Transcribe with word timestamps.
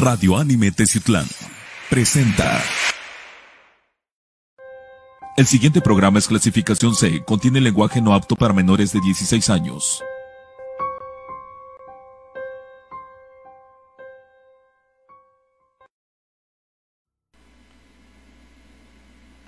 Radio 0.00 0.36
Anime 0.36 0.70
Teciutlán 0.70 1.26
presenta. 1.90 2.62
El 5.36 5.44
siguiente 5.44 5.80
programa 5.80 6.20
es 6.20 6.28
clasificación 6.28 6.94
C, 6.94 7.24
contiene 7.24 7.60
lenguaje 7.60 8.00
no 8.00 8.14
apto 8.14 8.36
para 8.36 8.54
menores 8.54 8.92
de 8.92 9.00
16 9.00 9.50
años. 9.50 10.04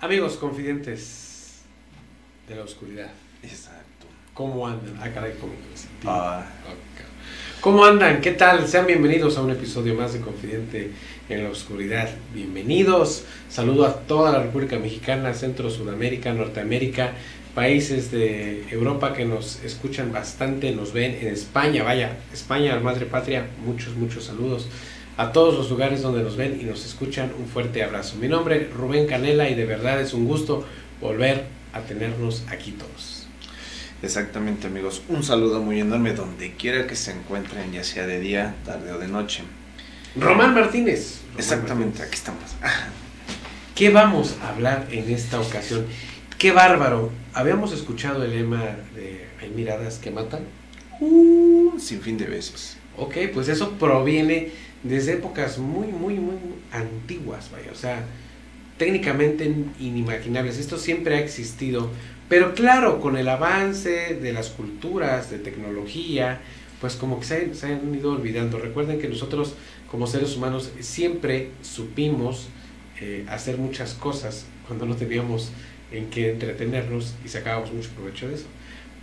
Amigos 0.00 0.34
confidentes 0.34 1.62
de 2.48 2.56
la 2.56 2.64
oscuridad, 2.64 3.12
Exacto. 3.44 3.99
¿Cómo 4.40 4.66
andan? 4.66 4.96
Ah, 4.98 5.10
caray, 5.12 5.34
¿cómo 5.38 5.52
me 5.52 5.76
sentí? 5.76 6.06
Ah. 6.06 6.46
¿Cómo 7.60 7.84
andan? 7.84 8.22
¿Qué 8.22 8.30
tal? 8.30 8.66
Sean 8.66 8.86
bienvenidos 8.86 9.36
a 9.36 9.42
un 9.42 9.50
episodio 9.50 9.94
más 9.94 10.14
de 10.14 10.20
Confidente 10.20 10.92
en 11.28 11.44
la 11.44 11.50
Oscuridad. 11.50 12.08
Bienvenidos. 12.32 13.24
Saludo 13.50 13.84
a 13.84 13.92
toda 13.92 14.32
la 14.32 14.42
República 14.42 14.78
Mexicana, 14.78 15.34
Centro, 15.34 15.68
Sudamérica, 15.68 16.32
Norteamérica, 16.32 17.12
países 17.54 18.10
de 18.10 18.64
Europa 18.70 19.12
que 19.12 19.26
nos 19.26 19.62
escuchan 19.62 20.10
bastante, 20.10 20.72
nos 20.72 20.94
ven 20.94 21.18
en 21.20 21.26
España, 21.28 21.82
vaya, 21.82 22.16
España, 22.32 22.74
la 22.74 22.80
madre 22.80 23.04
patria, 23.04 23.46
muchos, 23.66 23.94
muchos 23.94 24.24
saludos. 24.24 24.68
A 25.18 25.32
todos 25.32 25.54
los 25.54 25.68
lugares 25.68 26.00
donde 26.00 26.22
nos 26.22 26.38
ven 26.38 26.58
y 26.58 26.64
nos 26.64 26.86
escuchan, 26.86 27.30
un 27.38 27.44
fuerte 27.44 27.82
abrazo. 27.82 28.16
Mi 28.16 28.26
nombre 28.26 28.62
es 28.62 28.72
Rubén 28.72 29.06
Canela 29.06 29.50
y 29.50 29.54
de 29.54 29.66
verdad 29.66 30.00
es 30.00 30.14
un 30.14 30.26
gusto 30.26 30.64
volver 30.98 31.44
a 31.74 31.80
tenernos 31.80 32.44
aquí 32.48 32.72
todos. 32.72 33.19
Exactamente 34.02 34.66
amigos. 34.66 35.02
Un 35.08 35.22
saludo 35.22 35.60
muy 35.60 35.80
enorme 35.80 36.12
donde 36.12 36.52
quiera 36.54 36.86
que 36.86 36.96
se 36.96 37.12
encuentren, 37.12 37.72
ya 37.72 37.84
sea 37.84 38.06
de 38.06 38.20
día, 38.20 38.54
tarde 38.64 38.92
o 38.92 38.98
de 38.98 39.08
noche. 39.08 39.42
Román 40.16 40.54
Martínez. 40.54 41.20
Román 41.22 41.38
Exactamente, 41.38 41.98
Martínez. 41.98 42.06
aquí 42.08 42.14
estamos. 42.14 42.44
¿Qué 43.74 43.90
vamos 43.90 44.36
a 44.42 44.50
hablar 44.50 44.88
en 44.90 45.10
esta 45.10 45.40
ocasión? 45.40 45.86
¡Qué 46.36 46.52
bárbaro! 46.52 47.10
Habíamos 47.32 47.72
escuchado 47.72 48.24
el 48.24 48.30
lema 48.32 48.76
de 48.94 49.26
Hay 49.40 49.50
miradas 49.50 49.98
que 49.98 50.10
matan. 50.10 50.42
Uh, 51.00 51.78
sin 51.78 52.00
fin 52.00 52.18
de 52.18 52.26
veces. 52.26 52.76
Ok, 52.96 53.16
pues 53.32 53.48
eso 53.48 53.72
proviene 53.78 54.50
desde 54.82 55.14
épocas 55.14 55.58
muy, 55.58 55.88
muy, 55.88 56.14
muy 56.14 56.36
antiguas, 56.72 57.50
vaya. 57.50 57.70
O 57.72 57.74
sea, 57.74 58.04
técnicamente 58.76 59.52
inimaginables. 59.78 60.58
Esto 60.58 60.78
siempre 60.78 61.16
ha 61.16 61.20
existido. 61.20 61.90
Pero 62.30 62.54
claro, 62.54 63.00
con 63.00 63.16
el 63.16 63.28
avance 63.28 64.14
de 64.14 64.32
las 64.32 64.50
culturas, 64.50 65.32
de 65.32 65.40
tecnología, 65.40 66.40
pues 66.80 66.94
como 66.94 67.18
que 67.18 67.26
se, 67.26 67.54
se 67.56 67.66
han 67.66 67.92
ido 67.92 68.12
olvidando. 68.12 68.60
Recuerden 68.60 69.00
que 69.00 69.08
nosotros 69.08 69.54
como 69.90 70.06
seres 70.06 70.36
humanos 70.36 70.70
siempre 70.78 71.50
supimos 71.60 72.46
eh, 73.00 73.26
hacer 73.28 73.58
muchas 73.58 73.94
cosas 73.94 74.46
cuando 74.68 74.86
no 74.86 74.94
teníamos 74.94 75.50
en 75.90 76.08
qué 76.08 76.30
entretenernos 76.30 77.14
y 77.24 77.28
sacábamos 77.28 77.72
mucho 77.72 77.90
provecho 77.90 78.28
de 78.28 78.36
eso. 78.36 78.46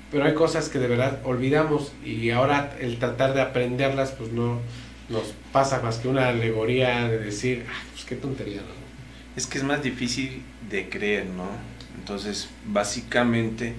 Pero 0.09 0.23
hay 0.23 0.33
cosas 0.33 0.69
que 0.69 0.79
de 0.79 0.87
verdad 0.87 1.19
olvidamos 1.25 1.91
y 2.05 2.29
ahora 2.29 2.77
el 2.79 2.97
tratar 2.97 3.33
de 3.33 3.41
aprenderlas 3.41 4.11
pues 4.11 4.31
no 4.31 4.61
nos 5.09 5.33
pasa 5.51 5.81
más 5.81 5.97
que 5.97 6.07
una 6.07 6.29
alegoría 6.29 7.09
de 7.09 7.19
decir, 7.19 7.65
ah, 7.69 7.83
pues 7.91 8.05
qué 8.05 8.15
tontería, 8.15 8.61
¿no? 8.61 8.87
Es 9.35 9.47
que 9.47 9.57
es 9.57 9.65
más 9.65 9.83
difícil 9.83 10.43
de 10.69 10.87
creer, 10.87 11.25
¿no? 11.25 11.76
Entonces, 11.97 12.49
básicamente, 12.65 13.73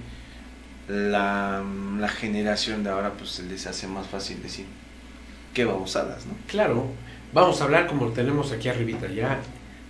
la, 0.87 1.63
la 1.99 2.09
generación 2.09 2.83
de 2.83 2.89
ahora, 2.89 3.13
pues 3.13 3.31
se 3.31 3.43
les 3.43 3.67
hace 3.67 3.87
más 3.87 4.07
fácil 4.07 4.41
decir 4.41 4.65
qué 5.53 5.65
babosadas, 5.65 6.25
¿no? 6.25 6.33
Claro, 6.47 6.87
vamos 7.33 7.61
a 7.61 7.65
hablar 7.65 7.87
como 7.87 8.07
tenemos 8.09 8.51
aquí 8.51 8.69
arribita 8.69 9.07
ya 9.07 9.39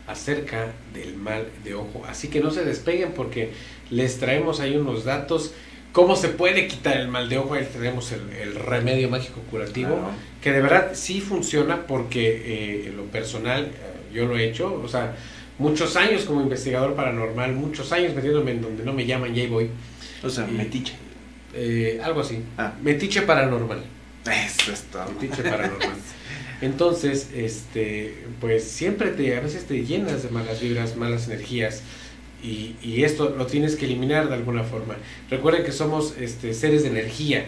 acerca 0.07 0.73
del 0.93 1.15
mal 1.15 1.47
de 1.63 1.75
ojo. 1.75 2.03
Así 2.07 2.29
que 2.29 2.39
no 2.41 2.51
se 2.51 2.65
despeguen 2.65 3.13
porque 3.13 3.51
les 3.89 4.19
traemos 4.19 4.59
ahí 4.59 4.75
unos 4.75 5.05
datos. 5.05 5.53
¿Cómo 5.91 6.15
se 6.15 6.29
puede 6.29 6.67
quitar 6.67 6.97
el 6.97 7.07
mal 7.07 7.29
de 7.29 7.37
ojo? 7.37 7.53
Ahí 7.55 7.67
tenemos 7.71 8.11
el, 8.11 8.29
el 8.31 8.55
remedio 8.55 9.09
mágico 9.09 9.41
curativo. 9.49 9.95
Claro. 9.95 10.11
que 10.41 10.51
de 10.51 10.61
verdad 10.61 10.91
sí 10.93 11.19
funciona 11.21 11.87
porque 11.87 12.27
eh, 12.27 12.87
en 12.87 12.97
lo 12.97 13.03
personal 13.05 13.65
eh, 13.65 14.13
yo 14.13 14.25
lo 14.25 14.37
he 14.37 14.49
hecho, 14.49 14.81
o 14.83 14.87
sea, 14.87 15.15
muchos 15.59 15.95
años 15.95 16.23
como 16.23 16.41
investigador 16.41 16.95
paranormal, 16.95 17.53
muchos 17.53 17.91
años 17.91 18.13
metiéndome 18.15 18.51
en 18.51 18.61
donde 18.61 18.83
no 18.83 18.93
me 18.93 19.05
llaman 19.05 19.35
y 19.35 19.41
ahí 19.41 19.47
voy, 19.47 19.69
O 20.23 20.29
sea, 20.29 20.45
metiche. 20.47 20.93
Eh, 21.53 21.99
algo 22.03 22.21
así, 22.21 22.41
Ah. 22.57 22.73
metiche 22.81 23.21
paranormal, 23.23 23.83
Eso 24.25 24.71
es 24.71 24.83
todo. 24.83 25.05
metiche 25.11 25.43
paranormal. 25.43 25.89
Entonces, 26.61 27.29
este, 27.33 28.25
pues 28.41 28.63
siempre 28.65 29.11
te, 29.11 29.35
a 29.37 29.39
veces 29.39 29.65
te 29.65 29.85
llenas 29.85 30.23
de 30.23 30.29
malas 30.29 30.59
vibras, 30.61 30.95
malas 30.97 31.27
energías. 31.27 31.83
Y, 32.43 32.75
y 32.81 33.03
esto 33.03 33.33
lo 33.37 33.45
tienes 33.47 33.75
que 33.75 33.85
eliminar 33.85 34.27
de 34.29 34.35
alguna 34.35 34.63
forma. 34.63 34.95
Recuerden 35.29 35.63
que 35.63 35.71
somos 35.71 36.15
este, 36.17 36.53
seres 36.53 36.83
de 36.83 36.89
energía 36.89 37.45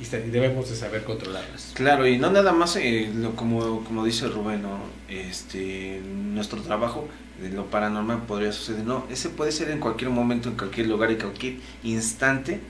y 0.00 0.04
debemos 0.30 0.68
de 0.70 0.76
saber 0.76 1.04
controlarlas. 1.04 1.72
Claro, 1.74 2.06
y 2.08 2.18
no 2.18 2.30
nada 2.30 2.52
más 2.52 2.74
eh, 2.76 3.10
lo, 3.14 3.36
como, 3.36 3.84
como 3.84 4.04
dice 4.04 4.26
Rubén, 4.28 4.62
¿no? 4.62 4.78
este, 5.08 6.00
nuestro 6.04 6.60
trabajo 6.62 7.08
de 7.42 7.50
lo 7.50 7.66
paranormal 7.66 8.22
podría 8.22 8.52
suceder. 8.52 8.84
No, 8.84 9.04
ese 9.10 9.28
puede 9.28 9.52
ser 9.52 9.70
en 9.70 9.80
cualquier 9.80 10.10
momento, 10.10 10.48
en 10.48 10.56
cualquier 10.56 10.86
lugar 10.86 11.10
y 11.10 11.16
cualquier 11.16 11.56
instante 11.82 12.60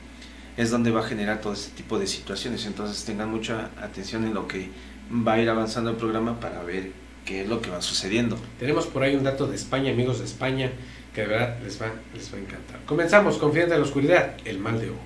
es 0.56 0.70
donde 0.70 0.90
va 0.90 1.00
a 1.00 1.04
generar 1.04 1.40
todo 1.40 1.52
este 1.52 1.76
tipo 1.76 1.98
de 1.98 2.06
situaciones. 2.06 2.66
Entonces 2.66 3.04
tengan 3.04 3.30
mucha 3.30 3.70
atención 3.80 4.24
en 4.24 4.34
lo 4.34 4.48
que 4.48 4.68
va 5.10 5.34
a 5.34 5.40
ir 5.40 5.48
avanzando 5.48 5.90
el 5.90 5.96
programa 5.96 6.40
para 6.40 6.62
ver 6.62 6.92
qué 7.24 7.42
es 7.42 7.48
lo 7.48 7.60
que 7.60 7.70
va 7.70 7.82
sucediendo. 7.82 8.38
Tenemos 8.58 8.86
por 8.86 9.02
ahí 9.02 9.14
un 9.14 9.24
dato 9.24 9.46
de 9.46 9.56
España, 9.56 9.92
amigos 9.92 10.18
de 10.18 10.24
España, 10.24 10.70
que 11.14 11.22
de 11.22 11.26
verdad 11.28 11.58
les 11.62 11.80
va, 11.80 11.86
les 12.14 12.32
va 12.32 12.38
a 12.38 12.40
encantar. 12.40 12.80
Comenzamos, 12.86 13.38
Confidente 13.38 13.74
en 13.74 13.80
la 13.80 13.86
Oscuridad, 13.86 14.36
el 14.44 14.58
mal 14.58 14.80
de 14.80 14.90
ojo. 14.90 14.98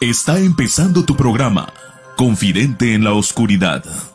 Está 0.00 0.38
empezando 0.38 1.04
tu 1.04 1.16
programa, 1.16 1.72
Confidente 2.16 2.94
en 2.94 3.04
la 3.04 3.14
Oscuridad. 3.14 4.13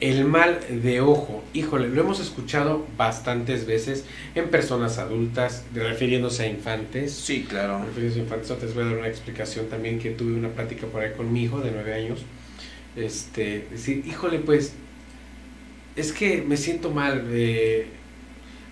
El 0.00 0.26
mal 0.26 0.60
de 0.70 1.00
ojo, 1.00 1.42
híjole, 1.52 1.88
lo 1.88 2.00
hemos 2.00 2.20
escuchado 2.20 2.86
bastantes 2.96 3.66
veces 3.66 4.04
en 4.36 4.48
personas 4.48 4.98
adultas, 4.98 5.64
refiriéndose 5.74 6.44
a 6.44 6.46
infantes. 6.46 7.12
Sí, 7.12 7.44
claro. 7.48 7.84
Refiriéndose 7.84 8.20
a 8.20 8.22
infantes, 8.22 8.62
les 8.62 8.74
voy 8.74 8.84
a 8.84 8.86
dar 8.86 8.98
una 8.98 9.08
explicación 9.08 9.66
también 9.66 9.98
que 9.98 10.10
tuve 10.10 10.34
una 10.34 10.50
plática 10.50 10.86
por 10.86 11.02
ahí 11.02 11.10
con 11.16 11.32
mi 11.32 11.42
hijo 11.42 11.60
de 11.60 11.72
nueve 11.72 11.94
años. 11.94 12.20
Este, 12.94 13.66
decir, 13.72 14.04
híjole, 14.06 14.38
pues, 14.38 14.74
es 15.96 16.12
que 16.12 16.42
me 16.42 16.56
siento 16.56 16.90
mal. 16.92 17.26
eh, 17.32 17.88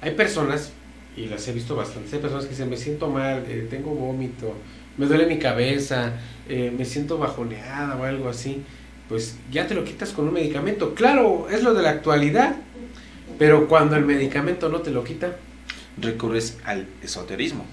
hay 0.01 0.13
personas, 0.13 0.71
y 1.17 1.27
las 1.27 1.49
he 1.49 1.53
visto 1.53 1.75
bastante, 1.75 2.15
hay 2.15 2.23
personas 2.23 2.45
que 2.45 2.51
dicen, 2.51 2.71
me 2.71 2.77
siento 2.77 3.09
mal, 3.09 3.45
eh, 3.49 3.67
tengo 3.69 3.91
vómito, 3.91 4.55
me 4.97 5.07
duele 5.07 5.27
mi 5.27 5.41
cabeza, 5.41 6.13
eh, 6.49 6.73
me 6.77 6.85
siento 6.85 7.19
bajoneada 7.19 7.97
o 7.97 8.05
algo 8.05 8.29
así. 8.29 8.63
Pues 9.09 9.37
ya 9.51 9.67
te 9.67 9.75
lo 9.75 9.85
quitas 9.85 10.13
con 10.13 10.27
un 10.27 10.35
medicamento. 10.35 10.95
Claro, 10.95 11.49
es 11.51 11.63
lo 11.63 11.75
de 11.75 11.83
la 11.83 11.91
actualidad, 11.91 12.57
pero 13.39 13.69
cuando 13.69 13.97
el 13.97 14.05
medicamento 14.05 14.69
no 14.69 14.81
te 14.81 14.91
lo 14.91 15.05
quita, 15.05 15.37
Recurres 15.99 16.59
al 16.65 16.87
esoterismo. 17.03 17.65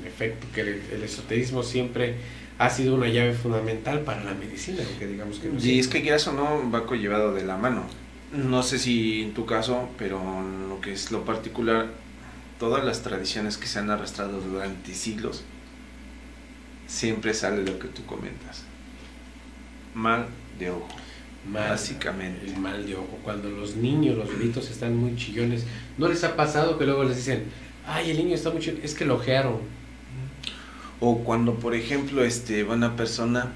en 0.00 0.06
efecto, 0.06 0.46
que 0.54 0.60
el, 0.60 0.82
el 0.92 1.02
esoterismo 1.02 1.64
siempre 1.64 2.14
ha 2.58 2.70
sido 2.70 2.94
una 2.94 3.08
llave 3.08 3.34
fundamental 3.34 4.00
para 4.00 4.22
la 4.22 4.34
medicina, 4.34 4.82
aunque 4.88 5.06
digamos 5.06 5.38
que 5.40 5.48
no 5.48 5.58
Y 5.60 5.78
es 5.78 5.88
que 5.88 6.00
quieras 6.00 6.26
o 6.28 6.32
no, 6.32 6.70
va 6.70 6.86
conllevado 6.86 7.34
de 7.34 7.44
la 7.44 7.56
mano. 7.56 7.84
No 8.32 8.62
sé 8.62 8.78
si 8.78 9.22
en 9.22 9.34
tu 9.34 9.46
caso, 9.46 9.88
pero 9.98 10.20
lo 10.68 10.80
que 10.80 10.92
es 10.92 11.10
lo 11.10 11.24
particular, 11.24 11.88
todas 12.58 12.84
las 12.84 13.02
tradiciones 13.02 13.56
que 13.56 13.66
se 13.66 13.78
han 13.80 13.90
arrastrado 13.90 14.40
durante 14.40 14.94
siglos, 14.94 15.42
siempre 16.86 17.34
sale 17.34 17.64
lo 17.64 17.78
que 17.78 17.88
tú 17.88 18.04
comentas. 18.06 18.62
Mal 19.94 20.26
de 20.58 20.70
ojo. 20.70 20.86
mal, 21.50 21.70
Básicamente. 21.70 22.46
el 22.46 22.56
mal 22.58 22.86
de 22.86 22.94
ojo. 22.96 23.18
Cuando 23.22 23.48
los 23.50 23.76
niños, 23.76 24.16
los 24.16 24.28
bebitos 24.28 24.70
están 24.70 24.96
muy 24.96 25.16
chillones, 25.16 25.64
¿no 25.98 26.08
les 26.08 26.22
ha 26.24 26.36
pasado 26.36 26.78
que 26.78 26.84
luego 26.86 27.04
les 27.04 27.16
dicen, 27.16 27.44
ay, 27.86 28.10
el 28.10 28.16
niño 28.18 28.34
está 28.34 28.50
muy 28.50 28.60
chillón? 28.60 28.80
Es 28.82 28.94
que 28.94 29.04
lo 29.04 29.14
ojearon. 29.16 29.58
O 31.00 31.18
cuando, 31.18 31.54
por 31.54 31.74
ejemplo, 31.74 32.24
este, 32.24 32.62
va 32.62 32.74
una 32.74 32.96
persona 32.96 33.52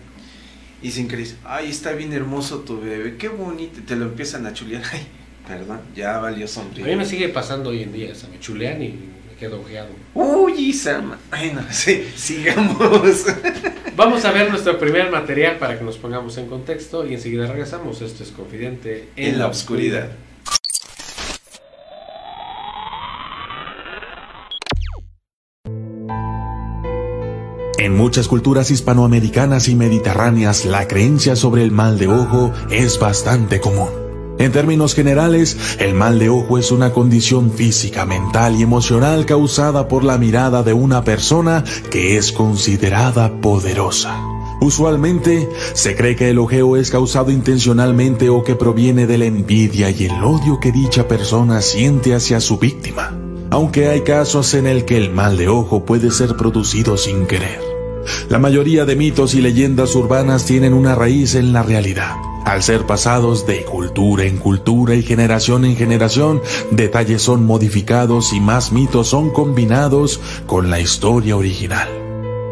y 0.83 0.91
sin 0.91 1.09
querer, 1.09 1.27
ay, 1.45 1.71
está 1.71 1.93
bien 1.93 2.13
hermoso 2.13 2.61
tu 2.61 2.81
bebé, 2.81 3.17
qué 3.17 3.29
bonito, 3.29 3.81
te 3.87 3.97
lo 3.97 4.05
empiezan 4.07 4.47
a 4.47 4.53
chulear, 4.53 4.83
ay, 4.93 5.07
perdón, 5.47 5.81
ya 5.97 6.19
valió 6.19 6.45
A 6.45 6.49
sonreír. 6.49 6.87
mí 6.87 6.97
me 6.97 7.05
sigue 7.05 7.29
pasando 7.29 7.71
hoy 7.71 7.83
en 7.83 7.93
día, 7.93 8.15
se 8.15 8.29
me 8.29 8.39
chulean 8.39 8.83
y 8.83 8.95
quedo 9.41 9.61
ojeado. 9.63 9.89
Uy, 10.15 10.53
Isama. 10.69 11.19
Bueno, 11.31 11.63
sí, 11.71 12.13
sigamos. 12.15 13.25
Vamos 13.97 14.25
a 14.25 14.31
ver 14.31 14.51
nuestro 14.51 14.79
primer 14.79 15.11
material 15.11 15.57
para 15.59 15.77
que 15.79 15.85
nos 15.85 15.97
pongamos 15.97 16.37
en 16.37 16.47
contexto 16.47 17.07
y 17.07 17.15
enseguida 17.15 17.47
regresamos. 17.47 18.01
Esto 18.03 18.23
es 18.23 18.31
Confidente 18.31 19.09
en 19.17 19.39
la 19.39 19.49
oscuridad. 19.49 20.11
En 27.79 27.97
muchas 27.97 28.29
culturas 28.29 28.71
hispanoamericanas 28.71 29.69
y 29.69 29.75
mediterráneas, 29.75 30.67
la 30.67 30.87
creencia 30.87 31.35
sobre 31.35 31.65
el 31.65 31.71
mal 31.71 31.99
de 31.99 32.09
ojo 32.09 32.53
es 32.71 32.99
bastante 32.99 33.59
común. 33.59 34.00
En 34.41 34.53
términos 34.53 34.95
generales, 34.95 35.77
el 35.81 35.93
mal 35.93 36.19
de 36.19 36.31
ojo 36.31 36.57
es 36.57 36.73
una 36.73 36.95
condición 36.95 37.53
física, 37.53 38.07
mental 38.07 38.59
y 38.59 38.63
emocional 38.63 39.27
causada 39.27 39.87
por 39.87 40.03
la 40.03 40.17
mirada 40.17 40.63
de 40.63 40.73
una 40.73 41.05
persona 41.05 41.63
que 41.91 42.17
es 42.17 42.33
considerada 42.33 43.39
poderosa. 43.43 44.19
Usualmente 44.63 45.47
se 45.75 45.95
cree 45.95 46.17
que 46.17 46.31
el 46.31 46.39
ojeo 46.39 46.79
es 46.79 46.91
causado 46.91 47.31
intencionalmente 47.31 48.31
o 48.31 48.43
que 48.43 48.57
proviene 48.57 49.07
de 49.07 49.19
la 49.19 49.27
envidia 49.27 49.91
y 49.91 50.07
el 50.07 50.25
odio 50.25 50.59
que 50.59 50.73
dicha 50.73 51.07
persona 51.07 51.61
siente 51.61 52.15
hacia 52.15 52.41
su 52.41 52.57
víctima, 52.57 53.15
aunque 53.51 53.89
hay 53.89 54.01
casos 54.01 54.55
en 54.55 54.67
el 54.67 54.87
que 54.87 54.97
el 54.97 55.11
mal 55.11 55.37
de 55.37 55.49
ojo 55.49 55.85
puede 55.85 56.11
ser 56.11 56.35
producido 56.37 56.97
sin 56.97 57.27
querer. 57.27 57.61
La 58.31 58.39
mayoría 58.39 58.87
de 58.87 58.97
mitos 58.97 59.35
y 59.35 59.43
leyendas 59.43 59.95
urbanas 59.95 60.47
tienen 60.47 60.73
una 60.73 60.95
raíz 60.95 61.35
en 61.35 61.53
la 61.53 61.63
realidad. 61.63 62.30
Al 62.51 62.65
ser 62.65 62.85
pasados 62.85 63.47
de 63.47 63.65
cultura 63.65 64.25
en 64.25 64.37
cultura 64.37 64.97
y 64.97 65.05
generación 65.05 65.65
en 65.65 65.77
generación, 65.77 66.43
detalles 66.73 67.23
son 67.23 67.47
modificados 67.47 68.33
y 68.33 68.41
más 68.41 68.73
mitos 68.73 69.07
son 69.07 69.31
combinados 69.31 70.21
con 70.49 70.69
la 70.69 70.81
historia 70.81 71.37
original. 71.37 71.89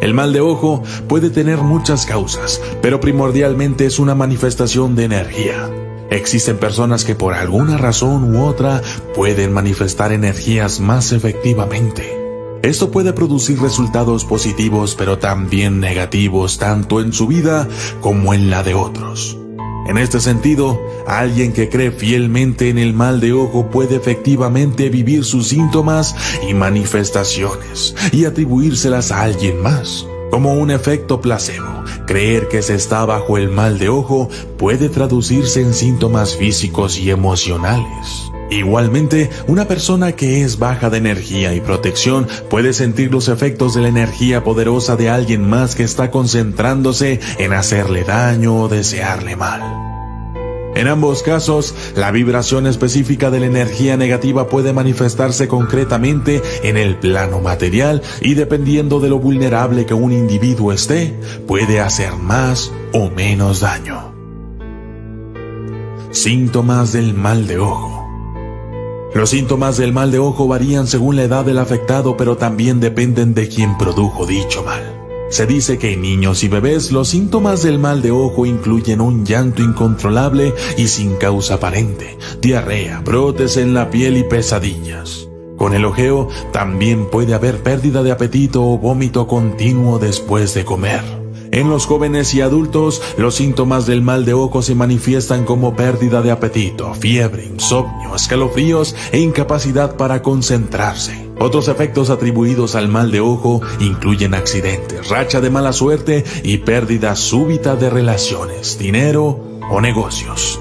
El 0.01 0.15
mal 0.15 0.33
de 0.33 0.41
ojo 0.41 0.85
puede 1.09 1.31
tener 1.31 1.59
muchas 1.59 2.07
causas, 2.07 2.63
pero 2.81 3.01
primordialmente 3.01 3.87
es 3.87 3.99
una 3.99 4.15
manifestación 4.15 4.95
de 4.95 5.03
energía. 5.03 5.69
Existen 6.11 6.59
personas 6.59 7.05
que 7.05 7.17
por 7.17 7.35
alguna 7.35 7.77
razón 7.77 8.37
u 8.37 8.45
otra 8.45 8.81
pueden 9.17 9.53
manifestar 9.53 10.13
energías 10.13 10.79
más 10.79 11.11
efectivamente. 11.11 12.17
Esto 12.63 12.93
puede 12.93 13.13
producir 13.13 13.61
resultados 13.61 14.25
positivos 14.25 14.95
pero 14.95 15.19
también 15.19 15.81
negativos 15.81 16.59
tanto 16.59 17.01
en 17.01 17.13
su 17.13 17.27
vida 17.27 17.67
como 18.01 18.33
en 18.33 18.49
la 18.49 18.63
de 18.63 18.75
otros. 18.75 19.39
En 19.89 19.97
este 19.97 20.21
sentido, 20.21 20.79
alguien 21.07 21.55
que 21.55 21.71
cree 21.71 21.91
fielmente 21.91 22.69
en 22.69 22.77
el 22.77 22.93
mal 22.93 23.21
de 23.21 23.33
ojo 23.33 23.71
puede 23.71 23.97
efectivamente 23.97 24.91
vivir 24.91 25.25
sus 25.25 25.49
síntomas 25.49 26.15
y 26.47 26.53
manifestaciones 26.53 27.95
y 28.13 28.27
atribuírselas 28.27 29.11
a 29.11 29.23
alguien 29.23 29.63
más. 29.63 30.07
Como 30.31 30.53
un 30.53 30.71
efecto 30.71 31.23
placebo, 31.23 31.85
creer 32.07 32.49
que 32.49 32.61
se 32.61 32.75
está 32.75 33.07
bajo 33.07 33.39
el 33.39 33.49
mal 33.49 33.79
de 33.79 33.89
ojo 33.89 34.29
puede 34.59 34.91
traducirse 34.91 35.63
en 35.63 35.73
síntomas 35.73 36.37
físicos 36.37 36.99
y 36.99 37.11
emocionales. 37.11 38.28
Igualmente, 38.51 39.29
una 39.47 39.69
persona 39.69 40.13
que 40.13 40.43
es 40.43 40.59
baja 40.59 40.89
de 40.89 40.99
energía 40.99 41.55
y 41.55 41.61
protección 41.61 42.27
puede 42.49 42.73
sentir 42.73 43.13
los 43.13 43.29
efectos 43.29 43.75
de 43.75 43.83
la 43.83 43.89
energía 43.89 44.43
poderosa 44.43 44.97
de 44.97 45.11
alguien 45.11 45.49
más 45.49 45.75
que 45.75 45.83
está 45.83 46.11
concentrándose 46.11 47.21
en 47.39 47.53
hacerle 47.53 48.05
daño 48.05 48.57
o 48.57 48.69
desearle 48.69 49.37
mal. 49.37 49.89
En 50.75 50.87
ambos 50.87 51.25
casos, 51.25 51.75
la 51.97 52.13
vibración 52.13 52.67
específica 52.67 53.31
de 53.31 53.41
la 53.41 53.47
energía 53.47 53.97
negativa 53.97 54.47
puede 54.47 54.73
manifestarse 54.73 55.49
concretamente 55.49 56.41
en 56.63 56.77
el 56.77 56.97
plano 56.97 57.41
material 57.41 58.01
y 58.21 58.35
dependiendo 58.35 59.01
de 59.01 59.09
lo 59.09 59.19
vulnerable 59.19 59.87
que 59.87 59.95
un 59.95 60.13
individuo 60.13 60.73
esté, 60.73 61.19
puede 61.49 61.81
hacer 61.81 62.15
más 62.15 62.73
o 62.93 63.11
menos 63.11 63.61
daño. 63.61 64.15
Síntomas 66.13 66.93
del 66.93 67.13
mal 67.13 67.47
de 67.49 67.59
ojo. 67.59 67.98
Los 69.15 69.31
síntomas 69.31 69.79
del 69.79 69.93
mal 69.93 70.11
de 70.11 70.19
ojo 70.19 70.47
varían 70.47 70.87
según 70.87 71.17
la 71.17 71.25
edad 71.25 71.45
del 71.45 71.59
afectado, 71.59 72.17
pero 72.17 72.37
también 72.37 72.79
dependen 72.79 73.35
de 73.35 73.49
quien 73.49 73.79
produjo 73.79 74.27
dicho 74.27 74.63
mal. 74.63 74.83
Se 75.31 75.47
dice 75.47 75.79
que 75.79 75.93
en 75.93 76.03
niños 76.03 76.43
y 76.45 76.49
bebés 76.49 76.91
los 76.91 77.09
síntomas 77.09 77.63
del 77.63 77.79
mal 77.79 78.01
de 78.01 78.11
ojo 78.11 78.47
incluyen 78.47 79.01
un 79.01 79.27
llanto 79.27 79.63
incontrolable 79.63 80.55
y 80.77 80.89
sin 80.89 81.17
causa 81.17 81.55
aparente, 81.55 82.17
diarrea, 82.41 83.01
brotes 83.01 83.57
en 83.57 83.75
la 83.75 83.91
piel 83.91 84.17
y 84.17 84.25
pesadillas. 84.25 85.29
Con 85.57 85.75
el 85.75 85.85
ojeo 85.85 86.29
también 86.53 87.11
puede 87.11 87.35
haber 87.35 87.63
pérdida 87.63 88.03
de 88.03 88.13
apetito 88.13 88.63
o 88.63 88.79
vómito 88.79 89.27
continuo 89.27 89.99
después 89.99 90.55
de 90.55 90.65
comer. 90.65 91.18
En 91.51 91.71
los 91.71 91.87
jóvenes 91.87 92.35
y 92.35 92.41
adultos, 92.41 93.03
los 93.17 93.37
síntomas 93.37 93.87
del 93.87 94.03
mal 94.03 94.25
de 94.25 94.35
ojo 94.35 94.63
se 94.63 94.75
manifiestan 94.75 95.45
como 95.45 95.75
pérdida 95.75 96.23
de 96.23 96.31
apetito, 96.31 96.93
fiebre, 96.95 97.45
insomnio, 97.45 98.15
escalofríos 98.15 98.95
e 99.13 99.21
incapacidad 99.21 99.97
para 99.97 100.23
concentrarse. 100.23 101.29
Otros 101.39 101.69
efectos 101.69 102.11
atribuidos 102.11 102.75
al 102.75 102.89
mal 102.89 103.11
de 103.11 103.21
ojo 103.21 103.61
incluyen 103.81 104.35
accidentes, 104.35 105.09
racha 105.09 105.41
de 105.41 105.51
mala 105.51 105.73
suerte 105.73 106.25
y 106.43 106.59
pérdida 106.59 107.15
súbita 107.15 107.77
de 107.77 107.91
relaciones, 107.91 108.79
dinero 108.79 109.41
o 109.71 109.81
negocios. 109.81 110.61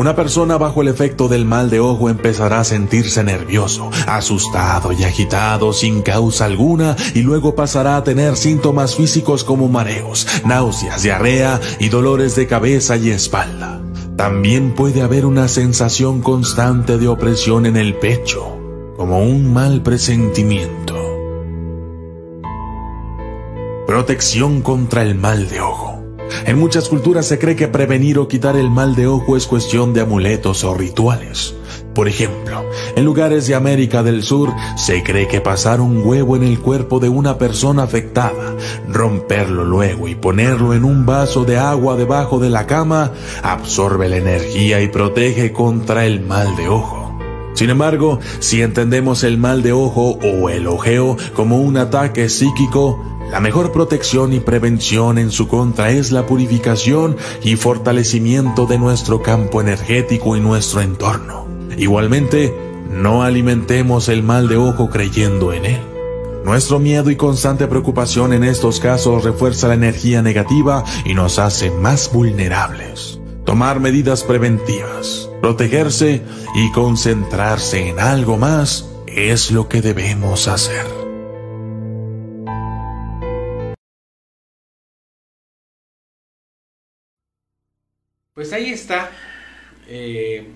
Una 0.00 0.16
persona 0.16 0.56
bajo 0.56 0.80
el 0.80 0.88
efecto 0.88 1.28
del 1.28 1.44
mal 1.44 1.68
de 1.68 1.78
ojo 1.78 2.08
empezará 2.08 2.60
a 2.60 2.64
sentirse 2.64 3.22
nervioso, 3.22 3.90
asustado 4.06 4.92
y 4.92 5.04
agitado 5.04 5.74
sin 5.74 6.00
causa 6.00 6.46
alguna 6.46 6.96
y 7.14 7.20
luego 7.20 7.54
pasará 7.54 7.98
a 7.98 8.02
tener 8.02 8.36
síntomas 8.36 8.96
físicos 8.96 9.44
como 9.44 9.68
mareos, 9.68 10.26
náuseas, 10.46 11.02
diarrea 11.02 11.60
y 11.78 11.90
dolores 11.90 12.34
de 12.34 12.46
cabeza 12.46 12.96
y 12.96 13.10
espalda. 13.10 13.82
También 14.16 14.74
puede 14.74 15.02
haber 15.02 15.26
una 15.26 15.48
sensación 15.48 16.22
constante 16.22 16.96
de 16.96 17.06
opresión 17.06 17.66
en 17.66 17.76
el 17.76 17.92
pecho, 17.94 18.56
como 18.96 19.18
un 19.18 19.52
mal 19.52 19.82
presentimiento. 19.82 20.96
Protección 23.86 24.62
contra 24.62 25.02
el 25.02 25.14
mal 25.14 25.50
de 25.50 25.60
ojo. 25.60 25.99
En 26.46 26.58
muchas 26.58 26.88
culturas 26.88 27.26
se 27.26 27.38
cree 27.38 27.56
que 27.56 27.68
prevenir 27.68 28.18
o 28.18 28.28
quitar 28.28 28.56
el 28.56 28.70
mal 28.70 28.94
de 28.94 29.06
ojo 29.06 29.36
es 29.36 29.46
cuestión 29.46 29.92
de 29.92 30.00
amuletos 30.00 30.64
o 30.64 30.74
rituales. 30.74 31.54
Por 31.94 32.08
ejemplo, 32.08 32.64
en 32.94 33.04
lugares 33.04 33.46
de 33.46 33.54
América 33.54 34.02
del 34.02 34.22
Sur 34.22 34.52
se 34.76 35.02
cree 35.02 35.26
que 35.26 35.40
pasar 35.40 35.80
un 35.80 36.06
huevo 36.06 36.36
en 36.36 36.44
el 36.44 36.60
cuerpo 36.60 37.00
de 37.00 37.08
una 37.08 37.36
persona 37.36 37.82
afectada, 37.82 38.56
romperlo 38.88 39.64
luego 39.64 40.06
y 40.06 40.14
ponerlo 40.14 40.72
en 40.72 40.84
un 40.84 41.04
vaso 41.04 41.44
de 41.44 41.58
agua 41.58 41.96
debajo 41.96 42.38
de 42.38 42.50
la 42.50 42.66
cama, 42.66 43.12
absorbe 43.42 44.08
la 44.08 44.16
energía 44.16 44.80
y 44.80 44.88
protege 44.88 45.52
contra 45.52 46.06
el 46.06 46.20
mal 46.20 46.54
de 46.56 46.68
ojo. 46.68 47.18
Sin 47.54 47.70
embargo, 47.70 48.20
si 48.38 48.62
entendemos 48.62 49.24
el 49.24 49.36
mal 49.36 49.62
de 49.62 49.72
ojo 49.72 50.18
o 50.22 50.48
el 50.48 50.66
ojeo 50.66 51.16
como 51.34 51.58
un 51.58 51.76
ataque 51.76 52.28
psíquico, 52.28 53.04
la 53.30 53.38
mejor 53.38 53.70
protección 53.70 54.32
y 54.32 54.40
prevención 54.40 55.16
en 55.16 55.30
su 55.30 55.46
contra 55.46 55.90
es 55.90 56.10
la 56.10 56.26
purificación 56.26 57.16
y 57.42 57.56
fortalecimiento 57.56 58.66
de 58.66 58.78
nuestro 58.78 59.22
campo 59.22 59.60
energético 59.60 60.36
y 60.36 60.40
nuestro 60.40 60.80
entorno. 60.80 61.46
Igualmente, 61.76 62.52
no 62.90 63.22
alimentemos 63.22 64.08
el 64.08 64.24
mal 64.24 64.48
de 64.48 64.56
ojo 64.56 64.90
creyendo 64.90 65.52
en 65.52 65.64
él. 65.64 65.80
Nuestro 66.44 66.80
miedo 66.80 67.10
y 67.10 67.16
constante 67.16 67.68
preocupación 67.68 68.32
en 68.32 68.42
estos 68.42 68.80
casos 68.80 69.22
refuerza 69.22 69.68
la 69.68 69.74
energía 69.74 70.22
negativa 70.22 70.84
y 71.04 71.14
nos 71.14 71.38
hace 71.38 71.70
más 71.70 72.12
vulnerables. 72.12 73.20
Tomar 73.44 73.78
medidas 73.78 74.24
preventivas, 74.24 75.30
protegerse 75.40 76.22
y 76.56 76.72
concentrarse 76.72 77.88
en 77.88 78.00
algo 78.00 78.36
más 78.36 78.90
es 79.06 79.52
lo 79.52 79.68
que 79.68 79.82
debemos 79.82 80.48
hacer. 80.48 80.99
Pues 88.40 88.54
ahí 88.54 88.70
está 88.70 89.10
eh, 89.86 90.46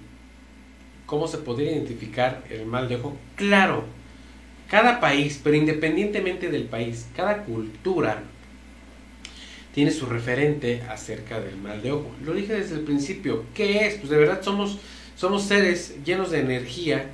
cómo 1.04 1.28
se 1.28 1.36
podría 1.36 1.72
identificar 1.72 2.42
el 2.48 2.64
mal 2.64 2.88
de 2.88 2.96
ojo. 2.96 3.14
Claro, 3.36 3.84
cada 4.70 5.00
país, 5.00 5.38
pero 5.44 5.54
independientemente 5.54 6.48
del 6.48 6.64
país, 6.64 7.06
cada 7.14 7.42
cultura 7.42 8.22
tiene 9.74 9.90
su 9.90 10.06
referente 10.06 10.80
acerca 10.88 11.40
del 11.40 11.58
mal 11.58 11.82
de 11.82 11.92
ojo. 11.92 12.10
Lo 12.24 12.32
dije 12.32 12.54
desde 12.54 12.76
el 12.76 12.84
principio. 12.84 13.44
¿Qué 13.52 13.86
es? 13.86 13.96
Pues 13.96 14.08
de 14.08 14.16
verdad 14.16 14.40
somos, 14.42 14.78
somos 15.14 15.42
seres 15.42 15.96
llenos 16.06 16.30
de 16.30 16.40
energía 16.40 17.10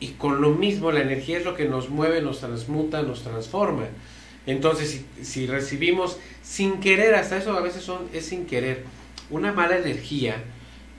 y 0.00 0.08
con 0.08 0.42
lo 0.42 0.50
mismo 0.50 0.92
la 0.92 1.00
energía 1.00 1.38
es 1.38 1.46
lo 1.46 1.54
que 1.56 1.64
nos 1.64 1.88
mueve, 1.88 2.20
nos 2.20 2.40
transmuta, 2.40 3.00
nos 3.00 3.22
transforma. 3.22 3.86
Entonces, 4.46 5.02
si, 5.16 5.24
si 5.24 5.46
recibimos 5.46 6.18
sin 6.42 6.80
querer, 6.80 7.14
hasta 7.14 7.38
eso 7.38 7.56
a 7.56 7.62
veces 7.62 7.82
son, 7.82 8.10
es 8.12 8.26
sin 8.26 8.44
querer 8.44 8.84
una 9.30 9.52
mala 9.52 9.78
energía, 9.78 10.36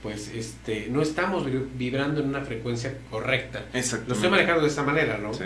pues 0.02 0.28
este, 0.28 0.88
no 0.90 1.02
estamos 1.02 1.46
vibrando 1.76 2.20
en 2.20 2.28
una 2.28 2.42
frecuencia 2.42 2.96
correcta. 3.10 3.64
Lo 4.06 4.14
estoy 4.14 4.30
manejando 4.30 4.62
de 4.62 4.68
esta 4.68 4.82
manera, 4.82 5.18
¿no? 5.18 5.34
Sí. 5.34 5.44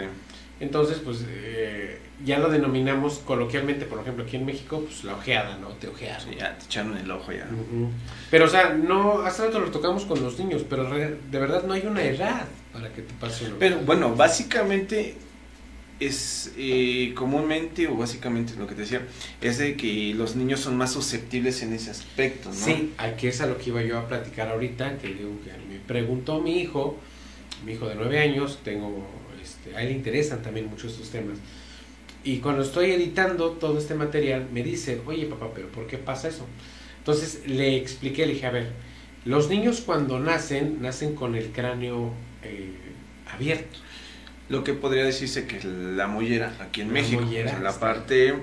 Entonces, 0.60 0.98
pues 1.02 1.24
eh, 1.26 1.98
ya 2.24 2.38
lo 2.38 2.50
denominamos 2.50 3.18
coloquialmente, 3.20 3.86
por 3.86 4.00
ejemplo, 4.00 4.24
aquí 4.24 4.36
en 4.36 4.44
México, 4.44 4.82
pues 4.84 5.04
la 5.04 5.14
ojeada, 5.14 5.56
¿no? 5.56 5.68
Te 5.68 5.88
ojearon. 5.88 6.20
Sí, 6.20 6.36
ya 6.38 6.56
te 6.58 6.66
echaron 6.66 6.96
el 6.98 7.10
ojo 7.10 7.32
ya. 7.32 7.46
Pero, 8.30 8.44
o 8.44 8.48
sea, 8.48 8.74
no, 8.74 9.22
hace 9.22 9.46
rato 9.46 9.60
lo 9.60 9.70
tocamos 9.70 10.04
con 10.04 10.22
los 10.22 10.38
niños, 10.38 10.64
pero 10.68 10.84
de 10.90 11.38
verdad 11.38 11.64
no 11.64 11.72
hay 11.72 11.86
una 11.86 12.02
edad 12.02 12.44
para 12.72 12.92
que 12.92 13.02
te 13.02 13.14
pase 13.14 13.46
Pero 13.58 13.78
bueno, 13.78 14.14
básicamente 14.14 15.16
es 16.00 16.52
eh, 16.56 17.12
comúnmente 17.14 17.86
o 17.86 17.96
básicamente 17.96 18.54
lo 18.58 18.66
que 18.66 18.74
te 18.74 18.82
decía 18.82 19.02
es 19.40 19.58
de 19.58 19.76
que 19.76 20.14
los 20.14 20.34
niños 20.34 20.60
son 20.60 20.76
más 20.76 20.92
susceptibles 20.92 21.62
en 21.62 21.74
ese 21.74 21.90
aspecto, 21.90 22.48
¿no? 22.48 22.54
Sí, 22.54 22.92
aquí 22.96 23.26
es 23.26 23.40
a 23.42 23.46
lo 23.46 23.58
que 23.58 23.68
iba 23.68 23.82
yo 23.82 23.98
a 23.98 24.08
platicar 24.08 24.48
ahorita, 24.48 24.98
que 24.98 25.08
digo 25.08 25.30
que 25.44 25.50
me 25.72 25.78
preguntó 25.86 26.40
mi 26.40 26.58
hijo, 26.58 26.98
mi 27.64 27.72
hijo 27.72 27.86
de 27.88 27.94
nueve 27.94 28.18
años, 28.18 28.60
tengo, 28.64 29.06
este, 29.42 29.76
a 29.76 29.82
él 29.82 29.90
le 29.90 29.94
interesan 29.94 30.42
también 30.42 30.66
mucho 30.68 30.86
estos 30.86 31.10
temas. 31.10 31.38
Y 32.24 32.38
cuando 32.38 32.62
estoy 32.62 32.92
editando 32.92 33.52
todo 33.52 33.78
este 33.78 33.94
material, 33.94 34.48
me 34.52 34.62
dice, 34.62 35.00
oye 35.06 35.26
papá, 35.26 35.50
pero 35.54 35.68
¿por 35.68 35.86
qué 35.86 35.98
pasa 35.98 36.28
eso? 36.28 36.46
Entonces 36.98 37.42
le 37.46 37.76
expliqué, 37.76 38.26
le 38.26 38.34
dije, 38.34 38.46
a 38.46 38.50
ver, 38.50 38.72
los 39.24 39.48
niños 39.48 39.82
cuando 39.82 40.18
nacen, 40.18 40.80
nacen 40.80 41.14
con 41.14 41.34
el 41.34 41.50
cráneo 41.50 42.12
eh, 42.42 42.72
abierto. 43.32 43.78
Lo 44.50 44.62
que 44.64 44.74
podría 44.74 45.04
decirse 45.04 45.46
que 45.46 45.60
la 45.64 46.06
mollera 46.06 46.52
aquí 46.60 46.82
en 46.82 46.88
La 46.88 46.92
México, 46.94 47.22
mollera 47.22 47.46
o 47.46 47.54
sea, 47.54 47.60
la 47.60 47.72
parte 47.72 48.34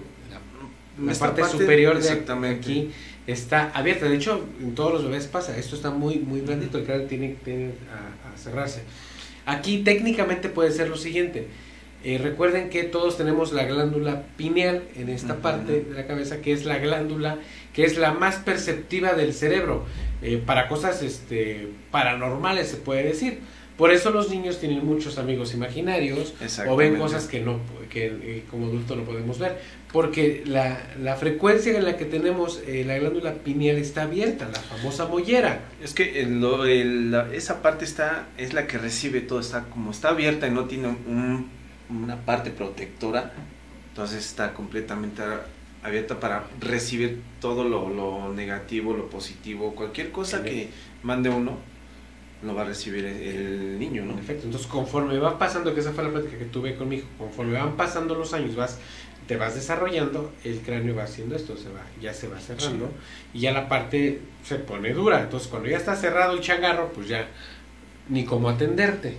La 1.00 1.14
parte, 1.14 1.44
superior 1.46 2.02
de 2.02 2.48
aquí 2.48 2.90
está 3.28 3.70
abierta. 3.76 4.08
De 4.08 4.16
hecho, 4.16 4.44
en 4.60 4.74
todos 4.74 4.94
los 4.94 5.04
bebés 5.04 5.28
pasa. 5.28 5.56
Esto 5.56 5.76
está 5.76 5.92
muy, 5.92 6.16
muy 6.16 6.42
blandito. 6.42 6.80
El 6.80 6.86
cráneo 6.86 7.08
tiene, 7.08 7.36
tiene 7.44 7.74
a, 7.92 8.34
a 8.34 8.38
cerrarse. 8.38 8.82
Aquí 9.46 9.84
técnicamente 9.84 10.50
puede 10.50 10.72
ser 10.72 10.90
lo 10.90 10.98
siguiente. 10.98 11.48
Eh, 12.04 12.20
recuerden 12.20 12.70
que 12.70 12.84
todos 12.84 13.18
tenemos 13.18 13.52
la 13.54 13.66
glándula 13.66 14.24
pineal 14.38 14.84
en 14.96 15.10
esta 15.10 15.38
parte 15.38 15.82
de 15.82 15.94
la 15.94 16.08
cabeza, 16.08 16.42
que 16.42 16.54
es 16.54 16.64
la 16.64 16.78
glándula 16.78 17.38
que 17.74 17.86
es 17.86 17.98
la 17.98 18.12
más 18.14 18.38
perceptiva 18.38 19.14
del 19.14 19.34
cerebro. 19.34 19.86
eh, 20.22 20.42
para 20.44 20.68
cosas 20.68 21.04
este, 21.04 21.70
paranormales 21.92 22.70
se 22.70 22.78
puede 22.78 23.04
decir. 23.04 23.40
Por 23.78 23.92
eso 23.92 24.10
los 24.10 24.30
niños 24.32 24.60
tienen 24.60 24.84
muchos 24.84 25.18
amigos 25.20 25.54
imaginarios 25.54 26.34
o 26.68 26.76
ven 26.76 26.94
cosas 27.00 27.28
que 27.28 27.42
no 27.42 27.60
que 27.92 28.08
eh, 28.08 28.44
como 28.50 28.66
adulto 28.68 28.96
no 28.96 29.04
podemos 29.04 29.38
ver 29.40 29.60
porque 29.94 30.44
la, 30.46 30.82
la 31.02 31.16
frecuencia 31.16 31.78
en 31.78 31.86
la 31.86 31.96
que 31.96 32.06
tenemos 32.06 32.60
eh, 32.68 32.84
la 32.86 32.98
glándula 32.98 33.34
pineal 33.36 33.78
está 33.78 34.04
abierta 34.04 34.50
la 34.50 34.60
famosa 34.60 35.06
mollera. 35.06 35.62
Es 35.82 35.94
que 35.94 36.22
el- 36.22 36.42
lo- 36.42 36.66
el- 36.66 37.12
la- 37.12 37.34
esa 37.34 37.62
parte 37.62 37.86
está 37.86 38.28
es 38.38 38.54
la 38.54 38.68
que 38.68 38.78
recibe 38.78 39.22
todo, 39.22 39.40
está 39.40 39.66
como 39.66 39.92
está 39.92 40.10
abierta 40.10 40.48
y 40.48 40.52
no 40.52 40.66
tiene 40.66 40.88
un- 40.90 41.50
una 41.90 42.18
parte 42.18 42.50
protectora, 42.50 43.32
entonces 43.90 44.26
está 44.26 44.54
completamente 44.54 45.22
abierta 45.84 46.20
para 46.20 46.44
recibir 46.60 47.22
todo 47.40 47.64
lo, 47.64 47.90
lo 47.90 48.34
negativo, 48.34 48.94
lo 48.94 49.08
positivo, 49.10 49.74
cualquier 49.76 50.12
cosa 50.12 50.44
que 50.44 50.68
mande 51.04 51.30
uno, 51.30 51.58
lo 52.44 52.54
va 52.54 52.62
a 52.62 52.66
recibir 52.66 53.06
el, 53.06 53.80
niño, 53.80 54.06
¿no? 54.06 54.14
en 54.14 54.20
efecto 54.20 54.46
entonces 54.46 54.68
conforme 54.68 55.18
va 55.18 55.40
pasando 55.40 55.74
que 55.74 55.80
esa 55.80 55.92
fue 55.92 56.04
la 56.04 56.12
plática 56.12 56.38
que 56.38 56.46
tuve 56.46 56.76
con 56.76 56.90
mi 56.90 56.98
hijo 56.98 57.08
conforme 57.18 57.54
van 57.54 57.76
pasando 57.76 58.16
los 58.16 58.34
años 58.34 58.56
vas 58.56 58.78
te 59.28 59.38
vas 59.38 59.56
desarrollando 59.56 60.32
el 60.44 60.60
cráneo 60.60 60.96
va 60.96 61.04
haciendo 61.04 61.36
esto 61.36 61.58
se 61.58 61.70
va 61.70 61.82
ya 62.02 62.14
se 62.14 62.28
va 62.28 62.40
cerrando 62.40 62.92
y 63.34 63.40
ya 63.42 63.52
la 63.52 63.68
parte 63.68 64.22
se 64.44 64.56
pone 64.56 64.94
dura 64.94 65.22
entonces 65.22 65.48
cuando 65.48 65.68
ya 65.68 65.78
está 65.78 65.96
cerrado 65.96 66.34
el 66.34 66.42
changarro 66.42 66.92
pues 66.94 67.08
ya 67.08 67.28
ni 68.10 68.24
cómo 68.24 68.50
atenderte 68.50 69.18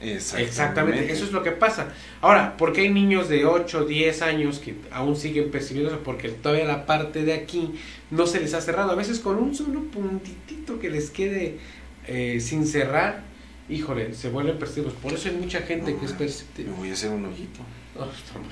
Exactamente, 0.00 1.12
eso 1.12 1.24
es 1.24 1.32
lo 1.32 1.42
que 1.42 1.50
pasa. 1.50 1.92
Ahora, 2.22 2.56
¿por 2.56 2.72
qué 2.72 2.82
hay 2.82 2.88
niños 2.88 3.28
de 3.28 3.44
8, 3.44 3.84
10 3.84 4.22
años 4.22 4.58
que 4.58 4.74
aún 4.90 5.14
siguen 5.14 5.50
percibiendo 5.50 5.90
eso? 5.90 6.02
Porque 6.02 6.30
todavía 6.30 6.64
la 6.64 6.86
parte 6.86 7.24
de 7.24 7.34
aquí 7.34 7.72
no 8.10 8.26
se 8.26 8.40
les 8.40 8.54
ha 8.54 8.62
cerrado. 8.62 8.92
A 8.92 8.94
veces 8.94 9.20
con 9.20 9.36
un 9.36 9.54
solo 9.54 9.82
puntitito 9.82 10.78
que 10.78 10.88
les 10.88 11.10
quede 11.10 11.58
eh, 12.06 12.38
sin 12.40 12.66
cerrar, 12.66 13.22
híjole, 13.68 14.14
se 14.14 14.28
vuelven 14.30 14.58
percibidos. 14.58 14.94
Por 14.94 15.12
eso 15.12 15.28
hay 15.28 15.36
mucha 15.36 15.60
gente 15.62 15.96
que 15.96 16.04
es 16.04 16.12
Me 16.12 16.18
perceptiva. 16.18 16.74
voy 16.76 16.90
a 16.90 16.92
hacer 16.92 17.10
un 17.10 17.24
ojito. 17.26 17.60
Oh, 17.96 18.04
no. 18.04 18.06
Bueno, 18.06 18.48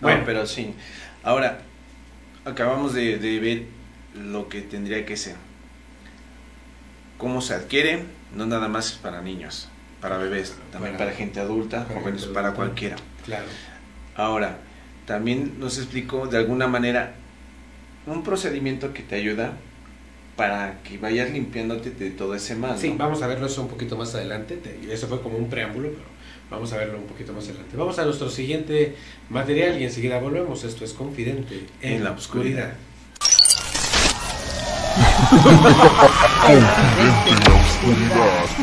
Bueno. 0.00 0.22
pero 0.26 0.46
sí. 0.46 0.74
Ahora, 1.22 1.60
acabamos 2.44 2.94
de, 2.94 3.18
de 3.18 3.40
ver 3.40 3.62
lo 4.14 4.48
que 4.48 4.62
tendría 4.62 5.04
que 5.04 5.16
ser. 5.16 5.36
Cómo 7.18 7.40
se 7.40 7.54
adquiere, 7.54 8.04
no 8.34 8.46
nada 8.46 8.68
más 8.68 8.92
es 8.92 8.98
para 8.98 9.20
niños, 9.22 9.68
para 10.00 10.18
bebés, 10.18 10.54
también 10.70 10.94
Para- 10.96 11.06
para, 11.10 11.16
gente 11.16 11.40
adulta, 11.40 11.86
para 11.86 12.00
jóvenes, 12.00 12.20
gente 12.22 12.34
para 12.34 12.48
adulta. 12.48 12.64
cualquiera. 12.64 12.96
Claro. 13.24 13.46
Ahora, 14.14 14.58
también 15.06 15.58
nos 15.58 15.78
explicó 15.78 16.26
de 16.28 16.38
alguna 16.38 16.68
manera 16.68 17.14
un 18.06 18.22
procedimiento 18.22 18.92
que 18.92 19.02
te 19.02 19.16
ayuda 19.16 19.54
para 20.38 20.78
que 20.84 20.98
vayas 20.98 21.30
limpiándote 21.32 21.90
de 21.90 22.10
todo 22.12 22.32
ese 22.36 22.54
mal. 22.54 22.78
Sí, 22.78 22.90
¿no? 22.90 22.96
vamos 22.96 23.20
a 23.22 23.26
verlo 23.26 23.46
eso 23.46 23.60
un 23.60 23.66
poquito 23.68 23.96
más 23.96 24.14
adelante. 24.14 24.56
Te- 24.56 24.78
Eso 24.92 25.08
fue 25.08 25.20
como 25.20 25.36
un 25.36 25.50
preámbulo, 25.50 25.88
pero 25.88 26.04
vamos 26.48 26.72
a 26.72 26.76
verlo 26.76 26.96
un 26.98 27.06
poquito 27.06 27.32
más 27.32 27.44
adelante. 27.48 27.76
Vamos 27.76 27.98
a 27.98 28.04
nuestro 28.04 28.30
siguiente 28.30 28.94
material 29.30 29.80
y 29.80 29.84
enseguida 29.84 30.20
volvemos. 30.20 30.62
Esto 30.62 30.84
es 30.84 30.92
Confidente 30.92 31.66
en, 31.82 32.04
la 32.04 32.12
oscuridad. 32.12 32.72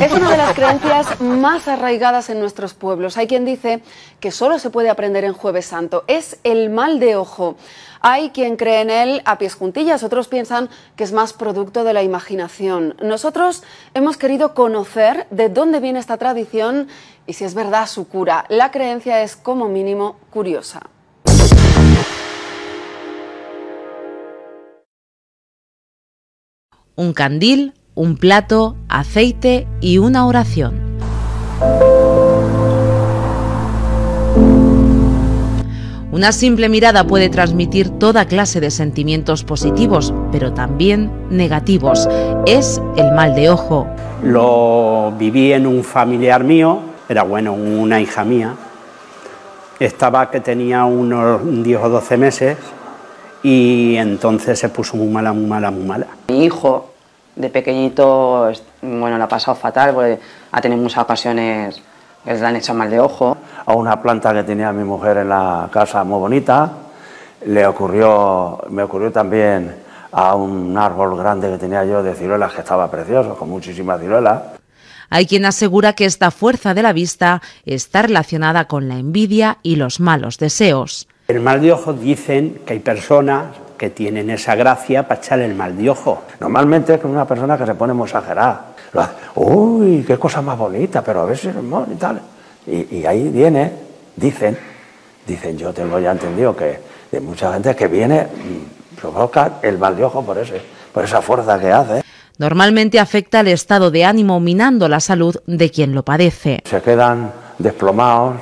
Es 0.01 0.12
una 0.12 0.31
de 0.31 0.38
las 0.38 0.53
creencias 0.53 1.22
más 1.22 1.69
arraigadas 1.69 2.29
en 2.29 2.39
nuestros 2.39 2.74
pueblos. 2.74 3.17
Hay 3.17 3.27
quien 3.27 3.45
dice 3.45 3.81
que 4.19 4.29
solo 4.31 4.60
se 4.60 4.69
puede 4.69 4.89
aprender 4.89 5.24
en 5.24 5.31
Jueves 5.31 5.67
Santo. 5.67 6.03
Es 6.07 6.38
el 6.43 6.69
mal 6.69 7.00
de 7.00 7.15
ojo. 7.15 7.55
Hay 8.01 8.31
quien 8.31 8.57
cree 8.57 8.81
en 8.81 8.89
él 8.89 9.22
a 9.24 9.38
pies 9.38 9.55
juntillas, 9.55 10.03
otros 10.03 10.27
piensan 10.27 10.69
que 10.98 11.05
es 11.05 11.13
más 11.13 11.31
producto 11.31 11.86
de 11.86 11.93
la 11.93 12.03
imaginación. 12.03 12.95
Nosotros 13.01 13.63
hemos 13.93 14.17
querido 14.17 14.53
conocer 14.53 15.27
de 15.31 15.48
dónde 15.48 15.79
viene 15.79 16.00
esta 16.00 16.17
tradición 16.17 16.88
y 17.25 17.34
si 17.34 17.45
es 17.45 17.53
verdad 17.53 17.88
su 17.88 18.10
cura. 18.10 18.45
La 18.50 18.72
creencia 18.72 19.22
es 19.24 19.38
como 19.38 19.69
mínimo 19.69 20.17
curiosa. 20.29 20.81
un 26.95 27.13
candil, 27.13 27.74
un 27.95 28.17
plato, 28.17 28.75
aceite 28.89 29.67
y 29.79 29.99
una 29.99 30.27
oración. 30.27 30.75
Una 36.11 36.31
simple 36.33 36.67
mirada 36.67 37.07
puede 37.07 37.29
transmitir 37.29 37.89
toda 37.89 38.25
clase 38.25 38.59
de 38.59 38.69
sentimientos 38.69 39.43
positivos, 39.45 40.13
pero 40.31 40.53
también 40.53 41.09
negativos. 41.29 42.07
Es 42.45 42.81
el 42.97 43.13
mal 43.13 43.33
de 43.33 43.49
ojo. 43.49 43.87
Lo 44.23 45.13
viví 45.17 45.53
en 45.53 45.65
un 45.65 45.83
familiar 45.83 46.43
mío, 46.43 46.79
era 47.07 47.23
bueno, 47.23 47.53
una 47.53 48.01
hija 48.01 48.25
mía. 48.25 48.55
Estaba 49.79 50.31
que 50.31 50.41
tenía 50.41 50.83
unos 50.83 51.41
10 51.63 51.79
o 51.81 51.89
12 51.89 52.17
meses 52.17 52.57
y 53.43 53.95
entonces 53.95 54.59
se 54.59 54.69
puso 54.69 54.97
muy 54.97 55.07
mala, 55.07 55.31
muy 55.31 55.45
mala, 55.45 55.71
muy 55.71 55.83
mala. 55.83 56.07
Mi 56.29 56.45
hijo, 56.45 56.94
de 57.36 57.50
pequeñito, 57.50 58.51
bueno, 58.82 59.18
la 59.18 59.25
ha 59.25 59.27
pasado 59.27 59.56
fatal, 59.56 59.94
porque 59.94 60.20
ha 60.51 60.62
tenido 60.62 60.82
muchas 60.82 61.04
ocasiones 61.04 61.82
que 62.24 62.34
le 62.34 62.46
han 62.46 62.56
hecho 62.56 62.74
mal 62.74 62.89
de 62.89 63.00
ojo. 63.00 63.38
a 63.65 63.74
una 63.74 64.01
planta 64.01 64.34
que 64.34 64.44
tenía 64.44 64.72
mi 64.72 64.84
mujer 64.84 65.18
en 65.18 65.30
la 65.30 65.70
casa 65.72 66.04
muy 66.04 66.20
bonita. 66.20 66.72
Le 67.46 67.68
ocurrió, 67.68 68.60
me 68.70 68.84
ocurrió 68.84 69.12
también 69.12 69.75
a 70.12 70.36
un 70.36 70.77
árbol 70.77 71.18
grande 71.18 71.50
que 71.50 71.58
tenía 71.58 71.84
yo 71.84 72.01
de 72.01 72.15
ciruelas 72.15 72.54
que 72.54 72.62
estaba 72.62 72.89
precioso, 72.89 73.36
con 73.36 73.50
muchísimas 73.50 74.00
ciruelas. 74.00 74.42
Hay 75.10 75.27
quien 75.27 75.46
asegura 75.46 75.94
que 75.94 76.06
esta 76.06 76.32
fuerza 76.32 76.74
de 76.74 76.82
la 76.82 76.94
vista 76.94 77.42
está 77.65 78.01
relacionada 78.01 78.65
con 78.65 78.88
la 78.88 78.96
envidia 78.96 79.58
y 79.62 79.75
los 79.75 80.00
malos 80.00 80.38
deseos. 80.38 81.08
El 81.27 81.42
mal 81.42 81.62
de 81.62 81.74
ojo 81.74 81.94
dicen 81.94 82.62
que 82.65 82.74
hay 82.74 82.80
personas 82.80 83.48
que 83.77 83.89
tienen 83.89 84.29
esa 84.29 84.55
gracia 84.55 85.08
para 85.08 85.22
echar 85.22 85.39
el 85.39 85.55
mal 85.55 85.77
de 85.77 85.89
ojo. 85.89 86.24
Normalmente 86.39 86.94
es 86.96 87.03
una 87.03 87.25
persona 87.25 87.58
que 87.58 87.65
se 87.65 87.75
pone 87.75 87.94
muy 87.94 88.05
exagerada. 88.05 88.67
Uy, 89.36 90.03
qué 90.08 90.17
cosa 90.17 90.41
más 90.41 90.58
bonita, 90.58 91.03
pero 91.03 91.22
a 91.22 91.25
veces 91.25 91.55
es 91.55 91.63
mal 91.63 91.86
y 91.91 91.96
tal. 91.96 92.22
Y, 92.67 92.98
y 92.98 93.05
ahí 93.05 93.27
viene, 93.29 93.72
dicen, 94.15 94.58
dicen, 95.27 95.58
yo 95.58 95.74
tengo 95.74 96.00
ya 96.00 96.12
entendido 96.12 96.55
que 96.55 96.79
de 97.12 97.20
mucha 97.20 97.53
gente 97.53 97.75
que 97.75 97.88
viene, 97.88 98.24
mm, 98.24 99.00
provoca 99.00 99.60
el 99.62 99.77
mal 99.77 99.96
de 99.96 100.03
ojo 100.03 100.24
por, 100.24 100.38
ese, 100.38 100.62
por 100.94 101.03
esa 101.03 101.22
fuerza 101.22 101.60
que 101.60 101.72
hace. 101.72 102.01
Normalmente 102.38 103.00
afecta 103.00 103.39
el 103.39 103.48
estado 103.48 103.91
de 103.91 104.03
ánimo 104.03 104.39
minando 104.39 104.89
la 104.89 105.00
salud 105.00 105.38
de 105.46 105.72
quien 105.72 105.96
lo 105.96 106.03
padece. 106.03 106.62
se 106.65 106.82
quedan 106.82 107.32
desplomados, 107.58 108.36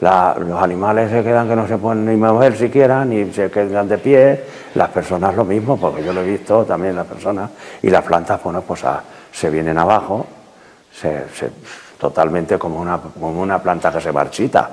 los 0.00 0.62
animales 0.62 1.10
se 1.10 1.22
quedan 1.22 1.48
que 1.48 1.56
no 1.56 1.66
se 1.66 1.78
pueden 1.78 2.04
ni 2.04 2.16
mover 2.16 2.56
siquiera, 2.56 3.04
ni 3.04 3.32
se 3.32 3.50
quedan 3.50 3.88
de 3.88 3.98
pie, 3.98 4.40
las 4.74 4.90
personas 4.90 5.34
lo 5.34 5.44
mismo, 5.44 5.78
porque 5.78 6.04
yo 6.04 6.12
lo 6.12 6.20
he 6.22 6.30
visto 6.30 6.64
también 6.64 6.96
las 6.96 7.06
personas, 7.06 7.50
y 7.82 7.88
las 7.90 8.04
plantas, 8.04 8.42
bueno, 8.42 8.62
pues 8.62 8.84
a- 8.84 9.02
se 9.32 9.50
vienen 9.50 9.78
abajo, 9.78 10.26
totalmente 11.98 12.58
como 12.58 12.80
una, 12.80 12.98
como 12.98 13.40
una 13.40 13.62
planta 13.62 13.92
que 13.92 14.00
se 14.00 14.12
marchita. 14.12 14.70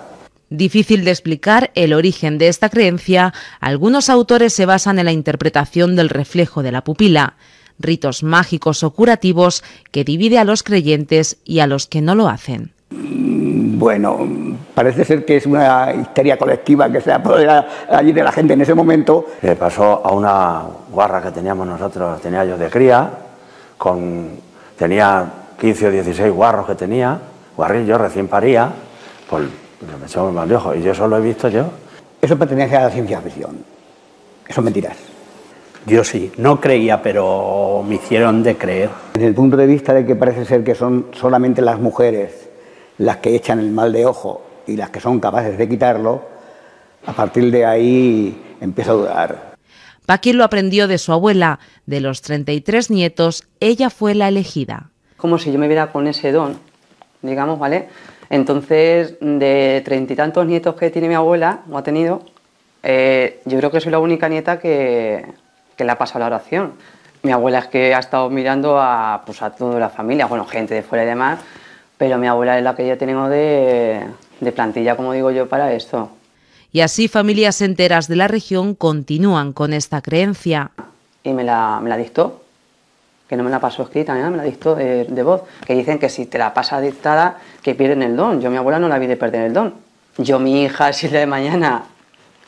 Difícil 0.49 1.05
de 1.05 1.11
explicar 1.11 1.71
el 1.75 1.93
origen 1.93 2.37
de 2.37 2.49
esta 2.49 2.69
creencia, 2.69 3.33
algunos 3.61 4.09
autores 4.09 4.53
se 4.53 4.65
basan 4.65 4.99
en 4.99 5.05
la 5.05 5.11
interpretación 5.13 5.95
del 5.95 6.09
reflejo 6.09 6.61
de 6.61 6.73
la 6.73 6.83
pupila, 6.83 7.35
ritos 7.79 8.21
mágicos 8.21 8.83
o 8.83 8.91
curativos 8.91 9.63
que 9.91 10.03
divide 10.03 10.39
a 10.39 10.43
los 10.43 10.61
creyentes 10.63 11.37
y 11.45 11.59
a 11.59 11.67
los 11.67 11.87
que 11.87 12.01
no 12.01 12.15
lo 12.15 12.27
hacen. 12.27 12.73
Bueno, 12.91 14.19
parece 14.75 15.05
ser 15.05 15.25
que 15.25 15.37
es 15.37 15.45
una 15.45 15.93
histeria 15.93 16.37
colectiva 16.37 16.91
que 16.91 16.99
se 16.99 17.11
apodera 17.11 17.65
allí 17.89 18.11
de 18.11 18.21
la 18.21 18.31
gente 18.31 18.53
en 18.53 18.61
ese 18.61 18.75
momento. 18.75 19.25
Le 19.41 19.55
pasó 19.55 20.05
a 20.05 20.11
una 20.11 20.63
guarra 20.91 21.21
que 21.21 21.31
teníamos 21.31 21.65
nosotros, 21.65 22.21
tenía 22.21 22.43
yo 22.43 22.57
de 22.57 22.69
cría, 22.69 23.09
con, 23.77 24.29
tenía 24.77 25.25
15 25.59 25.87
o 25.87 25.91
16 25.91 26.33
guarros 26.33 26.67
que 26.67 26.75
tenía, 26.75 27.17
guarrillos, 27.55 27.99
recién 27.99 28.27
paría, 28.27 28.69
pues 29.29 29.45
me 29.81 30.31
mal 30.31 30.49
de 30.49 30.55
ojo, 30.55 30.75
y 30.75 30.83
yo 30.83 30.91
eso 30.91 31.07
lo 31.07 31.17
he 31.17 31.21
visto 31.21 31.47
yo. 31.47 31.65
Eso 32.21 32.37
pertenece 32.37 32.75
a 32.75 32.83
la 32.83 32.89
ciencia 32.91 33.21
ficción. 33.21 33.63
Eso 34.47 34.61
es 34.61 34.65
mentiras. 34.65 34.97
Yo 35.87 36.03
sí, 36.03 36.31
no 36.37 36.61
creía, 36.61 37.01
pero 37.01 37.83
me 37.87 37.95
hicieron 37.95 38.43
de 38.43 38.57
creer. 38.57 38.89
Desde 39.13 39.27
el 39.27 39.33
punto 39.33 39.57
de 39.57 39.65
vista 39.65 39.93
de 39.93 40.05
que 40.05 40.15
parece 40.15 40.45
ser 40.45 40.63
que 40.63 40.75
son 40.75 41.07
solamente 41.13 41.63
las 41.63 41.79
mujeres 41.79 42.50
las 42.97 43.17
que 43.17 43.35
echan 43.35 43.59
el 43.59 43.71
mal 43.71 43.91
de 43.91 44.05
ojo 44.05 44.43
y 44.67 44.75
las 44.75 44.89
que 44.89 44.99
son 44.99 45.19
capaces 45.19 45.57
de 45.57 45.67
quitarlo, 45.67 46.23
a 47.05 47.13
partir 47.13 47.51
de 47.51 47.65
ahí 47.65 48.55
empieza 48.61 48.91
a 48.91 48.95
dudar. 48.95 49.51
Paqui 50.05 50.33
lo 50.33 50.43
aprendió 50.43 50.87
de 50.87 50.97
su 50.97 51.13
abuela. 51.13 51.59
De 51.85 52.01
los 52.01 52.21
33 52.21 52.89
nietos, 52.91 53.47
ella 53.59 53.89
fue 53.89 54.15
la 54.15 54.27
elegida. 54.27 54.89
Como 55.17 55.37
si 55.37 55.51
yo 55.51 55.59
me 55.59 55.67
viera 55.67 55.91
con 55.91 56.07
ese 56.07 56.31
don, 56.31 56.57
digamos, 57.21 57.59
¿vale? 57.59 57.89
Entonces, 58.29 59.15
de 59.19 59.81
treinta 59.85 60.13
y 60.13 60.15
tantos 60.15 60.45
nietos 60.45 60.75
que 60.75 60.89
tiene 60.89 61.07
mi 61.07 61.15
abuela, 61.15 61.61
o 61.69 61.77
ha 61.77 61.83
tenido, 61.83 62.23
eh, 62.83 63.41
yo 63.45 63.57
creo 63.57 63.71
que 63.71 63.81
soy 63.81 63.91
la 63.91 63.99
única 63.99 64.29
nieta 64.29 64.59
que, 64.59 65.25
que 65.75 65.83
le 65.83 65.91
ha 65.91 65.97
pasado 65.97 66.19
la 66.19 66.27
oración. 66.27 66.73
Mi 67.23 67.31
abuela 67.31 67.59
es 67.59 67.67
que 67.67 67.93
ha 67.93 67.99
estado 67.99 68.29
mirando 68.29 68.79
a, 68.79 69.23
pues, 69.25 69.41
a 69.41 69.51
toda 69.51 69.79
la 69.79 69.89
familia, 69.89 70.25
bueno, 70.25 70.45
gente 70.45 70.73
de 70.73 70.81
fuera 70.81 71.03
y 71.03 71.07
demás, 71.07 71.39
pero 72.01 72.17
mi 72.17 72.25
abuela 72.25 72.57
es 72.57 72.63
la 72.63 72.75
que 72.75 72.87
yo 72.87 72.97
tengo 72.97 73.29
de, 73.29 74.01
de 74.39 74.51
plantilla, 74.51 74.95
como 74.95 75.13
digo 75.13 75.29
yo, 75.29 75.47
para 75.47 75.71
esto. 75.71 76.09
Y 76.71 76.81
así 76.81 77.07
familias 77.07 77.61
enteras 77.61 78.07
de 78.07 78.15
la 78.15 78.27
región 78.27 78.73
continúan 78.73 79.53
con 79.53 79.71
esta 79.71 80.01
creencia. 80.01 80.71
Y 81.23 81.31
me 81.31 81.43
la, 81.43 81.79
me 81.79 81.89
la 81.89 81.97
dictó, 81.97 82.41
que 83.29 83.37
no 83.37 83.43
me 83.43 83.51
la 83.51 83.59
pasó 83.59 83.83
escrita, 83.83 84.15
me 84.15 84.35
la 84.35 84.41
dictó 84.41 84.73
de, 84.73 85.05
de, 85.05 85.21
voz, 85.21 85.43
que 85.63 85.75
dicen 85.75 85.99
que 85.99 86.09
si 86.09 86.25
te 86.25 86.39
la 86.39 86.55
pasa 86.55 86.81
dictada, 86.81 87.37
que 87.61 87.75
pierden 87.75 88.01
el 88.01 88.15
don. 88.15 88.41
Yo 88.41 88.49
mi 88.49 88.57
abuela 88.57 88.79
no 88.79 88.87
la 88.87 88.97
vi 88.97 89.05
de 89.05 89.15
perder 89.15 89.43
el 89.43 89.53
don. 89.53 89.75
Yo 90.17 90.39
mi 90.39 90.63
hija, 90.63 90.93
si 90.93 91.07
de 91.07 91.27
mañana, 91.27 91.83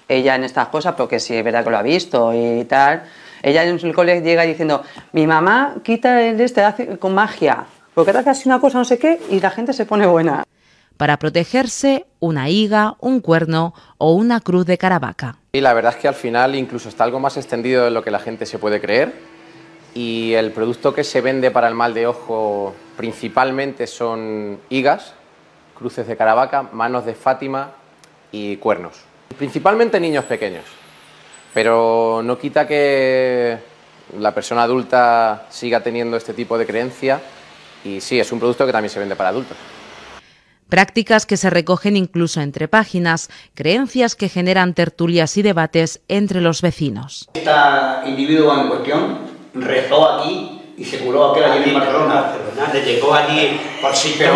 ella 0.08 0.34
en 0.34 0.46
estas 0.46 0.70
cosas, 0.70 0.96
porque 0.96 1.20
sí 1.20 1.36
es 1.36 1.44
verdad 1.44 1.64
que 1.64 1.70
lo 1.70 1.78
ha 1.78 1.84
visto 1.84 2.34
y 2.34 2.66
tal, 2.66 3.04
ella 3.44 3.64
en 3.64 3.80
el 3.80 3.94
colegio 3.94 4.24
llega 4.24 4.42
diciendo, 4.42 4.82
mi 5.12 5.28
mamá 5.28 5.76
quita 5.84 6.24
el 6.24 6.42
este 6.42 6.64
hace 6.64 6.98
con 6.98 7.14
magia, 7.14 7.66
porque 7.94 8.12
te 8.12 8.20
hace 8.20 8.30
así 8.30 8.50
una 8.50 8.60
cosa, 8.60 8.78
no 8.78 8.86
sé 8.86 8.98
qué, 8.98 9.20
y 9.30 9.40
la 9.40 9.50
gente 9.50 9.74
se 9.74 9.86
pone 9.86 10.06
buena. 10.06 10.44
Para 10.98 11.18
protegerse, 11.18 12.06
una 12.20 12.50
higa, 12.50 12.96
un 13.00 13.20
cuerno 13.20 13.74
o 13.98 14.14
una 14.14 14.40
cruz 14.40 14.66
de 14.66 14.78
caravaca. 14.78 15.38
Y 15.52 15.62
la 15.62 15.74
verdad 15.74 15.94
es 15.96 16.02
que 16.02 16.08
al 16.08 16.16
final 16.16 16.56
incluso 16.56 16.90
está 16.90 17.04
algo 17.04 17.20
más 17.20 17.38
extendido 17.38 17.84
de 17.84 17.92
lo 17.92 18.04
que 18.04 18.12
la 18.12 18.20
gente 18.20 18.46
se 18.46 18.60
puede 18.60 18.80
creer. 18.80 19.14
Y 19.96 20.34
el 20.34 20.52
producto 20.52 20.94
que 20.94 21.04
se 21.04 21.22
vende 21.22 21.52
para 21.52 21.68
el 21.68 21.76
mal 21.76 21.94
de 21.94 22.08
ojo 22.08 22.74
principalmente 22.98 23.86
son 23.86 24.60
higas, 24.70 25.14
cruces 25.78 26.08
de 26.08 26.18
caravaca, 26.18 26.64
manos 26.72 27.06
de 27.06 27.14
Fátima 27.14 27.72
y 28.32 28.58
cuernos. 28.58 29.02
Principalmente 29.38 30.00
niños 30.00 30.26
pequeños. 30.26 30.66
Pero 31.54 32.22
no 32.24 32.38
quita 32.40 32.68
que 32.68 33.58
la 34.18 34.34
persona 34.34 34.64
adulta 34.64 35.46
siga 35.50 35.82
teniendo 35.82 36.18
este 36.18 36.34
tipo 36.34 36.58
de 36.58 36.66
creencia 36.66 37.22
y 37.84 38.02
sí, 38.02 38.20
es 38.20 38.32
un 38.32 38.40
producto 38.40 38.66
que 38.66 38.72
también 38.72 38.90
se 38.90 39.00
vende 39.00 39.16
para 39.16 39.30
adultos. 39.30 39.58
Prácticas 40.70 41.26
que 41.26 41.38
se 41.38 41.50
recogen 41.50 41.96
incluso 41.96 42.42
entre 42.42 42.68
páginas, 42.68 43.30
creencias 43.54 44.16
que 44.16 44.30
generan 44.30 44.74
tertulias 44.74 45.38
y 45.38 45.44
debates 45.44 46.02
entre 46.08 46.42
los 46.42 46.62
vecinos. 46.62 47.30
Este 47.34 47.52
individuo 48.08 48.60
en 48.60 48.70
cuestión 48.70 49.20
rezó 49.54 50.10
aquí 50.10 50.62
y 50.78 50.84
se 50.84 50.98
curó 51.00 51.32
aquel 51.32 51.44
allí 51.44 51.70
en 51.70 51.76
Barcelona. 51.76 52.34
Le 52.74 52.86
llegó 52.86 53.14
allí 53.14 53.60
por 53.82 53.96
sí, 53.96 54.16
pero... 54.18 54.34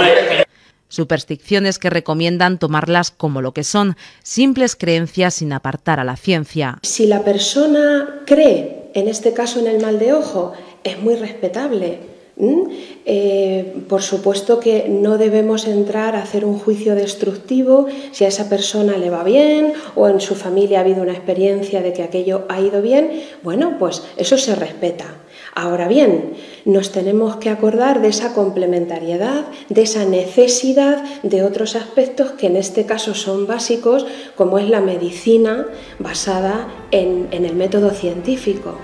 Supersticiones 0.90 1.80
que 1.80 1.90
recomiendan 1.90 2.60
tomarlas 2.60 3.12
como 3.12 3.42
lo 3.42 3.52
que 3.52 3.64
son, 3.64 3.98
simples 4.24 4.76
creencias 4.76 5.34
sin 5.34 5.52
apartar 5.52 6.00
a 6.00 6.06
la 6.06 6.16
ciencia. 6.16 6.80
Si 6.84 7.08
la 7.08 7.24
persona 7.26 8.22
cree, 8.26 8.92
en 8.94 9.10
este 9.10 9.34
caso 9.34 9.60
en 9.60 9.68
el 9.68 9.82
mal 9.82 10.00
de 10.00 10.14
ojo, 10.14 10.54
es 10.84 11.00
muy 11.00 11.16
respetable. 11.16 12.17
Eh, 12.40 13.74
por 13.90 14.04
supuesto 14.04 14.60
que 14.60 14.88
no 14.90 15.18
debemos 15.18 15.66
entrar 15.66 16.16
a 16.16 16.22
hacer 16.22 16.46
un 16.46 16.60
juicio 16.60 16.94
destructivo 16.94 17.88
si 18.12 18.26
a 18.26 18.28
esa 18.28 18.48
persona 18.48 18.98
le 18.98 19.10
va 19.10 19.24
bien 19.24 19.74
o 19.96 20.08
en 20.08 20.20
su 20.20 20.36
familia 20.36 20.80
ha 20.80 20.82
habido 20.82 21.02
una 21.02 21.14
experiencia 21.14 21.82
de 21.82 21.94
que 21.94 22.04
aquello 22.04 22.46
ha 22.50 22.62
ido 22.62 22.82
bien. 22.82 23.24
Bueno, 23.42 23.78
pues 23.80 24.04
eso 24.18 24.38
se 24.38 24.54
respeta. 24.56 25.16
Ahora 25.56 25.88
bien, 25.88 26.34
nos 26.66 26.92
tenemos 26.92 27.38
que 27.38 27.50
acordar 27.50 28.02
de 28.02 28.10
esa 28.10 28.36
complementariedad, 28.36 29.48
de 29.70 29.82
esa 29.82 30.06
necesidad 30.06 31.04
de 31.24 31.44
otros 31.44 31.76
aspectos 31.76 32.34
que 32.34 32.48
en 32.48 32.58
este 32.58 32.86
caso 32.86 33.16
son 33.16 33.48
básicos, 33.48 34.06
como 34.36 34.60
es 34.60 34.70
la 34.70 34.82
medicina 34.82 35.66
basada 35.98 36.68
en 36.92 37.30
el 37.32 37.56
método 37.56 37.90
científico 37.90 38.76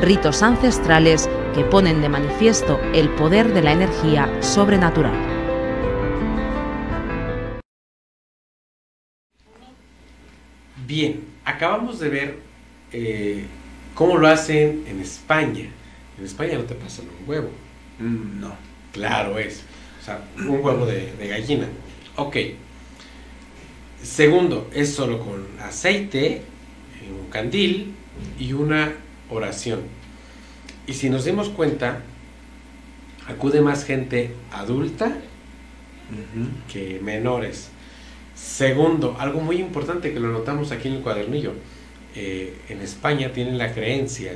ritos 0.00 0.42
ancestrales 0.42 1.28
que 1.54 1.64
ponen 1.64 2.00
de 2.00 2.08
manifiesto 2.08 2.80
el 2.92 3.08
poder 3.10 3.52
de 3.52 3.62
la 3.62 3.72
energía 3.72 4.28
sobrenatural. 4.42 5.14
Bien, 10.86 11.24
acabamos 11.44 11.98
de 11.98 12.08
ver 12.08 12.38
eh, 12.92 13.44
cómo 13.94 14.18
lo 14.18 14.28
hacen 14.28 14.84
en 14.86 15.00
España. 15.00 15.66
En 16.18 16.24
España 16.24 16.58
no 16.58 16.64
te 16.64 16.74
pasan 16.74 17.06
un 17.06 17.28
huevo. 17.28 17.50
Mm, 17.98 18.40
no. 18.40 18.54
Claro 18.92 19.38
es. 19.38 19.64
O 20.00 20.04
sea, 20.04 20.20
un 20.36 20.60
huevo 20.64 20.86
de, 20.86 21.12
de 21.16 21.28
gallina. 21.28 21.66
Ok. 22.16 22.36
Segundo, 24.02 24.70
es 24.74 24.94
solo 24.94 25.18
con 25.18 25.46
aceite, 25.60 26.42
un 27.10 27.30
candil 27.30 27.94
y 28.38 28.52
una 28.52 28.92
oración. 29.34 29.80
Y 30.86 30.94
si 30.94 31.10
nos 31.10 31.24
dimos 31.24 31.48
cuenta, 31.48 32.02
acude 33.26 33.60
más 33.60 33.84
gente 33.84 34.32
adulta 34.52 35.16
que 36.72 37.00
menores. 37.02 37.70
Segundo, 38.34 39.16
algo 39.18 39.40
muy 39.40 39.56
importante 39.56 40.12
que 40.12 40.20
lo 40.20 40.28
notamos 40.28 40.72
aquí 40.72 40.88
en 40.88 40.94
el 40.94 41.00
cuadernillo, 41.00 41.52
eh, 42.14 42.54
en 42.68 42.80
España 42.80 43.32
tienen 43.32 43.58
la 43.58 43.72
creencia 43.72 44.32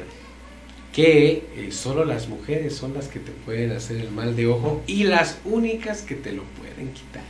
que 0.92 1.44
eh, 1.54 1.68
solo 1.70 2.04
las 2.04 2.28
mujeres 2.28 2.74
son 2.74 2.94
las 2.94 3.08
que 3.08 3.20
te 3.20 3.30
pueden 3.30 3.72
hacer 3.72 3.98
el 3.98 4.10
mal 4.10 4.34
de 4.34 4.46
ojo 4.46 4.82
y 4.86 5.04
las 5.04 5.38
únicas 5.44 6.02
que 6.02 6.14
te 6.14 6.32
lo 6.32 6.42
pueden 6.44 6.92
quitar. 6.92 7.22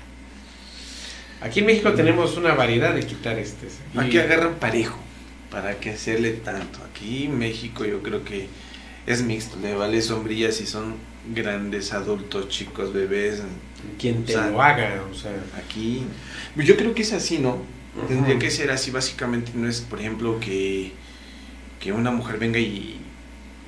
Aquí 1.40 1.60
en 1.60 1.66
México 1.66 1.92
tenemos 1.92 2.36
una 2.36 2.54
variedad 2.54 2.94
de 2.94 3.04
quitar 3.04 3.38
este. 3.38 3.68
Aquí 3.96 4.18
agarran 4.18 4.54
parejo 4.54 4.98
para 5.50 5.78
que 5.78 5.90
hacerle 5.90 6.32
tanto. 6.32 6.80
Aquí 6.90 7.24
en 7.24 7.38
México 7.38 7.84
yo 7.84 8.02
creo 8.02 8.24
que 8.24 8.48
es 9.06 9.22
mixto, 9.22 9.56
le 9.60 9.74
vale 9.74 10.02
sombrillas 10.02 10.56
si 10.56 10.66
son 10.66 10.94
grandes, 11.34 11.92
adultos, 11.92 12.48
chicos, 12.48 12.92
bebés. 12.92 13.42
Quien 13.98 14.24
te 14.24 14.34
lo 14.34 14.62
haga, 14.62 15.02
o 15.10 15.14
sea. 15.14 15.32
Aquí, 15.56 16.02
yo 16.56 16.76
creo 16.76 16.94
que 16.94 17.02
es 17.02 17.12
así, 17.12 17.38
¿no? 17.38 17.62
Tendría 18.06 18.38
que 18.38 18.50
ser 18.50 18.70
así, 18.70 18.90
básicamente 18.90 19.52
no 19.54 19.68
es, 19.68 19.80
por 19.80 19.98
ejemplo, 19.98 20.38
que, 20.38 20.92
que 21.80 21.92
una 21.92 22.10
mujer 22.10 22.38
venga 22.38 22.58
y 22.58 23.00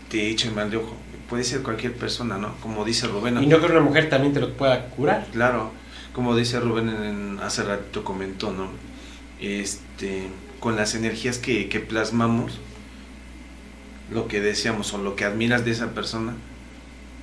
te 0.08 0.28
eche 0.28 0.50
mal 0.50 0.70
de 0.70 0.76
ojo. 0.76 0.96
Puede 1.28 1.44
ser 1.44 1.62
cualquier 1.62 1.94
persona, 1.94 2.38
¿no? 2.38 2.56
Como 2.60 2.84
dice 2.84 3.06
Rubén. 3.06 3.42
Y 3.42 3.46
no 3.46 3.60
que 3.60 3.66
una 3.66 3.80
mujer 3.80 4.08
también 4.08 4.32
te 4.32 4.40
lo 4.40 4.52
pueda 4.54 4.88
curar. 4.88 5.26
Claro, 5.32 5.72
como 6.12 6.36
dice 6.36 6.60
Rubén 6.60 6.88
en, 6.88 7.38
hace 7.40 7.62
ratito 7.62 8.04
comentó, 8.04 8.52
¿no? 8.52 8.70
Este, 9.40 10.28
con 10.60 10.76
las 10.76 10.94
energías 10.94 11.38
que, 11.38 11.68
que 11.68 11.80
plasmamos, 11.80 12.58
lo 14.10 14.28
que 14.28 14.40
deseamos 14.40 14.92
o 14.92 14.98
lo 14.98 15.16
que 15.16 15.24
admiras 15.24 15.64
de 15.64 15.72
esa 15.72 15.92
persona, 15.92 16.34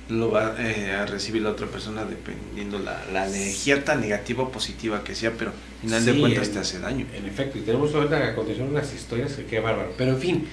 lo 0.08 0.30
va 0.30 0.54
eh, 0.58 0.92
a 0.92 1.06
recibir 1.06 1.42
la 1.42 1.50
otra 1.50 1.66
persona 1.66 2.04
dependiendo 2.04 2.78
la, 2.78 3.04
la 3.12 3.28
energía 3.28 3.84
tan 3.84 4.00
negativa 4.00 4.44
o 4.44 4.50
positiva 4.50 5.04
que 5.04 5.14
sea, 5.14 5.32
pero 5.32 5.50
al 5.50 5.80
final 5.82 6.04
de 6.04 6.18
cuentas 6.18 6.50
te 6.50 6.58
hace 6.58 6.78
daño. 6.80 7.06
En 7.14 7.26
efecto, 7.26 7.58
y 7.58 7.62
tenemos 7.62 7.94
ahorita 7.94 8.16
a 8.28 8.34
continuación 8.34 8.70
unas 8.70 8.92
historias 8.94 9.32
que 9.34 9.44
qué 9.44 9.60
bárbaro. 9.60 9.92
Pero 9.98 10.12
en 10.12 10.18
fin, 10.18 10.46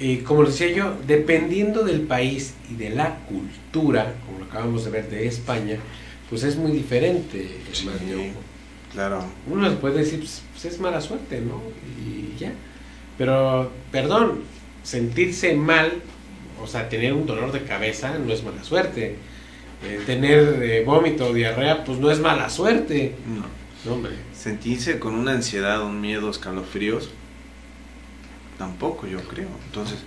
eh, 0.00 0.22
como 0.24 0.44
decía 0.44 0.68
yo, 0.72 0.96
dependiendo 1.06 1.84
del 1.84 2.02
país 2.02 2.54
y 2.68 2.74
de 2.74 2.90
la 2.90 3.20
cultura, 3.26 4.14
como 4.26 4.40
lo 4.40 4.44
acabamos 4.46 4.84
de 4.84 4.90
ver 4.90 5.08
de 5.08 5.26
España, 5.26 5.78
pues 6.28 6.42
es 6.42 6.56
muy 6.56 6.72
diferente 6.72 7.48
Sí. 7.72 7.88
Claro. 8.96 9.22
Uno 9.46 9.68
les 9.68 9.76
puede 9.78 9.98
decir, 9.98 10.20
pues, 10.20 10.42
pues 10.52 10.64
es 10.64 10.80
mala 10.80 11.02
suerte, 11.02 11.42
¿no? 11.42 11.60
Y 12.02 12.34
ya. 12.40 12.50
Pero, 13.18 13.70
perdón, 13.92 14.40
sentirse 14.82 15.54
mal, 15.54 16.00
o 16.62 16.66
sea, 16.66 16.88
tener 16.88 17.12
un 17.12 17.26
dolor 17.26 17.52
de 17.52 17.62
cabeza 17.64 18.16
no 18.18 18.32
es 18.32 18.42
mala 18.42 18.64
suerte. 18.64 19.16
eh, 19.84 20.00
tener 20.06 20.62
eh, 20.62 20.82
vómito 20.82 21.26
o 21.26 21.34
diarrea, 21.34 21.84
pues 21.84 21.98
no 21.98 22.10
es 22.10 22.20
mala 22.20 22.48
suerte. 22.48 23.14
No. 23.84 23.92
hombre. 23.92 24.12
Sentirse 24.34 24.98
con 24.98 25.14
una 25.14 25.32
ansiedad, 25.32 25.82
un 25.84 26.00
miedo, 26.00 26.30
escalofríos, 26.30 27.10
tampoco 28.56 29.06
yo 29.06 29.20
creo. 29.28 29.48
Entonces... 29.66 29.98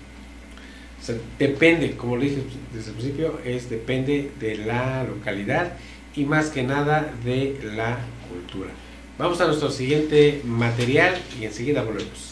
depende, 1.38 1.96
como 1.96 2.18
le 2.18 2.26
dije 2.26 2.44
desde 2.74 2.90
el 2.90 2.96
principio, 2.98 3.40
es 3.46 3.70
depende 3.70 4.32
de 4.40 4.58
la 4.58 5.04
localidad 5.04 5.74
y 6.16 6.26
más 6.26 6.50
que 6.50 6.64
nada 6.64 7.14
de 7.24 7.60
la 7.76 8.00
cultura. 8.30 8.70
Vamos 9.18 9.42
a 9.42 9.48
nuestro 9.48 9.70
siguiente 9.70 10.42
material 10.46 11.22
y 11.40 11.46
enseguida 11.46 11.84
volvemos. 11.84 12.30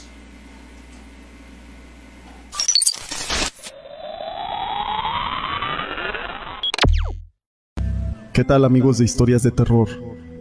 ¿Qué 8.32 8.44
tal 8.44 8.66
amigos 8.66 9.00
de 9.00 9.06
historias 9.06 9.42
de 9.42 9.52
terror? 9.52 9.90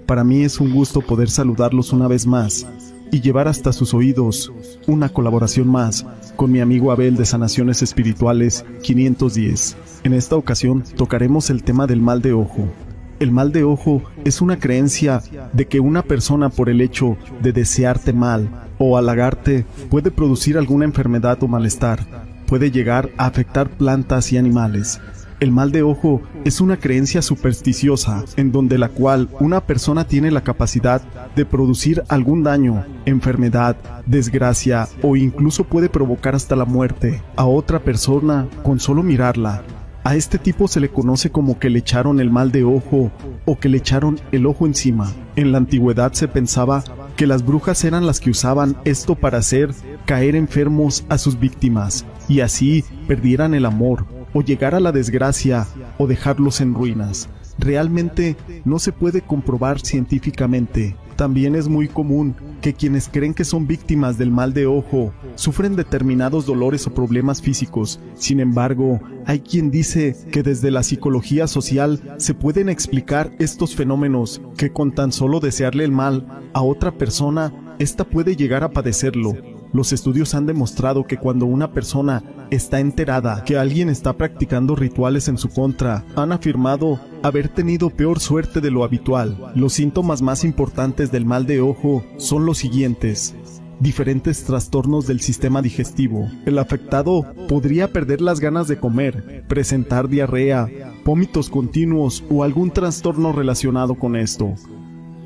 Para 0.05 0.23
mí 0.23 0.45
es 0.45 0.61
un 0.61 0.71
gusto 0.71 1.01
poder 1.01 1.31
saludarlos 1.31 1.93
una 1.93 2.07
vez 2.07 2.27
más 2.27 2.67
y 3.11 3.23
llevar 3.23 3.49
hasta 3.49 3.73
sus 3.73 3.95
oídos 3.95 4.53
una 4.87 5.09
colaboración 5.09 5.67
más 5.67 6.05
con 6.37 6.53
mi 6.53 6.61
amigo 6.61 6.93
Abel 6.93 7.17
de 7.17 7.25
Sanaciones 7.25 7.83
Espirituales 7.83 8.65
510. 8.83 9.77
En 10.05 10.13
esta 10.13 10.37
ocasión 10.37 10.85
tocaremos 10.97 11.49
el 11.49 11.63
tema 11.63 11.87
del 11.87 12.03
mal 12.03 12.21
de 12.21 12.35
ojo. 12.35 12.69
El 13.19 13.33
mal 13.33 13.51
de 13.51 13.65
ojo 13.65 14.03
es 14.25 14.43
una 14.43 14.59
creencia 14.59 15.23
de 15.55 15.67
que 15.67 15.81
una 15.81 16.03
persona 16.03 16.51
por 16.51 16.69
el 16.69 16.83
hecho 16.83 17.17
de 17.41 17.53
desearte 17.53 18.13
mal 18.13 18.49
o 18.79 18.99
halagarte 18.99 19.65
puede 19.89 20.11
producir 20.11 20.59
alguna 20.59 20.85
enfermedad 20.85 21.43
o 21.43 21.49
malestar, 21.49 22.01
puede 22.47 22.71
llegar 22.71 23.09
a 23.17 23.27
afectar 23.27 23.71
plantas 23.71 24.33
y 24.33 24.37
animales. 24.37 25.01
El 25.41 25.51
mal 25.51 25.73
de 25.73 25.83
ojo 25.83 26.23
es 26.45 26.61
una 26.61 26.79
creencia 26.79 27.23
supersticiosa 27.23 28.25
en 28.37 28.53
donde 28.53 28.79
la 28.79 28.89
cual 28.89 29.29
una 29.41 29.63
persona 29.63 30.07
tiene 30.07 30.31
la 30.31 30.43
capacidad 30.43 31.03
de 31.35 31.45
producir 31.45 32.03
algún 32.09 32.43
daño, 32.43 32.85
enfermedad, 33.05 33.77
desgracia 34.07 34.89
o 35.03 35.17
incluso 35.17 35.65
puede 35.65 35.89
provocar 35.89 36.35
hasta 36.35 36.57
la 36.57 36.65
muerte 36.65 37.23
a 37.37 37.47
otra 37.47 37.81
persona 37.81 38.47
con 38.63 38.81
solo 38.81 39.03
mirarla. 39.03 39.63
A 40.07 40.15
este 40.15 40.39
tipo 40.39 40.69
se 40.69 40.79
le 40.79 40.89
conoce 40.89 41.31
como 41.31 41.59
que 41.59 41.69
le 41.69 41.81
echaron 41.81 42.21
el 42.21 42.31
mal 42.31 42.53
de 42.53 42.63
ojo 42.63 43.11
o 43.45 43.59
que 43.59 43.69
le 43.69 43.79
echaron 43.79 44.21
el 44.31 44.47
ojo 44.47 44.65
encima. 44.65 45.13
En 45.35 45.51
la 45.51 45.59
antigüedad 45.59 46.13
se 46.13 46.29
pensaba 46.29 46.85
que 47.17 47.27
las 47.27 47.45
brujas 47.45 47.83
eran 47.83 48.07
las 48.07 48.21
que 48.21 48.31
usaban 48.31 48.77
esto 48.85 49.17
para 49.17 49.39
hacer 49.39 49.75
caer 50.05 50.37
enfermos 50.37 51.05
a 51.09 51.19
sus 51.19 51.41
víctimas 51.41 52.07
y 52.29 52.39
así 52.39 52.85
perdieran 53.09 53.53
el 53.53 53.67
amor 53.67 54.07
o 54.33 54.43
llegar 54.43 54.77
a 54.77 54.81
la 54.81 54.93
desgracia 54.93 55.67
o 55.99 56.07
dejarlos 56.07 56.61
en 56.61 56.75
ruinas. 56.75 57.29
Realmente 57.59 58.37
no 58.65 58.79
se 58.79 58.93
puede 58.93 59.23
comprobar 59.23 59.81
científicamente. 59.81 60.95
También 61.17 61.55
es 61.55 61.69
muy 61.69 61.89
común 61.89 62.35
que 62.61 62.75
quienes 62.75 63.09
creen 63.09 63.33
que 63.33 63.45
son 63.45 63.67
víctimas 63.67 64.19
del 64.19 64.31
mal 64.31 64.53
de 64.53 64.67
ojo 64.67 65.13
sufren 65.35 65.75
determinados 65.75 66.45
dolores 66.45 66.87
o 66.87 66.95
problemas 66.95 67.41
físicos. 67.41 67.99
Sin 68.15 68.39
embargo, 68.39 69.01
hay 69.25 69.41
quien 69.41 69.71
dice 69.71 70.15
que 70.31 70.43
desde 70.43 70.71
la 70.71 70.83
psicología 70.83 71.47
social 71.47 72.01
se 72.19 72.35
pueden 72.35 72.69
explicar 72.69 73.33
estos 73.39 73.75
fenómenos, 73.75 74.43
que 74.59 74.71
con 74.71 74.95
tan 74.95 75.11
solo 75.11 75.41
desearle 75.41 75.85
el 75.85 75.93
mal 75.93 76.27
a 76.53 76.63
otra 76.63 76.93
persona, 76.93 77.75
ésta 77.79 78.05
puede 78.05 78.37
llegar 78.37 78.63
a 78.63 78.71
padecerlo 78.71 79.56
los 79.73 79.93
estudios 79.93 80.35
han 80.35 80.47
demostrado 80.47 81.05
que 81.05 81.19
cuando 81.19 81.47
una 81.47 81.73
persona 81.73 82.23
está 82.51 82.81
enterada 82.81 83.45
que 83.45 83.59
alguien 83.59 83.89
está 83.89 84.13
practicando 84.13 84.77
rituales 84.77 85.29
en 85.29 85.39
su 85.39 85.49
contra, 85.49 86.05
han 86.17 86.33
afirmado 86.33 87.01
haber 87.23 87.49
tenido 87.49 87.91
peor 87.91 88.21
suerte 88.21 88.61
de 88.61 88.71
lo 88.71 88.85
habitual. 88.85 89.53
Los 89.55 89.75
síntomas 89.75 90.23
más 90.23 90.45
importantes 90.45 91.11
del 91.11 91.25
mal 91.25 91.47
de 91.47 91.61
ojo 91.61 92.05
son 92.17 92.47
los 92.47 92.59
siguientes 92.59 93.35
diferentes 93.79 94.45
trastornos 94.45 95.07
del 95.07 95.21
sistema 95.21 95.61
digestivo. 95.61 96.31
El 96.47 96.59
afectado 96.59 97.27
podría 97.49 97.93
perder 97.93 98.21
las 98.21 98.41
ganas 98.41 98.69
de 98.69 98.79
comer, 98.79 99.45
presentar 99.49 100.09
diarrea, 100.09 100.69
vómitos 101.05 101.51
continuos 101.51 102.25
o 102.31 102.43
algún 102.43 102.71
trastorno 102.71 103.33
relacionado 103.33 103.95
con 103.95 104.17
esto. 104.17 104.55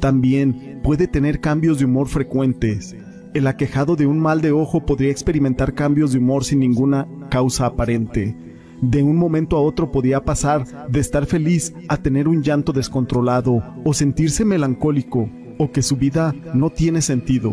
También 0.00 0.80
puede 0.82 1.06
tener 1.06 1.40
cambios 1.40 1.78
de 1.78 1.84
humor 1.84 2.08
frecuentes, 2.08 2.96
el 3.34 3.46
aquejado 3.46 3.96
de 3.96 4.06
un 4.06 4.18
mal 4.18 4.40
de 4.40 4.52
ojo 4.52 4.84
podría 4.84 5.10
experimentar 5.10 5.74
cambios 5.74 6.12
de 6.12 6.18
humor 6.18 6.44
sin 6.44 6.60
ninguna 6.60 7.06
causa 7.30 7.66
aparente. 7.66 8.36
De 8.82 9.02
un 9.02 9.16
momento 9.16 9.56
a 9.56 9.60
otro 9.60 9.92
podía 9.92 10.24
pasar 10.24 10.88
de 10.88 11.00
estar 11.00 11.26
feliz 11.26 11.74
a 11.88 11.98
tener 11.98 12.26
un 12.28 12.42
llanto 12.42 12.72
descontrolado 12.72 13.62
o 13.84 13.92
sentirse 13.92 14.44
melancólico 14.44 15.30
o 15.58 15.70
que 15.70 15.82
su 15.82 15.96
vida 15.96 16.34
no 16.54 16.70
tiene 16.70 17.02
sentido. 17.02 17.52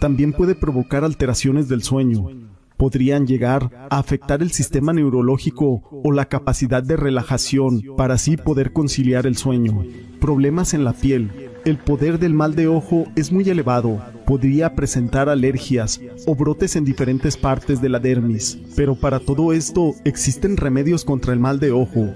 También 0.00 0.32
puede 0.32 0.54
provocar 0.54 1.02
alteraciones 1.02 1.68
del 1.68 1.82
sueño. 1.82 2.28
Podrían 2.76 3.26
llegar 3.26 3.88
a 3.90 3.98
afectar 3.98 4.40
el 4.40 4.52
sistema 4.52 4.92
neurológico 4.92 5.82
o 6.04 6.12
la 6.12 6.26
capacidad 6.26 6.84
de 6.84 6.96
relajación 6.96 7.82
para 7.96 8.14
así 8.14 8.36
poder 8.36 8.72
conciliar 8.72 9.26
el 9.26 9.36
sueño. 9.36 9.82
Problemas 10.20 10.72
en 10.74 10.84
la 10.84 10.92
piel, 10.92 11.47
el 11.68 11.78
poder 11.78 12.18
del 12.18 12.34
mal 12.34 12.54
de 12.54 12.66
ojo 12.66 13.06
es 13.14 13.30
muy 13.30 13.48
elevado. 13.48 14.02
Podría 14.26 14.74
presentar 14.74 15.28
alergias 15.28 16.00
o 16.26 16.34
brotes 16.34 16.76
en 16.76 16.84
diferentes 16.84 17.36
partes 17.36 17.80
de 17.80 17.88
la 17.88 17.98
dermis, 17.98 18.58
pero 18.74 18.94
para 18.94 19.20
todo 19.20 19.52
esto 19.52 19.94
existen 20.04 20.56
remedios 20.56 21.04
contra 21.04 21.32
el 21.32 21.38
mal 21.38 21.60
de 21.60 21.72
ojo. 21.72 22.14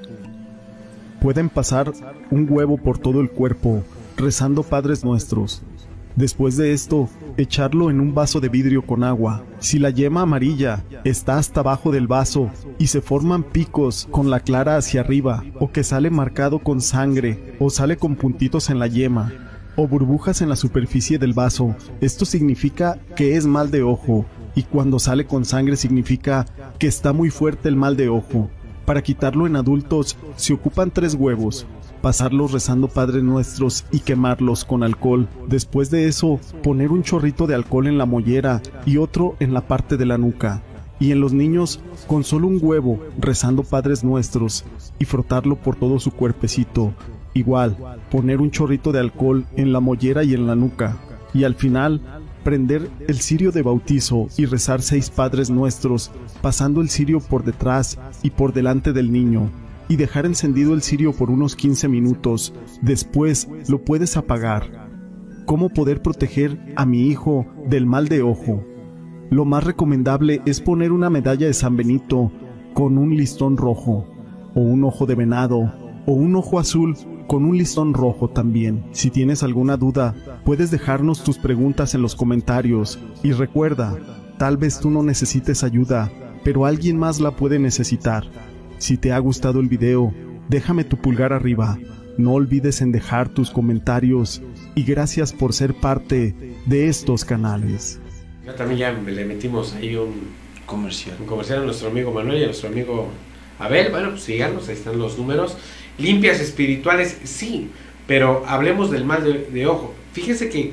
Pueden 1.20 1.48
pasar 1.48 1.92
un 2.30 2.46
huevo 2.50 2.78
por 2.78 2.98
todo 2.98 3.20
el 3.20 3.30
cuerpo, 3.30 3.82
rezando 4.16 4.62
Padres 4.62 5.04
Nuestros. 5.04 5.62
Después 6.16 6.56
de 6.56 6.72
esto, 6.72 7.08
echarlo 7.38 7.90
en 7.90 8.00
un 8.00 8.14
vaso 8.14 8.40
de 8.40 8.50
vidrio 8.50 8.82
con 8.82 9.02
agua. 9.02 9.44
Si 9.60 9.78
la 9.78 9.90
yema 9.90 10.22
amarilla 10.22 10.84
está 11.04 11.38
hasta 11.38 11.60
abajo 11.60 11.90
del 11.90 12.06
vaso 12.06 12.50
y 12.78 12.88
se 12.88 13.00
forman 13.00 13.42
picos 13.42 14.06
con 14.10 14.28
la 14.28 14.40
clara 14.40 14.76
hacia 14.76 15.00
arriba, 15.00 15.42
o 15.58 15.72
que 15.72 15.84
sale 15.84 16.10
marcado 16.10 16.58
con 16.58 16.80
sangre, 16.80 17.54
o 17.58 17.70
sale 17.70 17.96
con 17.96 18.16
puntitos 18.16 18.68
en 18.68 18.78
la 18.78 18.88
yema, 18.88 19.32
o 19.76 19.88
burbujas 19.88 20.42
en 20.42 20.50
la 20.50 20.56
superficie 20.56 21.18
del 21.18 21.32
vaso, 21.32 21.74
esto 22.02 22.26
significa 22.26 22.98
que 23.16 23.36
es 23.36 23.46
mal 23.46 23.70
de 23.70 23.82
ojo, 23.82 24.26
y 24.54 24.64
cuando 24.64 24.98
sale 24.98 25.26
con 25.26 25.46
sangre 25.46 25.76
significa 25.76 26.44
que 26.78 26.88
está 26.88 27.14
muy 27.14 27.30
fuerte 27.30 27.70
el 27.70 27.76
mal 27.76 27.96
de 27.96 28.10
ojo. 28.10 28.50
Para 28.84 29.02
quitarlo 29.02 29.46
en 29.46 29.56
adultos 29.56 30.18
se 30.36 30.52
ocupan 30.52 30.90
tres 30.90 31.14
huevos, 31.14 31.66
pasarlos 32.02 32.50
rezando 32.50 32.88
Padres 32.88 33.22
Nuestros 33.22 33.86
y 33.92 34.00
quemarlos 34.00 34.64
con 34.64 34.82
alcohol. 34.82 35.28
Después 35.48 35.90
de 35.90 36.08
eso, 36.08 36.40
poner 36.62 36.90
un 36.90 37.04
chorrito 37.04 37.46
de 37.46 37.54
alcohol 37.54 37.86
en 37.86 37.96
la 37.96 38.06
mollera 38.06 38.60
y 38.84 38.96
otro 38.96 39.36
en 39.38 39.54
la 39.54 39.62
parte 39.62 39.96
de 39.96 40.04
la 40.04 40.18
nuca. 40.18 40.62
Y 40.98 41.12
en 41.12 41.20
los 41.20 41.32
niños, 41.32 41.80
con 42.06 42.24
solo 42.24 42.48
un 42.48 42.58
huevo, 42.60 43.00
rezando 43.18 43.62
Padres 43.62 44.04
Nuestros 44.04 44.64
y 44.98 45.04
frotarlo 45.04 45.56
por 45.56 45.76
todo 45.76 45.98
su 45.98 46.10
cuerpecito. 46.10 46.92
Igual, 47.34 47.76
poner 48.10 48.40
un 48.40 48.50
chorrito 48.50 48.92
de 48.92 49.00
alcohol 49.00 49.46
en 49.56 49.72
la 49.72 49.80
mollera 49.80 50.24
y 50.24 50.34
en 50.34 50.46
la 50.46 50.54
nuca. 50.54 50.98
Y 51.32 51.44
al 51.44 51.54
final, 51.54 52.00
prender 52.44 52.90
el 53.08 53.20
cirio 53.20 53.52
de 53.52 53.62
bautizo 53.62 54.26
y 54.36 54.44
rezar 54.44 54.82
seis 54.82 55.08
Padres 55.08 55.50
Nuestros, 55.50 56.10
pasando 56.40 56.80
el 56.80 56.90
cirio 56.90 57.20
por 57.20 57.44
detrás 57.44 57.98
y 58.22 58.30
por 58.30 58.52
delante 58.52 58.92
del 58.92 59.10
niño 59.10 59.50
y 59.92 59.96
dejar 59.96 60.24
encendido 60.24 60.72
el 60.72 60.80
cirio 60.80 61.12
por 61.12 61.30
unos 61.30 61.54
15 61.54 61.86
minutos. 61.86 62.54
Después 62.80 63.46
lo 63.68 63.84
puedes 63.84 64.16
apagar. 64.16 64.88
¿Cómo 65.44 65.68
poder 65.68 66.00
proteger 66.00 66.58
a 66.76 66.86
mi 66.86 67.08
hijo 67.08 67.44
del 67.68 67.84
mal 67.84 68.08
de 68.08 68.22
ojo? 68.22 68.64
Lo 69.28 69.44
más 69.44 69.64
recomendable 69.64 70.40
es 70.46 70.62
poner 70.62 70.92
una 70.92 71.10
medalla 71.10 71.46
de 71.46 71.52
San 71.52 71.76
Benito 71.76 72.32
con 72.72 72.96
un 72.96 73.14
listón 73.14 73.58
rojo, 73.58 74.06
o 74.54 74.60
un 74.60 74.82
ojo 74.84 75.04
de 75.04 75.14
venado, 75.14 75.74
o 76.06 76.12
un 76.12 76.36
ojo 76.36 76.58
azul 76.58 76.96
con 77.28 77.44
un 77.44 77.58
listón 77.58 77.92
rojo 77.92 78.30
también. 78.30 78.86
Si 78.92 79.10
tienes 79.10 79.42
alguna 79.42 79.76
duda, 79.76 80.14
puedes 80.46 80.70
dejarnos 80.70 81.22
tus 81.22 81.36
preguntas 81.36 81.94
en 81.94 82.00
los 82.00 82.14
comentarios. 82.14 82.98
Y 83.22 83.32
recuerda, 83.32 83.98
tal 84.38 84.56
vez 84.56 84.80
tú 84.80 84.90
no 84.90 85.02
necesites 85.02 85.62
ayuda, 85.64 86.10
pero 86.44 86.64
alguien 86.64 86.98
más 86.98 87.20
la 87.20 87.32
puede 87.36 87.58
necesitar. 87.58 88.24
Si 88.82 88.96
te 88.96 89.12
ha 89.12 89.18
gustado 89.20 89.60
el 89.60 89.68
video, 89.68 90.12
déjame 90.48 90.82
tu 90.82 90.96
pulgar 90.96 91.32
arriba. 91.32 91.78
No 92.18 92.32
olvides 92.32 92.80
en 92.80 92.90
dejar 92.90 93.28
tus 93.28 93.48
comentarios 93.48 94.42
y 94.74 94.82
gracias 94.82 95.32
por 95.32 95.52
ser 95.52 95.72
parte 95.72 96.34
de 96.66 96.88
estos 96.88 97.24
canales. 97.24 98.00
Ya 98.44 98.56
también 98.56 98.80
ya 98.80 98.90
le 98.90 99.24
metimos 99.24 99.74
ahí 99.74 99.94
un 99.94 100.32
comercial. 100.66 101.16
Un 101.20 101.26
comercial 101.26 101.60
a 101.60 101.64
nuestro 101.64 101.90
amigo 101.90 102.10
Manuel 102.10 102.40
y 102.40 102.42
a 102.42 102.46
nuestro 102.46 102.70
amigo 102.70 103.06
Abel. 103.60 103.92
Bueno, 103.92 104.10
pues 104.10 104.24
síganos, 104.24 104.68
ahí 104.68 104.74
están 104.74 104.98
los 104.98 105.16
números. 105.16 105.56
Limpias 105.96 106.40
espirituales, 106.40 107.18
sí, 107.22 107.70
pero 108.08 108.42
hablemos 108.48 108.90
del 108.90 109.04
mal 109.04 109.22
de, 109.22 109.66
ojo. 109.68 109.94
Fíjese 110.12 110.48
que, 110.48 110.72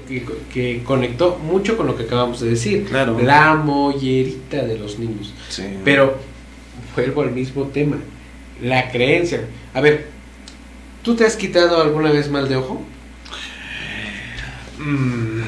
que, 0.52 0.82
conectó 0.84 1.38
mucho 1.38 1.78
con 1.78 1.86
lo 1.86 1.96
que 1.96 2.06
acabamos 2.06 2.40
de 2.40 2.50
decir. 2.50 2.86
Claro. 2.86 3.20
La 3.22 3.54
mollerita 3.54 4.66
de 4.66 4.80
los 4.80 4.98
niños. 4.98 5.32
Sí. 5.50 5.64
Pero 5.86 6.18
vuelvo 7.00 7.22
al 7.22 7.32
mismo 7.32 7.66
tema, 7.68 7.98
la 8.62 8.92
creencia. 8.92 9.42
A 9.74 9.82
ver, 9.82 10.08
¿Tú 11.04 11.16
te 11.16 11.26
has 11.26 11.36
quitado 11.36 11.82
alguna 11.82 12.12
vez 12.12 12.30
mal 12.30 12.50
de 12.50 12.58
ojo? 12.58 12.82
Mm. 14.80 15.42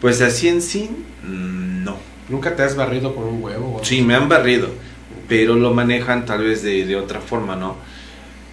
Pues 0.00 0.20
así 0.20 0.48
en 0.48 0.62
sí, 0.62 0.90
mm, 1.22 1.84
no. 1.84 1.96
¿Nunca 2.28 2.56
te 2.56 2.62
has 2.62 2.74
barrido 2.74 3.14
con 3.14 3.24
un 3.24 3.42
huevo? 3.42 3.80
Sí, 3.84 4.02
me 4.02 4.14
han 4.14 4.28
barrido, 4.28 4.70
pero 5.28 5.54
lo 5.54 5.74
manejan 5.74 6.24
tal 6.24 6.42
vez 6.42 6.62
de, 6.62 6.86
de 6.86 6.96
otra 6.96 7.20
forma, 7.20 7.56
¿no? 7.56 7.76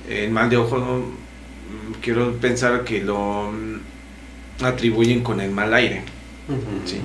El 0.10 0.32
mal 0.32 0.50
de 0.50 0.58
ojo, 0.58 0.78
mm, 0.78 1.94
quiero 2.02 2.34
pensar 2.34 2.84
que 2.84 3.02
lo 3.02 3.52
atribuyen 4.62 5.24
con 5.24 5.40
el 5.40 5.52
mal 5.52 5.74
aire. 5.74 6.04
¿sí? 6.86 7.00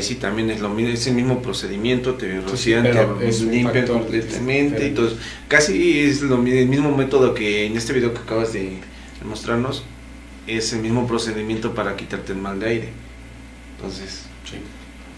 Sí 0.00 0.14
también 0.16 0.50
es 0.50 0.60
lo 0.60 0.68
mismo, 0.68 0.92
es 0.92 1.06
el 1.06 1.14
mismo 1.14 1.42
procedimiento, 1.42 2.14
te 2.14 2.40
rocian, 2.40 2.82
pero 2.82 3.14
te 3.14 3.32
limpian 3.32 3.86
completamente. 3.86 4.20
diferente. 4.20 4.86
Entonces, 4.86 5.18
casi 5.48 6.00
es 6.00 6.22
lo 6.22 6.36
el 6.36 6.68
mismo 6.68 6.94
método 6.94 7.34
que 7.34 7.66
en 7.66 7.76
este 7.76 7.92
video 7.92 8.12
que 8.12 8.20
acabas 8.20 8.52
de 8.52 8.78
mostrarnos, 9.24 9.84
es 10.46 10.72
el 10.72 10.80
mismo 10.80 11.06
procedimiento 11.06 11.74
para 11.74 11.96
quitarte 11.96 12.32
el 12.32 12.38
mal 12.38 12.60
de 12.60 12.66
aire. 12.66 12.88
Entonces, 13.76 14.26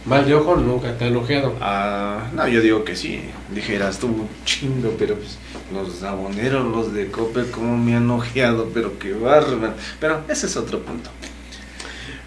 Mal 0.05 0.27
de 0.27 0.35
ojo 0.35 0.57
nunca 0.57 0.99
te 0.99 1.05
han 1.05 1.17
ojeado. 1.17 1.55
Ah, 1.61 2.29
no, 2.35 2.49
yo 2.49 2.61
digo 2.61 2.85
que 2.85 2.97
sí. 2.97 3.21
Dijeras 3.55 4.01
tú, 4.01 4.27
chingo, 4.45 4.95
pero 4.99 5.15
pues 5.15 5.39
los 5.73 6.03
aboneros, 6.03 6.67
los 6.67 6.93
de 6.93 7.07
Coppel, 7.07 7.49
cómo 7.53 7.79
me 7.79 7.95
han 7.95 8.11
ojeado, 8.11 8.71
pero 8.75 8.99
qué 8.99 9.13
bárbaro. 9.13 9.75
Pero 10.01 10.25
ese 10.29 10.47
es 10.47 10.57
otro 10.57 10.81
punto. 10.81 11.11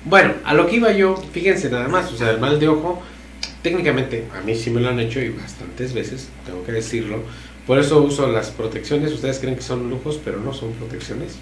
Bueno, 0.05 0.33
a 0.43 0.53
lo 0.53 0.67
que 0.67 0.75
iba 0.75 0.91
yo, 0.91 1.17
fíjense 1.17 1.67
nada 1.71 1.87
más, 1.87 2.11
o 2.13 2.15
sea, 2.15 2.29
el 2.29 2.39
mal 2.39 2.59
de 2.59 2.67
ojo, 2.67 3.01
técnicamente, 3.63 4.25
a 4.37 4.41
mí 4.41 4.53
sí 4.53 4.69
me 4.69 4.79
lo 4.79 4.89
han 4.89 4.99
hecho 4.99 5.19
y 5.19 5.29
bastantes 5.29 5.93
veces, 5.93 6.29
tengo 6.45 6.63
que 6.63 6.71
decirlo. 6.73 7.23
Por 7.65 7.79
eso 7.79 8.03
uso 8.03 8.31
las 8.31 8.51
protecciones, 8.51 9.11
ustedes 9.11 9.39
creen 9.39 9.55
que 9.55 9.63
son 9.63 9.89
lujos, 9.89 10.19
pero 10.23 10.39
no 10.39 10.53
son 10.53 10.73
protecciones. 10.73 11.37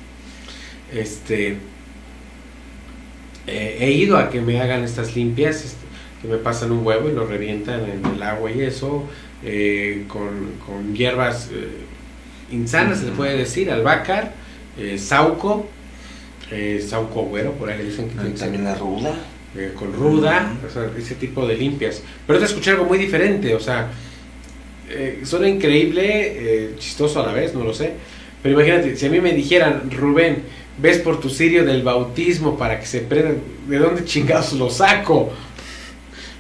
Este, 0.94 1.58
eh, 3.48 3.78
he 3.82 3.92
ido 3.92 4.18
a 4.18 4.30
que 4.30 4.40
me 4.40 4.62
hagan 4.62 4.86
estas 4.86 5.14
limpias, 5.14 5.66
este, 5.66 5.86
que 6.22 6.30
me 6.30 6.38
pasan 6.38 6.72
un 6.72 6.86
huevo 6.86 7.10
y 7.10 7.12
lo 7.12 7.26
revientan 7.26 7.82
en 7.82 8.06
el 8.16 8.24
agua 8.24 8.50
y 8.50 8.62
eso, 8.62 9.04
eh, 9.44 10.06
con, 10.08 10.54
con 10.66 10.96
hierbas 10.96 11.50
eh, 11.52 11.68
insanas, 12.50 13.00
se 13.00 13.08
le 13.08 13.12
puede 13.12 13.36
decir, 13.36 13.70
albácar, 13.70 14.34
sauco, 14.96 15.68
eh, 16.54 16.86
sauco 16.88 17.24
güero, 17.24 17.52
por 17.54 17.70
ahí 17.70 17.78
le 17.80 17.86
dicen 17.86 18.08
que 18.08 18.16
tiene 18.16 18.32
que 18.34 18.40
También 18.40 18.64
la 18.64 18.76
ruda. 18.76 19.14
eh, 19.56 19.74
con 19.76 19.94
ruda, 19.94 20.54
o 20.68 20.72
sea, 20.72 20.90
ese 20.98 21.16
tipo 21.16 21.46
de 21.48 21.56
limpias. 21.56 22.02
Pero 22.28 22.40
te 22.40 22.46
escuché 22.46 22.72
algo 22.72 22.86
muy 22.86 22.98
diferente, 22.98 23.54
o 23.56 23.60
sea, 23.60 23.90
eh, 24.90 25.22
suena 25.24 25.48
increíble, 25.48 26.04
eh, 26.06 26.76
chistoso 26.80 27.22
a 27.22 27.26
la 27.28 27.34
vez, 27.34 27.54
no 27.54 27.64
lo 27.64 27.74
sé. 27.74 27.94
Pero 28.42 28.56
imagínate, 28.60 28.96
si 28.96 29.06
a 29.06 29.10
mí 29.10 29.22
me 29.22 29.32
dijeran, 29.34 29.90
Rubén, 29.92 30.44
ves 30.78 31.00
por 31.00 31.20
tu 31.20 31.30
cirio 31.30 31.64
del 31.66 31.84
bautismo 31.84 32.58
para 32.58 32.80
que 32.80 32.86
se 32.86 33.00
prendan, 33.02 33.38
¿de 33.68 33.78
dónde 33.78 34.04
chingados 34.06 34.54
lo 34.54 34.70
saco? 34.70 35.32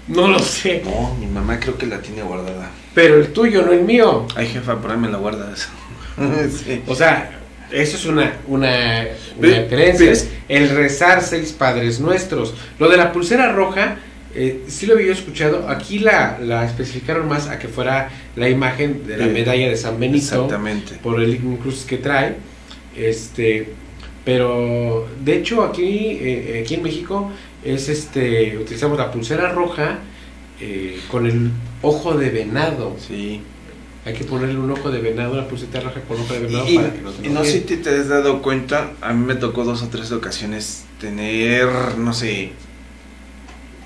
No 0.07 0.27
lo 0.27 0.39
sé. 0.39 0.81
No, 0.83 1.15
mi 1.15 1.27
mamá 1.27 1.59
creo 1.59 1.77
que 1.77 1.85
la 1.85 2.01
tiene 2.01 2.23
guardada. 2.23 2.69
Pero 2.93 3.15
el 3.19 3.31
tuyo, 3.31 3.61
no 3.63 3.71
el 3.71 3.83
mío. 3.83 4.27
Ay, 4.35 4.47
jefa, 4.47 4.79
por 4.81 4.91
ahí 4.91 4.97
me 4.97 5.09
la 5.09 5.17
guardas. 5.17 5.69
Sí. 6.15 6.83
O 6.85 6.93
sea, 6.93 7.39
eso 7.73 7.97
es 7.97 8.05
una, 8.05 8.33
una, 8.47 9.07
una 9.37 9.67
creencia. 9.67 10.11
es- 10.11 10.29
El 10.47 10.69
rezar 10.69 11.21
seis 11.21 11.51
padres 11.51 11.99
nuestros. 11.99 12.53
Lo 12.79 12.89
de 12.89 12.97
la 12.97 13.11
pulsera 13.11 13.51
roja, 13.51 13.97
eh, 14.35 14.61
sí 14.67 14.85
lo 14.85 14.93
había 14.95 15.11
escuchado. 15.11 15.67
Aquí 15.69 15.99
la, 15.99 16.37
la 16.41 16.65
especificaron 16.65 17.27
más 17.27 17.47
a 17.49 17.59
que 17.59 17.67
fuera 17.67 18.09
la 18.35 18.49
imagen 18.49 19.05
de 19.07 19.17
la 19.17 19.25
medalla 19.27 19.67
de 19.69 19.77
San 19.77 19.99
Benito. 19.99 20.17
Exactamente. 20.45 20.95
Por 21.01 21.21
el 21.21 21.33
incluso 21.35 21.85
que 21.87 21.97
trae. 21.97 22.35
Este. 22.95 23.69
Pero 24.25 25.07
de 25.23 25.37
hecho 25.37 25.63
aquí, 25.63 26.17
eh, 26.21 26.61
aquí 26.63 26.75
en 26.75 26.83
México 26.83 27.29
es 27.63 27.89
este 27.89 28.57
utilizamos 28.57 28.97
la 28.97 29.11
pulsera 29.11 29.49
roja 29.51 29.99
eh, 30.61 30.99
con 31.11 31.25
el 31.25 31.49
ojo 31.81 32.13
de 32.17 32.29
venado. 32.29 32.95
Sí. 33.05 33.41
Hay 34.05 34.13
que 34.13 34.25
ponerle 34.25 34.59
un 34.59 34.69
ojo 34.69 34.91
de 34.91 34.99
venado, 34.99 35.33
una 35.33 35.47
pulsera 35.47 35.79
roja 35.79 36.01
con 36.01 36.19
ojo 36.19 36.33
de 36.33 36.39
venado 36.41 36.67
Y, 36.67 36.75
para 36.75 36.93
que 36.93 37.01
no 37.01 37.11
y 37.23 37.29
no 37.29 37.43
sé 37.45 37.63
si 37.65 37.77
te 37.77 37.89
has 37.89 38.09
dado 38.09 38.41
cuenta, 38.41 38.91
a 39.01 39.13
mí 39.13 39.25
me 39.25 39.35
tocó 39.35 39.63
dos 39.63 39.81
o 39.81 39.87
tres 39.87 40.11
ocasiones 40.11 40.83
tener, 40.99 41.97
no 41.97 42.13
sé, 42.13 42.51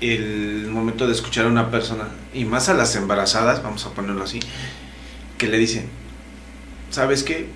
el 0.00 0.68
momento 0.70 1.06
de 1.06 1.12
escuchar 1.12 1.46
a 1.46 1.48
una 1.48 1.70
persona, 1.70 2.08
y 2.34 2.44
más 2.44 2.68
a 2.68 2.74
las 2.74 2.96
embarazadas, 2.96 3.62
vamos 3.62 3.86
a 3.86 3.90
ponerlo 3.90 4.24
así, 4.24 4.40
que 5.36 5.46
le 5.46 5.58
dicen, 5.58 5.86
¿sabes 6.90 7.22
qué? 7.22 7.46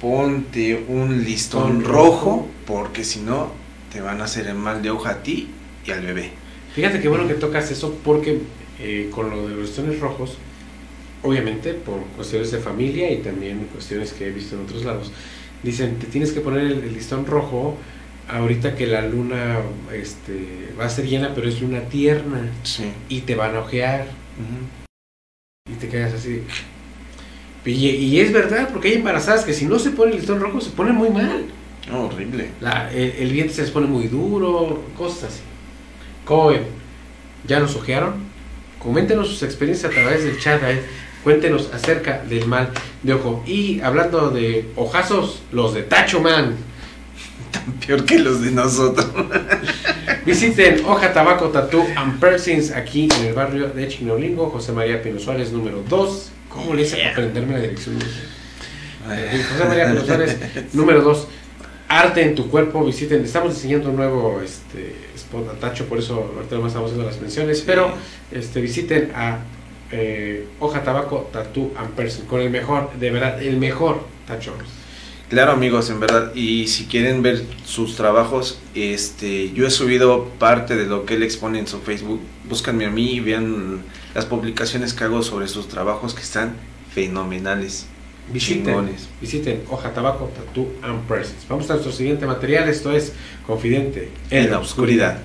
Ponte 0.00 0.84
un 0.88 1.24
listón 1.24 1.84
rojo, 1.84 1.92
rojo. 1.92 2.48
porque 2.66 3.04
si 3.04 3.20
no, 3.20 3.52
te 3.92 4.00
van 4.00 4.20
a 4.20 4.24
hacer 4.24 4.46
el 4.46 4.54
mal 4.54 4.80
de 4.82 4.90
ojo 4.90 5.06
a 5.06 5.22
ti 5.22 5.48
y 5.84 5.90
al 5.90 6.02
bebé. 6.02 6.30
Fíjate 6.74 7.00
qué 7.00 7.08
bueno 7.08 7.28
que 7.28 7.34
tocas 7.34 7.70
eso 7.70 7.98
porque 8.02 8.40
eh, 8.80 9.10
con 9.12 9.30
lo 9.30 9.46
de 9.46 9.54
los 9.54 9.66
listones 9.66 10.00
rojos, 10.00 10.38
obviamente 11.22 11.74
por 11.74 12.00
cuestiones 12.16 12.50
de 12.50 12.58
familia 12.58 13.10
y 13.10 13.18
también 13.18 13.58
cuestiones 13.72 14.12
que 14.12 14.26
he 14.26 14.30
visto 14.30 14.56
en 14.56 14.62
otros 14.62 14.84
lados, 14.84 15.12
dicen, 15.62 15.96
te 15.98 16.06
tienes 16.06 16.32
que 16.32 16.40
poner 16.40 16.62
el, 16.66 16.72
el 16.84 16.92
listón 16.94 17.26
rojo 17.26 17.76
ahorita 18.28 18.74
que 18.76 18.86
la 18.86 19.02
luna 19.06 19.58
este, 19.92 20.68
va 20.78 20.86
a 20.86 20.88
ser 20.90 21.06
llena, 21.06 21.32
pero 21.34 21.48
es 21.48 21.60
luna 21.60 21.80
tierna 21.82 22.48
Sí. 22.62 22.84
y 23.08 23.20
te 23.22 23.34
van 23.34 23.54
a 23.56 23.60
ojear 23.60 24.06
y 25.70 25.74
te 25.74 25.88
quedas 25.88 26.14
así. 26.14 26.42
Y, 27.64 27.70
y 27.70 28.20
es 28.20 28.32
verdad, 28.32 28.70
porque 28.72 28.88
hay 28.88 28.94
embarazadas 28.94 29.44
que 29.44 29.52
si 29.52 29.66
no 29.66 29.78
se 29.78 29.90
pone 29.90 30.12
el 30.12 30.18
listón 30.18 30.40
rojo 30.40 30.60
se 30.60 30.70
ponen 30.70 30.94
muy 30.96 31.10
mal. 31.10 31.44
No, 31.88 32.06
horrible. 32.06 32.48
La- 32.60 32.92
el, 32.92 33.10
el 33.18 33.32
vientre 33.32 33.54
se 33.54 33.62
les 33.62 33.70
pone 33.70 33.86
muy 33.86 34.08
duro, 34.08 34.82
cosas 34.96 35.24
así. 35.32 35.40
¿Cómo 36.24 36.48
ven? 36.48 36.62
¿Ya 37.46 37.60
nos 37.60 37.76
ojearon? 37.76 38.14
Coméntenos 38.78 39.28
sus 39.28 39.42
experiencias 39.44 39.92
a 39.92 39.94
través 39.94 40.24
del 40.24 40.38
chat. 40.40 40.62
ahí. 40.62 40.80
Cuéntenos 41.24 41.70
acerca 41.72 42.22
del 42.28 42.46
mal 42.46 42.70
de 43.02 43.14
ojo. 43.14 43.42
Y 43.46 43.80
hablando 43.80 44.30
de 44.30 44.70
ojazos, 44.76 45.42
los 45.52 45.74
de 45.74 45.82
Tacho 45.82 46.20
Man. 46.20 46.56
Peor 47.86 48.04
que 48.04 48.18
los 48.18 48.42
de 48.42 48.50
nosotros. 48.50 49.06
Visiten 50.26 50.84
Hoja 50.84 51.12
Tabaco 51.12 51.48
Tattoo 51.48 51.84
and 51.96 52.20
Piercings 52.20 52.70
aquí 52.70 53.08
en 53.18 53.26
el 53.26 53.34
barrio 53.34 53.68
de 53.68 53.88
Chinolingo, 53.88 54.50
José 54.50 54.72
María 54.72 55.02
Pino 55.02 55.18
Suárez, 55.18 55.52
número 55.52 55.82
2. 55.88 56.32
¿Cómo 56.48 56.74
le 56.74 56.82
hice 56.82 56.96
para 56.96 57.10
aprenderme 57.10 57.54
la 57.54 57.60
dirección? 57.60 57.98
José 59.04 59.64
María 59.66 59.90
Pino 59.90 60.04
Suárez, 60.04 60.38
número 60.72 61.02
2. 61.02 61.28
Arte 61.88 62.22
en 62.22 62.34
tu 62.34 62.48
cuerpo, 62.48 62.84
visiten. 62.84 63.24
Estamos 63.24 63.54
diseñando 63.54 63.90
un 63.90 63.96
nuevo 63.96 64.40
este, 64.42 64.96
spot 65.14 65.48
a 65.50 65.52
Tacho, 65.60 65.86
por 65.86 65.98
eso 65.98 66.30
ahorita 66.36 66.54
nomás 66.54 66.70
estamos 66.70 66.90
haciendo 66.90 67.10
las 67.10 67.20
menciones. 67.20 67.62
Pero 67.66 67.92
este, 68.30 68.60
visiten 68.60 69.10
a 69.14 69.40
eh, 69.92 70.46
Hoja 70.58 70.82
Tabaco 70.82 71.30
Tattoo 71.32 71.72
and 71.76 71.90
Piercing 71.90 72.24
con 72.24 72.40
el 72.40 72.50
mejor, 72.50 72.90
de 72.98 73.10
verdad, 73.10 73.42
el 73.42 73.58
mejor 73.58 74.04
Tacho. 74.26 74.54
Claro 75.28 75.52
amigos, 75.52 75.88
en 75.88 75.98
verdad, 75.98 76.34
y 76.34 76.66
si 76.66 76.84
quieren 76.84 77.22
ver 77.22 77.42
sus 77.64 77.96
trabajos, 77.96 78.60
este, 78.74 79.50
yo 79.52 79.66
he 79.66 79.70
subido 79.70 80.26
parte 80.38 80.76
de 80.76 80.84
lo 80.84 81.06
que 81.06 81.14
él 81.14 81.22
expone 81.22 81.58
en 81.58 81.66
su 81.66 81.78
Facebook, 81.80 82.20
búscanme 82.48 82.84
a 82.84 82.90
mí 82.90 83.12
y 83.12 83.20
vean 83.20 83.82
las 84.14 84.26
publicaciones 84.26 84.92
que 84.92 85.04
hago 85.04 85.22
sobre 85.22 85.48
sus 85.48 85.68
trabajos 85.68 86.12
que 86.12 86.20
están 86.20 86.56
fenomenales, 86.94 87.86
Visiten, 88.30 88.64
chingones. 88.64 89.08
visiten 89.20 89.62
Hoja 89.70 89.92
Tabaco 89.94 90.30
Tattoo 90.34 90.68
and 90.82 91.06
Piercings. 91.08 91.46
Vamos 91.48 91.68
a 91.70 91.74
nuestro 91.74 91.92
siguiente 91.92 92.26
material, 92.26 92.68
esto 92.68 92.92
es 92.92 93.12
Confidente 93.46 94.10
En 94.30 94.50
la 94.50 94.58
oscuridad. 94.58 95.18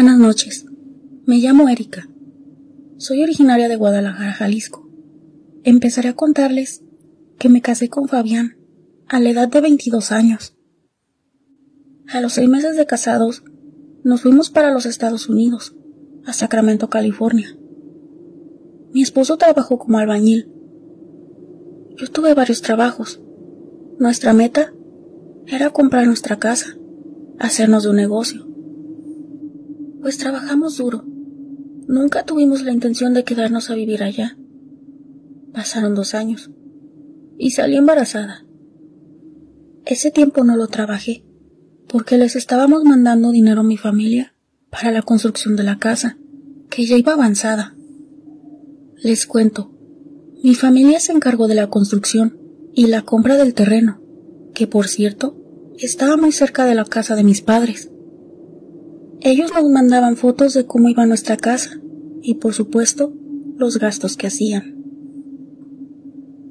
Buenas 0.00 0.20
noches. 0.20 0.64
Me 1.26 1.38
llamo 1.38 1.68
Erika. 1.68 2.08
Soy 2.98 3.24
originaria 3.24 3.68
de 3.68 3.74
Guadalajara, 3.74 4.32
Jalisco. 4.32 4.88
Empezaré 5.64 6.10
a 6.10 6.14
contarles 6.14 6.84
que 7.36 7.48
me 7.48 7.62
casé 7.62 7.88
con 7.88 8.06
Fabián 8.06 8.56
a 9.08 9.18
la 9.18 9.30
edad 9.30 9.48
de 9.48 9.60
22 9.60 10.12
años. 10.12 10.56
A 12.06 12.20
los 12.20 12.34
seis 12.34 12.48
meses 12.48 12.76
de 12.76 12.86
casados, 12.86 13.42
nos 14.04 14.22
fuimos 14.22 14.50
para 14.50 14.72
los 14.72 14.86
Estados 14.86 15.28
Unidos, 15.28 15.74
a 16.24 16.32
Sacramento, 16.32 16.88
California. 16.88 17.58
Mi 18.92 19.02
esposo 19.02 19.36
trabajó 19.36 19.80
como 19.80 19.98
albañil. 19.98 20.48
Yo 21.96 22.06
tuve 22.06 22.34
varios 22.34 22.62
trabajos. 22.62 23.20
Nuestra 23.98 24.32
meta 24.32 24.72
era 25.48 25.70
comprar 25.70 26.06
nuestra 26.06 26.38
casa, 26.38 26.76
hacernos 27.40 27.82
de 27.82 27.90
un 27.90 27.96
negocio. 27.96 28.47
Pues 30.08 30.16
trabajamos 30.16 30.78
duro. 30.78 31.04
Nunca 31.86 32.24
tuvimos 32.24 32.62
la 32.62 32.72
intención 32.72 33.12
de 33.12 33.24
quedarnos 33.24 33.68
a 33.68 33.74
vivir 33.74 34.02
allá. 34.02 34.38
Pasaron 35.52 35.94
dos 35.94 36.14
años. 36.14 36.50
Y 37.36 37.50
salí 37.50 37.76
embarazada. 37.76 38.42
Ese 39.84 40.10
tiempo 40.10 40.44
no 40.44 40.56
lo 40.56 40.68
trabajé, 40.68 41.26
porque 41.88 42.16
les 42.16 42.36
estábamos 42.36 42.84
mandando 42.84 43.32
dinero 43.32 43.60
a 43.60 43.64
mi 43.64 43.76
familia 43.76 44.32
para 44.70 44.92
la 44.92 45.02
construcción 45.02 45.56
de 45.56 45.64
la 45.64 45.78
casa, 45.78 46.16
que 46.70 46.86
ya 46.86 46.96
iba 46.96 47.12
avanzada. 47.12 47.76
Les 49.02 49.26
cuento, 49.26 49.70
mi 50.42 50.54
familia 50.54 51.00
se 51.00 51.12
encargó 51.12 51.48
de 51.48 51.54
la 51.54 51.68
construcción 51.68 52.38
y 52.72 52.86
la 52.86 53.02
compra 53.02 53.36
del 53.36 53.52
terreno, 53.52 54.00
que 54.54 54.66
por 54.66 54.88
cierto, 54.88 55.36
estaba 55.78 56.16
muy 56.16 56.32
cerca 56.32 56.64
de 56.64 56.74
la 56.74 56.86
casa 56.86 57.14
de 57.14 57.24
mis 57.24 57.42
padres. 57.42 57.90
Ellos 59.20 59.52
nos 59.52 59.68
mandaban 59.68 60.16
fotos 60.16 60.54
de 60.54 60.66
cómo 60.66 60.88
iba 60.88 61.04
nuestra 61.06 61.36
casa 61.36 61.80
y 62.22 62.34
por 62.34 62.54
supuesto 62.54 63.12
los 63.56 63.78
gastos 63.78 64.16
que 64.16 64.28
hacían. 64.28 64.84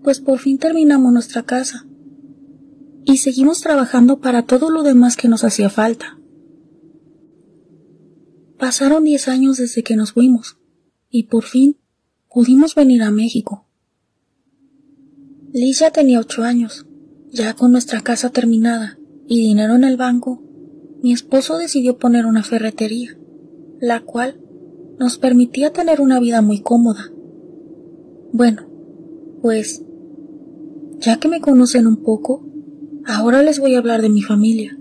Pues 0.03 0.19
por 0.19 0.39
fin 0.39 0.57
terminamos 0.57 1.13
nuestra 1.13 1.43
casa 1.43 1.85
y 3.05 3.17
seguimos 3.17 3.61
trabajando 3.61 4.19
para 4.19 4.43
todo 4.43 4.69
lo 4.69 4.83
demás 4.83 5.15
que 5.15 5.29
nos 5.29 5.45
hacía 5.45 5.69
falta. 5.69 6.19
Pasaron 8.57 9.05
diez 9.05 9.27
años 9.27 9.57
desde 9.57 9.83
que 9.83 9.95
nos 9.95 10.11
fuimos 10.11 10.57
y 11.09 11.23
por 11.23 11.43
fin 11.43 11.77
pudimos 12.29 12.75
venir 12.75 13.01
a 13.03 13.11
México. 13.11 13.65
Liz 15.53 15.79
ya 15.79 15.91
tenía 15.91 16.19
ocho 16.19 16.43
años, 16.43 16.85
ya 17.31 17.53
con 17.53 17.71
nuestra 17.71 18.01
casa 18.01 18.29
terminada 18.29 18.99
y 19.27 19.41
dinero 19.41 19.75
en 19.75 19.85
el 19.85 19.95
banco, 19.95 20.43
mi 21.01 21.13
esposo 21.13 21.57
decidió 21.57 21.97
poner 21.97 22.25
una 22.25 22.43
ferretería, 22.43 23.17
la 23.79 24.01
cual 24.01 24.39
nos 24.99 25.17
permitía 25.17 25.71
tener 25.71 26.01
una 26.01 26.19
vida 26.19 26.41
muy 26.41 26.61
cómoda. 26.61 27.11
Bueno, 28.33 28.67
pues, 29.41 29.83
ya 30.99 31.19
que 31.19 31.27
me 31.27 31.39
conocen 31.39 31.87
un 31.87 32.03
poco, 32.03 32.47
Ahora 33.09 33.41
les 33.41 33.59
voy 33.59 33.73
a 33.73 33.77
hablar 33.77 34.01
de 34.01 34.09
mi 34.09 34.21
familia. 34.21 34.77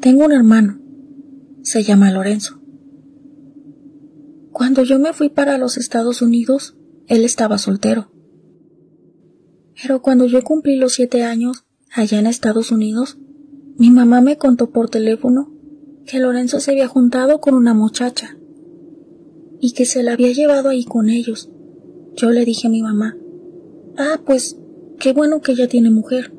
Tengo 0.00 0.24
un 0.24 0.32
hermano. 0.32 0.80
Se 1.62 1.84
llama 1.84 2.10
Lorenzo. 2.10 2.60
Cuando 4.50 4.82
yo 4.82 4.98
me 4.98 5.12
fui 5.12 5.28
para 5.28 5.56
los 5.56 5.76
Estados 5.76 6.22
Unidos, 6.22 6.76
él 7.06 7.24
estaba 7.24 7.58
soltero. 7.58 8.10
Pero 9.80 10.02
cuando 10.02 10.26
yo 10.26 10.42
cumplí 10.42 10.76
los 10.76 10.94
siete 10.94 11.22
años, 11.22 11.64
allá 11.94 12.18
en 12.18 12.26
Estados 12.26 12.72
Unidos, 12.72 13.16
mi 13.76 13.90
mamá 13.90 14.20
me 14.20 14.36
contó 14.36 14.70
por 14.70 14.88
teléfono 14.88 15.52
que 16.06 16.20
Lorenzo 16.20 16.60
se 16.60 16.70
había 16.70 16.86
juntado 16.86 17.40
con 17.40 17.54
una 17.54 17.74
muchacha 17.74 18.36
y 19.60 19.72
que 19.72 19.84
se 19.84 20.02
la 20.02 20.12
había 20.12 20.32
llevado 20.32 20.68
ahí 20.68 20.84
con 20.84 21.08
ellos. 21.08 21.50
Yo 22.14 22.30
le 22.30 22.44
dije 22.44 22.68
a 22.68 22.70
mi 22.70 22.82
mamá, 22.82 23.16
ah, 23.96 24.20
pues 24.24 24.58
qué 25.00 25.12
bueno 25.12 25.40
que 25.40 25.52
ella 25.52 25.68
tiene 25.68 25.90
mujer. 25.90 26.32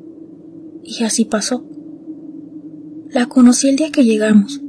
Y 0.83 1.03
así 1.03 1.25
pasó. 1.25 1.65
La 3.09 3.25
conocí 3.25 3.67
el 3.67 3.75
día 3.75 3.91
que 3.91 4.05
llegamos. 4.05 4.61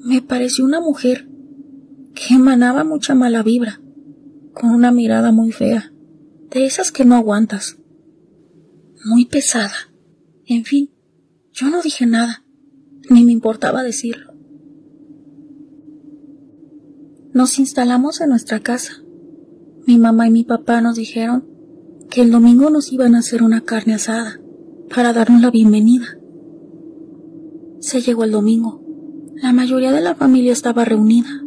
Me 0.00 0.22
pareció 0.22 0.64
una 0.64 0.80
mujer 0.80 1.28
que 2.14 2.34
emanaba 2.34 2.84
mucha 2.84 3.14
mala 3.14 3.42
vibra, 3.42 3.80
con 4.54 4.70
una 4.70 4.90
mirada 4.92 5.32
muy 5.32 5.52
fea, 5.52 5.92
de 6.50 6.64
esas 6.64 6.92
que 6.92 7.04
no 7.04 7.16
aguantas. 7.16 7.78
Muy 9.04 9.26
pesada. 9.26 9.74
En 10.50 10.64
fin, 10.64 10.90
yo 11.52 11.68
no 11.68 11.82
dije 11.82 12.06
nada, 12.06 12.42
ni 13.10 13.22
me 13.22 13.32
importaba 13.32 13.82
decirlo. 13.82 14.32
Nos 17.34 17.58
instalamos 17.58 18.22
en 18.22 18.30
nuestra 18.30 18.60
casa. 18.60 18.94
Mi 19.86 19.98
mamá 19.98 20.26
y 20.26 20.30
mi 20.30 20.44
papá 20.44 20.80
nos 20.80 20.96
dijeron 20.96 21.46
que 22.08 22.22
el 22.22 22.30
domingo 22.30 22.70
nos 22.70 22.90
iban 22.94 23.14
a 23.14 23.18
hacer 23.18 23.42
una 23.42 23.60
carne 23.60 23.92
asada 23.92 24.40
para 24.88 25.12
darnos 25.12 25.42
la 25.42 25.50
bienvenida. 25.50 26.18
Se 27.80 28.00
llegó 28.00 28.24
el 28.24 28.30
domingo. 28.30 28.82
La 29.34 29.52
mayoría 29.52 29.92
de 29.92 30.00
la 30.00 30.14
familia 30.14 30.52
estaba 30.52 30.86
reunida. 30.86 31.44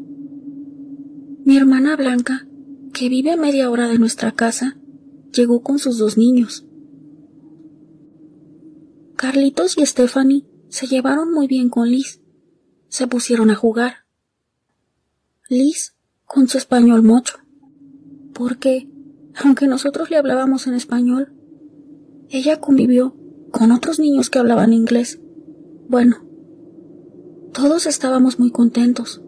Mi 1.43 1.57
hermana 1.57 1.95
Blanca, 1.95 2.47
que 2.93 3.09
vive 3.09 3.31
a 3.31 3.37
media 3.37 3.71
hora 3.71 3.87
de 3.87 3.97
nuestra 3.97 4.31
casa, 4.31 4.77
llegó 5.33 5.63
con 5.63 5.79
sus 5.79 5.97
dos 5.97 6.19
niños. 6.19 6.67
Carlitos 9.21 9.77
y 9.77 9.85
Stephanie 9.85 10.47
se 10.69 10.87
llevaron 10.87 11.31
muy 11.31 11.45
bien 11.45 11.69
con 11.69 11.87
Liz. 11.87 12.19
Se 12.87 13.05
pusieron 13.05 13.51
a 13.51 13.55
jugar. 13.55 13.97
Liz 15.47 15.95
con 16.25 16.47
su 16.47 16.57
español 16.57 17.03
mocho. 17.03 17.35
Porque 18.33 18.89
aunque 19.35 19.67
nosotros 19.67 20.09
le 20.09 20.17
hablábamos 20.17 20.65
en 20.65 20.73
español, 20.73 21.35
ella 22.29 22.59
convivió 22.59 23.15
con 23.51 23.71
otros 23.71 23.99
niños 23.99 24.31
que 24.31 24.39
hablaban 24.39 24.73
inglés. 24.73 25.21
Bueno, 25.87 26.25
todos 27.53 27.85
estábamos 27.85 28.39
muy 28.39 28.49
contentos, 28.49 29.21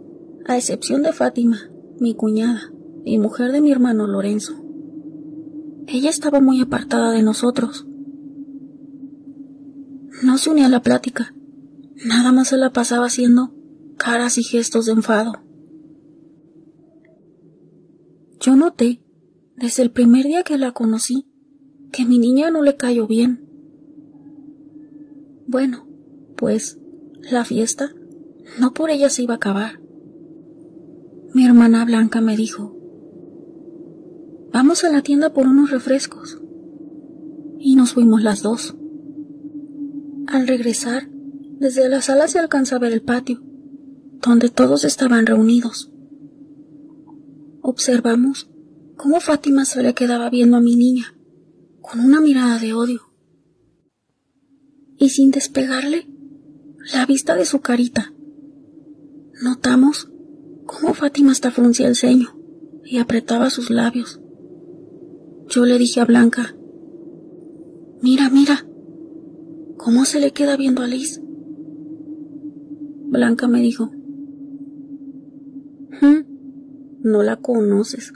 a 0.48 0.58
excepción 0.58 1.04
de 1.04 1.14
Fátima, 1.14 1.70
mi 2.00 2.16
cuñada 2.16 2.74
y 3.06 3.20
mujer 3.20 3.52
de 3.52 3.62
mi 3.62 3.72
hermano 3.72 4.08
Lorenzo. 4.08 4.56
Ella 5.86 6.10
estaba 6.10 6.42
muy 6.42 6.62
apartada 6.62 7.12
de 7.12 7.22
nosotros. 7.22 7.86
No 10.22 10.38
se 10.38 10.50
unía 10.50 10.68
a 10.68 10.70
la 10.70 10.82
plática, 10.82 11.34
nada 12.06 12.32
más 12.32 12.50
se 12.50 12.58
la 12.58 12.72
pasaba 12.72 13.08
haciendo 13.08 13.54
caras 13.98 14.38
y 14.38 14.44
gestos 14.44 14.86
de 14.86 14.92
enfado. 14.92 15.34
Yo 18.40 18.56
noté 18.56 19.02
desde 19.56 19.84
el 19.84 19.92
primer 19.92 20.26
día 20.26 20.44
que 20.44 20.58
la 20.58 20.72
conocí, 20.72 21.26
que 21.92 22.06
mi 22.06 22.20
niña 22.20 22.52
no 22.52 22.62
le 22.62 22.76
cayó 22.76 23.08
bien. 23.08 23.48
Bueno, 25.48 25.88
pues 26.36 26.80
la 27.32 27.46
fiesta 27.46 27.94
no 28.60 28.74
por 28.74 28.90
ella 28.90 29.10
se 29.10 29.24
iba 29.24 29.36
a 29.36 29.38
acabar. 29.38 29.80
Mi 31.34 31.46
hermana 31.46 31.86
Blanca 31.86 32.22
me 32.22 32.38
dijo, 32.38 32.78
vamos 34.52 34.84
a 34.84 34.92
la 34.92 35.02
tienda 35.02 35.34
por 35.34 35.48
unos 35.48 35.72
refrescos. 35.72 36.40
Y 37.58 37.76
nos 37.76 37.94
fuimos 37.94 38.22
las 38.22 38.44
dos. 38.44 38.76
Al 40.28 40.48
regresar, 40.48 41.10
desde 41.60 41.90
la 41.90 42.02
sala 42.02 42.28
se 42.28 42.40
alcanza 42.40 42.78
a 42.78 42.80
ver 42.80 42.94
el 42.94 43.02
patio, 43.02 43.42
donde 44.22 44.50
todos 44.50 44.84
estaban 44.86 45.26
reunidos. 45.26 45.92
Observamos 47.62 48.50
cómo 48.96 49.20
Fátima 49.20 49.66
se 49.66 49.84
le 49.84 49.94
quedaba 49.94 50.30
viendo 50.30 50.58
a 50.58 50.62
mi 50.62 50.76
niña, 50.76 51.16
con 51.82 52.00
una 52.00 52.22
mirada 52.22 52.60
de 52.60 52.74
odio. 52.74 53.02
Y 54.98 55.10
sin 55.10 55.32
despegarle 55.32 56.08
la 56.94 57.06
vista 57.06 57.36
de 57.36 57.46
su 57.46 57.62
carita, 57.62 58.14
notamos 59.42 60.10
cómo 60.66 60.94
Fátima 60.94 61.32
hasta 61.32 61.52
fruncía 61.52 61.88
el 61.88 61.96
ceño 61.96 62.38
y 62.86 63.00
apretaba 63.00 63.50
sus 63.50 63.70
labios. 63.70 64.20
Yo 65.50 65.66
le 65.66 65.78
dije 65.78 66.00
a 66.00 66.06
Blanca, 66.06 66.56
mira, 68.02 68.30
mira, 68.30 68.66
cómo 69.84 70.06
se 70.06 70.22
le 70.22 70.32
queda 70.32 70.56
viendo 70.56 70.82
a 70.82 70.88
Liz. 70.88 71.22
Blanca 73.10 73.50
me 73.50 73.60
dijo, 73.60 73.92
no 77.02 77.22
la 77.22 77.36
conoces. 77.36 78.14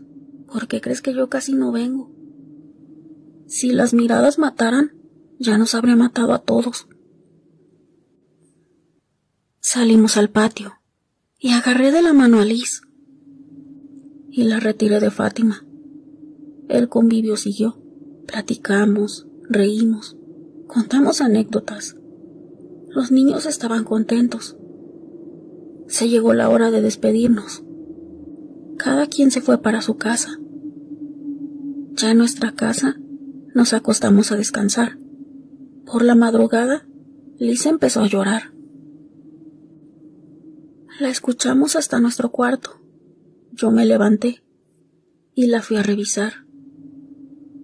¿Por 0.47 0.69
qué 0.69 0.79
crees 0.79 1.01
que 1.01 1.13
yo 1.13 1.27
casi 1.27 1.53
no 1.53 1.73
vengo? 1.73 2.09
Si 3.47 3.73
las 3.73 3.93
miradas 3.93 4.39
mataran, 4.39 4.93
ya 5.39 5.57
nos 5.57 5.75
habría 5.75 5.97
matado 5.97 6.33
a 6.33 6.39
todos. 6.39 6.87
Salimos 9.59 10.15
al 10.15 10.29
patio 10.29 10.75
y 11.37 11.49
agarré 11.49 11.91
de 11.91 12.01
la 12.01 12.13
mano 12.13 12.39
a 12.39 12.45
Liz 12.45 12.81
y 14.29 14.45
la 14.45 14.61
retiré 14.61 15.01
de 15.01 15.11
Fátima. 15.11 15.65
El 16.69 16.87
convivio 16.87 17.35
siguió. 17.35 17.83
Platicamos, 18.25 19.27
reímos, 19.49 20.16
contamos 20.67 21.21
anécdotas. 21.21 21.95
Los 22.89 23.11
niños 23.11 23.45
estaban 23.45 23.83
contentos. 23.83 24.57
Se 25.87 26.09
llegó 26.09 26.33
la 26.33 26.49
hora 26.49 26.71
de 26.71 26.81
despedirnos. 26.81 27.63
Cada 28.77 29.07
quien 29.07 29.31
se 29.31 29.41
fue 29.41 29.61
para 29.61 29.81
su 29.81 29.97
casa. 29.97 30.37
Ya 31.93 32.11
en 32.11 32.17
nuestra 32.17 32.51
casa 32.53 32.99
nos 33.55 33.73
acostamos 33.73 34.31
a 34.31 34.35
descansar. 34.35 34.99
Por 35.85 36.03
la 36.03 36.15
madrugada, 36.15 36.85
Liz 37.39 37.65
empezó 37.65 38.01
a 38.01 38.07
llorar. 38.07 38.53
La 40.99 41.09
escuchamos 41.09 41.75
hasta 41.75 41.99
nuestro 41.99 42.31
cuarto. 42.31 42.81
Yo 43.51 43.71
me 43.71 43.85
levanté 43.85 44.43
y 45.33 45.47
la 45.47 45.61
fui 45.61 45.77
a 45.77 45.83
revisar. 45.83 46.45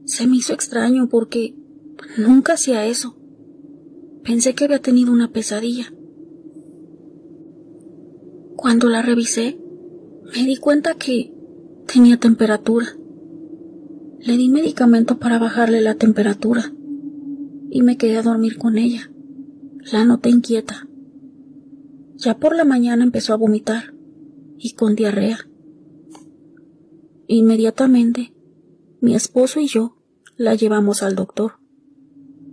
Se 0.06 0.28
me 0.28 0.38
hizo 0.38 0.54
extraño 0.54 1.10
porque 1.10 1.56
nunca 2.18 2.54
hacía 2.54 2.86
eso. 2.86 3.18
Pensé 4.24 4.56
que 4.56 4.66
había 4.66 4.80
tenido 4.80 5.12
una 5.12 5.32
pesadilla. 5.32 5.94
Cuando 8.56 8.88
la 8.88 9.02
revisé, 9.02 9.60
me 10.24 10.46
di 10.46 10.58
cuenta 10.58 10.94
que 10.96 11.34
tenía 11.86 12.18
temperatura. 12.18 12.88
Le 14.20 14.38
di 14.38 14.48
medicamento 14.50 15.20
para 15.20 15.40
bajarle 15.40 15.82
la 15.82 15.96
temperatura 15.96 16.74
y 17.70 17.82
me 17.82 17.98
quedé 17.98 18.18
a 18.18 18.22
dormir 18.22 18.58
con 18.58 18.78
ella, 18.78 19.12
La 19.92 20.06
noté 20.06 20.30
inquieta. 20.30 20.88
Ya 22.16 22.38
por 22.38 22.56
la 22.56 22.64
mañana 22.64 23.04
empezó 23.04 23.34
a 23.34 23.38
vomitar 23.38 23.94
y 24.58 24.76
con 24.76 24.96
diarrea. 24.96 25.40
Inmediatamente, 27.28 28.34
mi 29.02 29.16
esposo 29.16 29.60
y 29.60 29.68
yo 29.68 29.98
la 30.38 30.56
llevamos 30.56 31.04
al 31.04 31.16
doctor. 31.16 31.63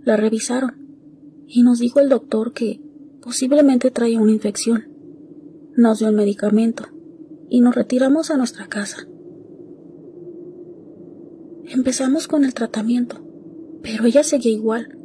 La 0.03 0.17
revisaron 0.17 0.81
y 1.47 1.63
nos 1.63 1.79
dijo 1.79 1.99
el 1.99 2.09
doctor 2.09 2.53
que 2.53 2.81
posiblemente 3.21 3.91
traía 3.91 4.19
una 4.19 4.31
infección. 4.31 4.85
Nos 5.75 5.99
dio 5.99 6.09
el 6.09 6.15
medicamento 6.15 6.85
y 7.49 7.61
nos 7.61 7.75
retiramos 7.75 8.31
a 8.31 8.37
nuestra 8.37 8.67
casa. 8.67 9.07
Empezamos 11.65 12.27
con 12.27 12.45
el 12.45 12.53
tratamiento, 12.53 13.23
pero 13.83 14.05
ella 14.05 14.23
seguía 14.23 14.53
igual. 14.53 14.97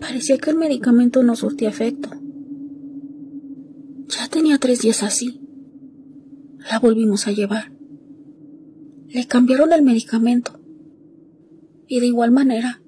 Parecía 0.00 0.38
que 0.38 0.50
el 0.50 0.56
medicamento 0.56 1.22
no 1.22 1.36
surtía 1.36 1.68
efecto. 1.68 2.10
Ya 4.08 4.28
tenía 4.30 4.58
tres 4.58 4.80
días 4.82 5.02
así. 5.02 5.40
La 6.70 6.78
volvimos 6.80 7.26
a 7.26 7.32
llevar. 7.32 7.72
Le 9.08 9.26
cambiaron 9.26 9.72
el 9.72 9.82
medicamento. 9.82 10.58
Y 11.86 12.00
de 12.00 12.06
igual 12.06 12.32
manera, 12.32 12.82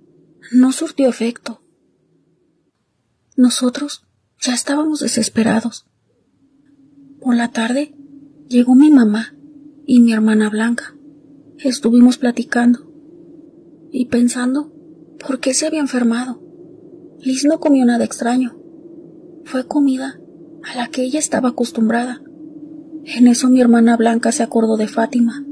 no 0.53 0.73
surtió 0.73 1.09
efecto. 1.09 1.63
Nosotros 3.37 4.07
ya 4.41 4.55
estábamos 4.55 5.01
desesperados. 5.01 5.87
Por 7.21 7.37
la 7.37 7.51
tarde 7.51 7.95
llegó 8.49 8.75
mi 8.75 8.91
mamá 8.91 9.35
y 9.87 10.01
mi 10.01 10.13
hermana 10.13 10.49
Blanca. 10.49 10.97
Estuvimos 11.59 12.19
platicando 12.19 12.93
y 13.91 14.07
pensando 14.07 14.73
por 15.19 15.41
qué 15.41 15.55
se 15.55 15.67
había 15.67 15.81
enfermado. 15.81 16.41
Liz 17.21 17.45
no 17.45 17.59
comió 17.59 17.85
nada 17.85 18.05
extraño. 18.05 18.57
Fue 19.45 19.67
comida 19.67 20.21
a 20.63 20.77
la 20.77 20.89
que 20.89 21.03
ella 21.03 21.19
estaba 21.19 21.51
acostumbrada. 21.51 22.23
En 23.05 23.27
eso 23.27 23.49
mi 23.49 23.61
hermana 23.61 23.97
Blanca 23.97 24.33
se 24.33 24.43
acordó 24.43 24.77
de 24.77 24.89
Fátima. 24.89 25.45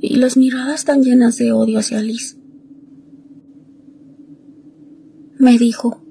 Y 0.00 0.16
las 0.16 0.36
miradas 0.36 0.84
tan 0.84 1.02
llenas 1.02 1.36
de 1.36 1.52
odio 1.52 1.78
hacia 1.78 2.00
Liz. 2.00 2.37
Me 5.38 5.56
dijo, 5.56 6.02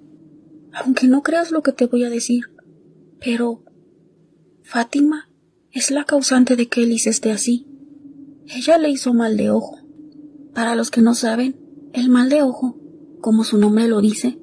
aunque 0.71 1.07
no 1.07 1.21
creas 1.21 1.51
lo 1.51 1.61
que 1.61 1.73
te 1.73 1.86
voy 1.86 2.05
a 2.05 2.09
decir, 2.09 2.45
pero 3.19 3.61
Fátima 4.63 5.30
es 5.71 5.91
la 5.91 6.05
causante 6.05 6.55
de 6.55 6.69
que 6.69 6.86
Liz 6.86 7.07
esté 7.07 7.32
así. 7.32 7.67
Ella 8.47 8.78
le 8.78 8.89
hizo 8.89 9.13
mal 9.13 9.36
de 9.36 9.49
ojo. 9.49 9.80
Para 10.53 10.75
los 10.75 10.91
que 10.91 11.01
no 11.01 11.13
saben, 11.13 11.57
el 11.91 12.09
mal 12.09 12.30
de 12.30 12.41
ojo, 12.41 12.80
como 13.19 13.43
su 13.43 13.57
nombre 13.57 13.89
lo 13.89 13.99
dice, 13.99 14.39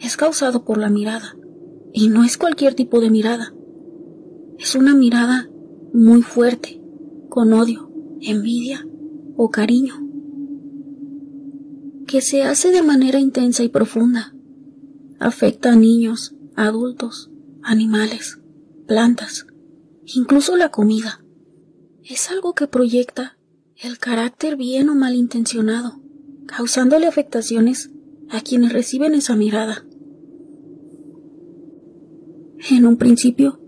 es 0.00 0.16
causado 0.16 0.64
por 0.64 0.78
la 0.78 0.88
mirada. 0.88 1.36
Y 1.92 2.08
no 2.08 2.24
es 2.24 2.38
cualquier 2.38 2.74
tipo 2.74 3.00
de 3.00 3.10
mirada. 3.10 3.54
Es 4.58 4.74
una 4.74 4.94
mirada 4.94 5.50
muy 5.92 6.22
fuerte, 6.22 6.80
con 7.28 7.52
odio, 7.52 7.92
envidia 8.20 8.86
o 9.36 9.50
cariño, 9.50 10.03
que 12.06 12.20
se 12.20 12.42
hace 12.42 12.70
de 12.70 12.82
manera 12.82 13.18
intensa 13.18 13.62
y 13.62 13.68
profunda. 13.68 14.34
Afecta 15.18 15.72
a 15.72 15.76
niños, 15.76 16.34
adultos, 16.56 17.30
animales, 17.62 18.40
plantas, 18.86 19.46
incluso 20.04 20.56
la 20.56 20.70
comida. 20.70 21.24
Es 22.02 22.30
algo 22.30 22.54
que 22.54 22.66
proyecta 22.66 23.38
el 23.76 23.98
carácter 23.98 24.56
bien 24.56 24.88
o 24.88 24.94
mal 24.94 25.14
intencionado, 25.14 26.00
causándole 26.46 27.06
afectaciones 27.06 27.90
a 28.30 28.40
quienes 28.40 28.72
reciben 28.72 29.14
esa 29.14 29.36
mirada. 29.36 29.84
En 32.70 32.86
un 32.86 32.96
principio, 32.96 33.60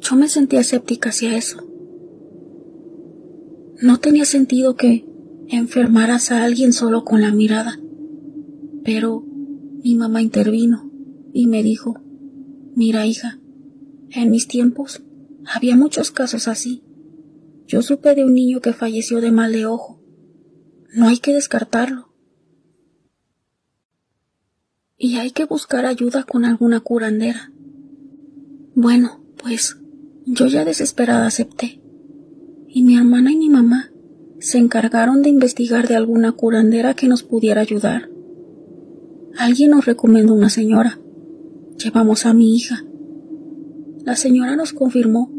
yo 0.00 0.16
me 0.16 0.28
sentía 0.28 0.60
escéptica 0.60 1.10
hacia 1.10 1.36
eso. 1.36 1.66
No 3.80 3.98
tenía 3.98 4.24
sentido 4.24 4.76
que 4.76 5.05
enfermaras 5.48 6.30
a 6.30 6.44
alguien 6.44 6.72
solo 6.72 7.04
con 7.04 7.20
la 7.20 7.32
mirada. 7.32 7.78
Pero 8.84 9.24
mi 9.82 9.94
mamá 9.94 10.22
intervino 10.22 10.90
y 11.32 11.46
me 11.46 11.62
dijo, 11.62 12.00
mira 12.74 13.06
hija, 13.06 13.38
en 14.10 14.30
mis 14.30 14.48
tiempos 14.48 15.02
había 15.44 15.76
muchos 15.76 16.10
casos 16.10 16.48
así. 16.48 16.82
Yo 17.66 17.82
supe 17.82 18.14
de 18.14 18.24
un 18.24 18.34
niño 18.34 18.60
que 18.60 18.72
falleció 18.72 19.20
de 19.20 19.32
mal 19.32 19.52
de 19.52 19.66
ojo. 19.66 20.00
No 20.94 21.08
hay 21.08 21.18
que 21.18 21.32
descartarlo. 21.32 22.12
Y 24.96 25.16
hay 25.16 25.30
que 25.30 25.44
buscar 25.44 25.84
ayuda 25.84 26.22
con 26.22 26.44
alguna 26.44 26.80
curandera. 26.80 27.52
Bueno, 28.74 29.20
pues 29.42 29.76
yo 30.26 30.46
ya 30.46 30.64
desesperada 30.64 31.26
acepté. 31.26 31.80
Y 32.68 32.82
mi 32.82 32.96
hermana 32.96 33.32
y 33.32 33.36
mi 33.36 33.50
mamá 33.50 33.90
se 34.38 34.58
encargaron 34.58 35.22
de 35.22 35.30
investigar 35.30 35.88
de 35.88 35.96
alguna 35.96 36.32
curandera 36.32 36.94
que 36.94 37.08
nos 37.08 37.22
pudiera 37.22 37.60
ayudar. 37.60 38.10
Alguien 39.38 39.70
nos 39.70 39.86
recomendó 39.86 40.34
una 40.34 40.48
señora. 40.48 40.98
Llevamos 41.82 42.26
a 42.26 42.34
mi 42.34 42.56
hija. 42.56 42.84
La 44.04 44.16
señora 44.16 44.56
nos 44.56 44.72
confirmó 44.72 45.30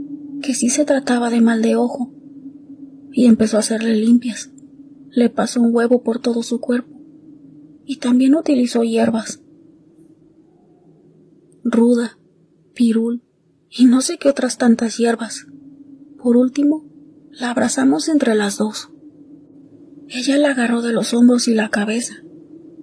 que 0.41 0.53
sí 0.53 0.69
se 0.69 0.85
trataba 0.85 1.29
de 1.29 1.41
mal 1.41 1.61
de 1.61 1.75
ojo 1.75 2.13
y 3.11 3.25
empezó 3.25 3.57
a 3.57 3.61
hacerle 3.61 3.95
limpias. 3.95 4.51
Le 5.09 5.29
pasó 5.29 5.61
un 5.61 5.73
huevo 5.73 6.03
por 6.03 6.19
todo 6.19 6.43
su 6.43 6.59
cuerpo 6.59 6.97
y 7.85 7.97
también 7.97 8.35
utilizó 8.35 8.83
hierbas. 8.83 9.41
Ruda, 11.63 12.19
pirul, 12.73 13.23
y 13.69 13.85
no 13.85 14.01
sé 14.01 14.17
qué 14.17 14.29
otras 14.29 14.57
tantas 14.57 14.97
hierbas. 14.97 15.47
Por 16.21 16.37
último, 16.37 16.85
la 17.31 17.51
abrazamos 17.51 18.09
entre 18.09 18.35
las 18.35 18.57
dos. 18.57 18.89
Ella 20.09 20.37
la 20.37 20.51
agarró 20.51 20.81
de 20.81 20.93
los 20.93 21.13
hombros 21.13 21.47
y 21.47 21.53
la 21.53 21.69
cabeza, 21.69 22.23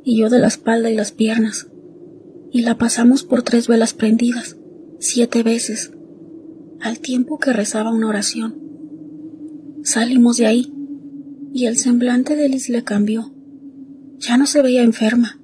y 0.05 0.19
yo 0.19 0.29
de 0.29 0.39
la 0.39 0.49
espalda 0.49 0.91
y 0.91 0.95
las 0.95 1.13
piernas, 1.13 1.69
y 2.53 2.63
la 2.63 2.77
pasamos 2.77 3.25
por 3.25 3.43
tres 3.43 3.67
velas 3.67 3.95
prendidas, 3.95 4.57
siete 5.01 5.43
veces, 5.43 5.93
al 6.81 7.01
tiempo 7.01 7.39
que 7.39 7.53
rezaba 7.53 7.91
una 7.91 8.09
oración. 8.09 8.61
Salimos 9.83 10.37
de 10.37 10.47
ahí, 10.47 10.73
y 11.53 11.67
el 11.67 11.79
semblante 11.79 12.37
de 12.37 12.49
Liz 12.49 12.69
le 12.69 12.85
cambió. 12.85 13.33
Ya 14.19 14.37
no 14.37 14.47
se 14.47 14.61
veía 14.61 14.83
enferma, 14.83 15.41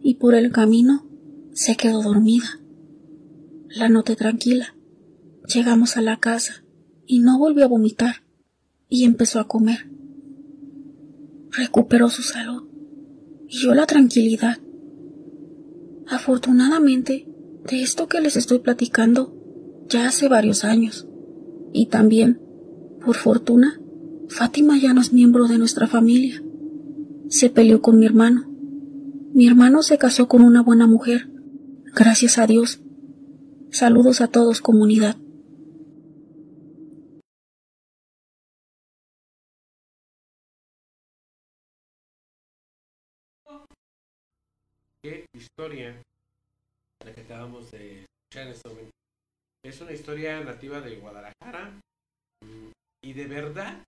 y 0.00 0.14
por 0.14 0.34
el 0.34 0.52
camino 0.52 1.06
se 1.52 1.76
quedó 1.76 2.02
dormida. 2.02 2.60
La 3.68 3.88
noté 3.88 4.14
tranquila. 4.14 4.74
Llegamos 5.52 5.96
a 5.96 6.02
la 6.02 6.18
casa 6.18 6.64
y 7.06 7.18
no 7.18 7.38
volvió 7.38 7.64
a 7.64 7.68
vomitar 7.68 8.27
y 8.88 9.04
empezó 9.04 9.40
a 9.40 9.48
comer. 9.48 9.90
Recuperó 11.50 12.10
su 12.10 12.22
salud 12.22 12.64
y 13.48 13.58
yo 13.58 13.74
la 13.74 13.86
tranquilidad. 13.86 14.58
Afortunadamente, 16.06 17.28
de 17.68 17.82
esto 17.82 18.08
que 18.08 18.20
les 18.20 18.36
estoy 18.36 18.60
platicando 18.60 19.34
ya 19.88 20.06
hace 20.06 20.28
varios 20.28 20.64
años. 20.64 21.06
Y 21.72 21.86
también, 21.86 22.40
por 23.04 23.16
fortuna, 23.16 23.80
Fátima 24.28 24.78
ya 24.78 24.92
no 24.92 25.00
es 25.00 25.12
miembro 25.12 25.48
de 25.48 25.58
nuestra 25.58 25.86
familia. 25.86 26.42
Se 27.28 27.50
peleó 27.50 27.80
con 27.80 27.98
mi 27.98 28.06
hermano. 28.06 28.46
Mi 29.32 29.46
hermano 29.46 29.82
se 29.82 29.98
casó 29.98 30.28
con 30.28 30.42
una 30.42 30.62
buena 30.62 30.86
mujer. 30.86 31.30
Gracias 31.94 32.38
a 32.38 32.46
Dios, 32.46 32.82
Saludos 33.70 34.22
a 34.22 34.28
todos 34.28 34.62
comunidad. 34.62 35.16
Historia 45.38 46.02
la 47.04 47.14
que 47.14 47.20
acabamos 47.22 47.70
de 47.70 48.04
escuchar 48.04 48.46
en 48.46 48.52
este 48.52 48.68
momento. 48.68 48.90
Es 49.64 49.80
una 49.80 49.92
historia 49.92 50.40
nativa 50.40 50.80
de 50.80 50.96
Guadalajara 50.96 51.80
mm, 52.44 52.70
y 53.04 53.12
de 53.12 53.26
verdad, 53.26 53.84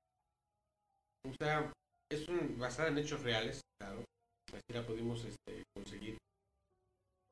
o 1.28 1.32
sea, 1.38 1.72
es 2.10 2.28
un, 2.28 2.58
basada 2.58 2.88
en 2.88 2.98
hechos 2.98 3.22
reales, 3.22 3.60
claro, 3.80 4.04
así 4.52 4.72
la 4.72 4.86
pudimos 4.86 5.24
este, 5.24 5.62
conseguir. 5.74 6.16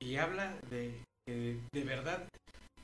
Y 0.00 0.16
habla 0.16 0.58
de 0.70 1.02
de 1.28 1.84
verdad, 1.84 2.26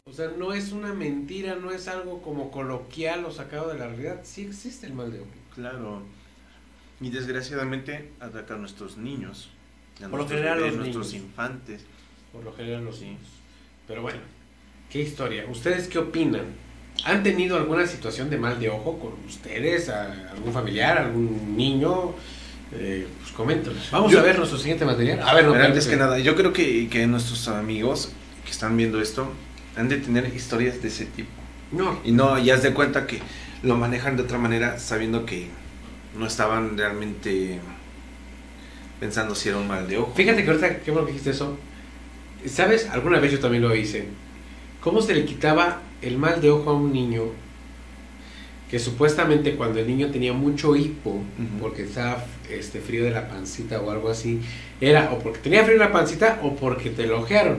o 0.06 0.12
sea, 0.12 0.28
no 0.28 0.52
es 0.52 0.72
una 0.72 0.92
mentira, 0.92 1.56
no 1.56 1.70
es 1.70 1.88
algo 1.88 2.20
como 2.20 2.50
coloquial 2.50 3.24
o 3.24 3.32
sacado 3.32 3.72
de 3.72 3.78
la 3.78 3.86
realidad, 3.86 4.20
sí 4.24 4.44
existe 4.44 4.86
el 4.86 4.92
mal 4.92 5.10
de 5.10 5.20
ojo. 5.20 5.30
Claro. 5.54 6.02
Y 7.00 7.10
desgraciadamente 7.10 8.12
ataca 8.20 8.54
a 8.54 8.58
nuestros 8.58 8.98
niños. 8.98 9.50
A 10.02 10.08
Por 10.08 10.20
lo 10.20 10.28
general 10.28 10.60
los 10.60 10.76
nuestros 10.76 11.14
infantes. 11.14 11.82
Por 12.32 12.44
lo 12.44 12.52
general 12.52 12.84
los 12.84 13.00
niños. 13.00 13.20
Pero 13.86 14.02
bueno, 14.02 14.20
qué 14.90 15.02
historia. 15.02 15.44
¿Ustedes 15.48 15.88
qué 15.88 15.98
opinan? 15.98 16.46
¿Han 17.04 17.22
tenido 17.22 17.56
alguna 17.56 17.86
situación 17.86 18.30
de 18.30 18.38
mal 18.38 18.58
de 18.58 18.70
ojo 18.70 18.98
con 18.98 19.12
ustedes? 19.26 19.88
¿Algún 19.88 20.52
familiar? 20.52 20.98
¿Algún 20.98 21.56
niño? 21.56 22.14
eh, 22.72 23.06
pues 23.20 23.32
coméntanos. 23.32 23.90
Vamos 23.90 24.14
a 24.14 24.22
ver 24.22 24.38
nuestro 24.38 24.58
siguiente 24.58 24.84
material. 24.84 25.20
A 25.22 25.34
ver, 25.34 25.44
no, 25.44 25.52
Pero 25.52 25.64
antes 25.64 25.86
que 25.86 25.96
nada, 25.96 26.18
yo 26.18 26.34
creo 26.34 26.52
que, 26.52 26.88
que 26.88 27.06
nuestros 27.06 27.48
amigos 27.48 28.12
que 28.44 28.50
están 28.50 28.76
viendo 28.76 29.00
esto 29.00 29.30
han 29.76 29.88
de 29.88 29.98
tener 29.98 30.34
historias 30.34 30.80
de 30.82 30.88
ese 30.88 31.06
tipo. 31.06 31.30
No. 31.72 32.00
Y 32.04 32.12
no, 32.12 32.38
ya 32.38 32.54
haz 32.54 32.62
de 32.62 32.72
cuenta 32.72 33.06
que 33.06 33.20
lo 33.62 33.76
manejan 33.76 34.16
de 34.16 34.22
otra 34.22 34.38
manera 34.38 34.78
sabiendo 34.78 35.24
que 35.26 35.48
no 36.16 36.26
estaban 36.26 36.76
realmente 36.76 37.60
pensando 39.04 39.34
si 39.34 39.50
era 39.50 39.58
un 39.58 39.68
mal 39.68 39.86
de 39.86 39.98
ojo. 39.98 40.14
Fíjate 40.14 40.42
que 40.42 40.50
ahorita, 40.50 40.78
qué 40.78 40.90
bueno 40.90 41.04
que 41.04 41.12
dijiste 41.12 41.32
eso. 41.32 41.58
¿Sabes? 42.46 42.88
Alguna 42.88 43.20
vez 43.20 43.32
yo 43.32 43.38
también 43.38 43.62
lo 43.62 43.76
hice. 43.76 44.06
¿Cómo 44.80 45.02
se 45.02 45.14
le 45.14 45.26
quitaba 45.26 45.82
el 46.00 46.16
mal 46.16 46.40
de 46.40 46.50
ojo 46.50 46.70
a 46.70 46.72
un 46.72 46.90
niño 46.90 47.24
que 48.70 48.78
supuestamente 48.78 49.56
cuando 49.56 49.78
el 49.78 49.86
niño 49.86 50.10
tenía 50.10 50.32
mucho 50.32 50.74
hipo, 50.74 51.22
porque 51.60 51.82
estaba 51.82 52.24
este, 52.50 52.80
frío 52.80 53.04
de 53.04 53.10
la 53.10 53.28
pancita 53.28 53.78
o 53.82 53.90
algo 53.90 54.08
así, 54.08 54.40
era 54.80 55.12
o 55.12 55.18
porque 55.18 55.40
tenía 55.40 55.64
frío 55.64 55.74
en 55.74 55.80
la 55.80 55.92
pancita 55.92 56.40
o 56.42 56.56
porque 56.56 56.88
te 56.88 57.06
lo 57.06 57.20
ojearon. 57.20 57.58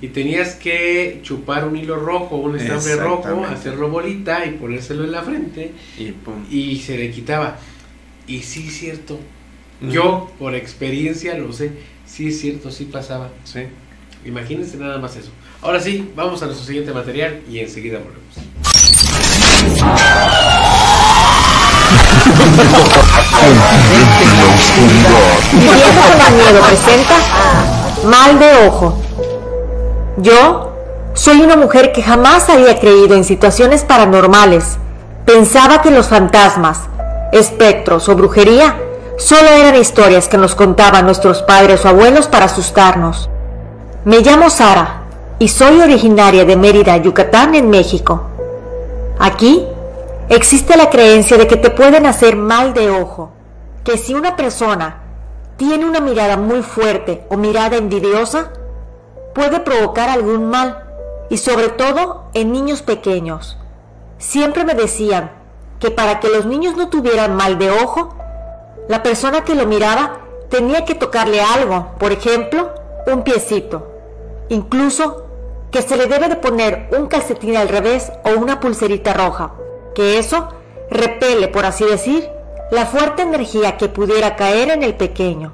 Y 0.00 0.08
tenías 0.08 0.54
que 0.54 1.20
chupar 1.22 1.68
un 1.68 1.76
hilo 1.76 1.96
rojo, 1.96 2.36
un 2.36 2.56
estambre 2.56 2.96
rojo, 2.96 3.44
hacerlo 3.44 3.90
bolita 3.90 4.46
y 4.46 4.52
ponérselo 4.52 5.04
en 5.04 5.12
la 5.12 5.22
frente 5.22 5.72
Y 5.98 6.12
pum. 6.12 6.46
y 6.50 6.78
se 6.78 6.96
le 6.96 7.10
quitaba. 7.10 7.58
Y 8.26 8.40
sí 8.40 8.70
cierto. 8.70 9.20
Yo 9.80 10.30
por 10.38 10.54
experiencia 10.54 11.34
lo 11.34 11.52
sé. 11.52 11.72
Sí 12.06 12.28
es 12.28 12.40
cierto, 12.40 12.70
sí 12.70 12.84
pasaba. 12.84 13.28
Sí. 13.44 13.60
Imagínense 14.24 14.76
nada 14.76 14.98
más 14.98 15.16
eso. 15.16 15.30
Ahora 15.62 15.80
sí, 15.80 16.10
vamos 16.14 16.42
a 16.42 16.46
nuestro 16.46 16.66
siguiente 16.66 16.92
material 16.92 17.40
y 17.48 17.60
enseguida 17.60 17.98
volvemos. 17.98 18.20
Viviendo 25.52 26.00
con 26.02 26.20
el 26.26 26.34
miedo 26.34 26.60
presenta 26.66 27.14
Mal 28.04 28.38
de 28.38 28.66
Ojo. 28.66 29.02
Yo 30.18 30.76
soy 31.14 31.40
una 31.40 31.56
mujer 31.56 31.92
que 31.92 32.02
jamás 32.02 32.50
había 32.50 32.78
creído 32.78 33.14
en 33.14 33.24
situaciones 33.24 33.84
paranormales. 33.84 34.76
Pensaba 35.24 35.80
que 35.80 35.90
los 35.90 36.08
fantasmas, 36.08 36.80
espectros 37.32 38.08
o 38.08 38.16
brujería 38.16 38.76
solo 39.20 39.48
eran 39.50 39.76
historias 39.76 40.28
que 40.28 40.38
nos 40.38 40.54
contaban 40.54 41.04
nuestros 41.04 41.42
padres 41.42 41.84
o 41.84 41.88
abuelos 41.88 42.26
para 42.26 42.46
asustarnos. 42.46 43.28
Me 44.04 44.20
llamo 44.20 44.48
Sara 44.48 45.02
y 45.38 45.48
soy 45.48 45.80
originaria 45.80 46.44
de 46.44 46.56
Mérida, 46.56 46.96
Yucatán, 46.96 47.54
en 47.54 47.68
México. 47.68 48.22
Aquí 49.18 49.66
existe 50.30 50.76
la 50.76 50.88
creencia 50.88 51.36
de 51.36 51.46
que 51.46 51.56
te 51.56 51.70
pueden 51.70 52.06
hacer 52.06 52.34
mal 52.34 52.72
de 52.72 52.90
ojo, 52.90 53.30
que 53.84 53.98
si 53.98 54.14
una 54.14 54.36
persona 54.36 55.02
tiene 55.56 55.84
una 55.84 56.00
mirada 56.00 56.38
muy 56.38 56.62
fuerte 56.62 57.26
o 57.28 57.36
mirada 57.36 57.76
envidiosa, 57.76 58.52
puede 59.34 59.60
provocar 59.60 60.08
algún 60.08 60.48
mal, 60.48 60.84
y 61.28 61.36
sobre 61.36 61.68
todo 61.68 62.24
en 62.32 62.52
niños 62.52 62.80
pequeños. 62.80 63.58
Siempre 64.18 64.64
me 64.64 64.74
decían 64.74 65.30
que 65.78 65.90
para 65.90 66.20
que 66.20 66.28
los 66.28 66.46
niños 66.46 66.76
no 66.76 66.88
tuvieran 66.88 67.36
mal 67.36 67.58
de 67.58 67.70
ojo, 67.70 68.14
la 68.90 69.04
persona 69.04 69.44
que 69.44 69.54
lo 69.54 69.68
miraba 69.68 70.18
tenía 70.48 70.84
que 70.84 70.96
tocarle 70.96 71.40
algo, 71.40 71.92
por 72.00 72.10
ejemplo, 72.10 72.70
un 73.06 73.22
piecito. 73.22 73.86
Incluso 74.48 75.26
que 75.70 75.80
se 75.80 75.96
le 75.96 76.06
debe 76.06 76.28
de 76.28 76.34
poner 76.34 76.88
un 76.98 77.06
calcetín 77.06 77.56
al 77.56 77.68
revés 77.68 78.10
o 78.24 78.36
una 78.36 78.58
pulserita 78.58 79.12
roja, 79.12 79.52
que 79.94 80.18
eso 80.18 80.48
repele, 80.90 81.46
por 81.46 81.66
así 81.66 81.84
decir, 81.84 82.28
la 82.72 82.84
fuerte 82.84 83.22
energía 83.22 83.76
que 83.76 83.88
pudiera 83.88 84.34
caer 84.34 84.70
en 84.70 84.82
el 84.82 84.96
pequeño. 84.96 85.52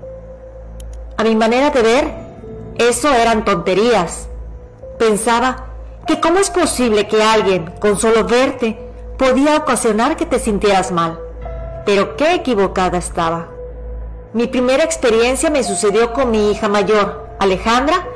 A 1.19 1.23
mi 1.23 1.37
manera 1.37 1.69
de 1.69 1.83
ver, 1.83 2.15
eso 2.79 3.13
eran 3.13 3.45
tonterías. 3.45 4.29
Pensaba 4.99 5.67
que 6.07 6.21
cómo 6.21 6.39
es 6.39 6.49
posible 6.49 7.07
que 7.07 7.23
alguien, 7.23 7.71
con 7.81 7.99
solo 7.99 8.25
verte, 8.25 8.79
podía 9.19 9.59
ocasionar 9.59 10.17
que 10.17 10.25
te 10.25 10.39
sintieras 10.39 10.91
mal. 10.91 11.26
Pero 11.87 12.17
qué 12.17 12.35
equivocada 12.35 12.99
estaba. 12.99 13.49
Mi 14.35 14.49
primera 14.49 14.83
experiencia 14.83 15.49
me 15.49 15.63
sucedió 15.63 16.13
con 16.13 16.31
mi 16.33 16.51
hija 16.51 16.69
mayor, 16.69 17.29
Alejandra, 17.39 18.09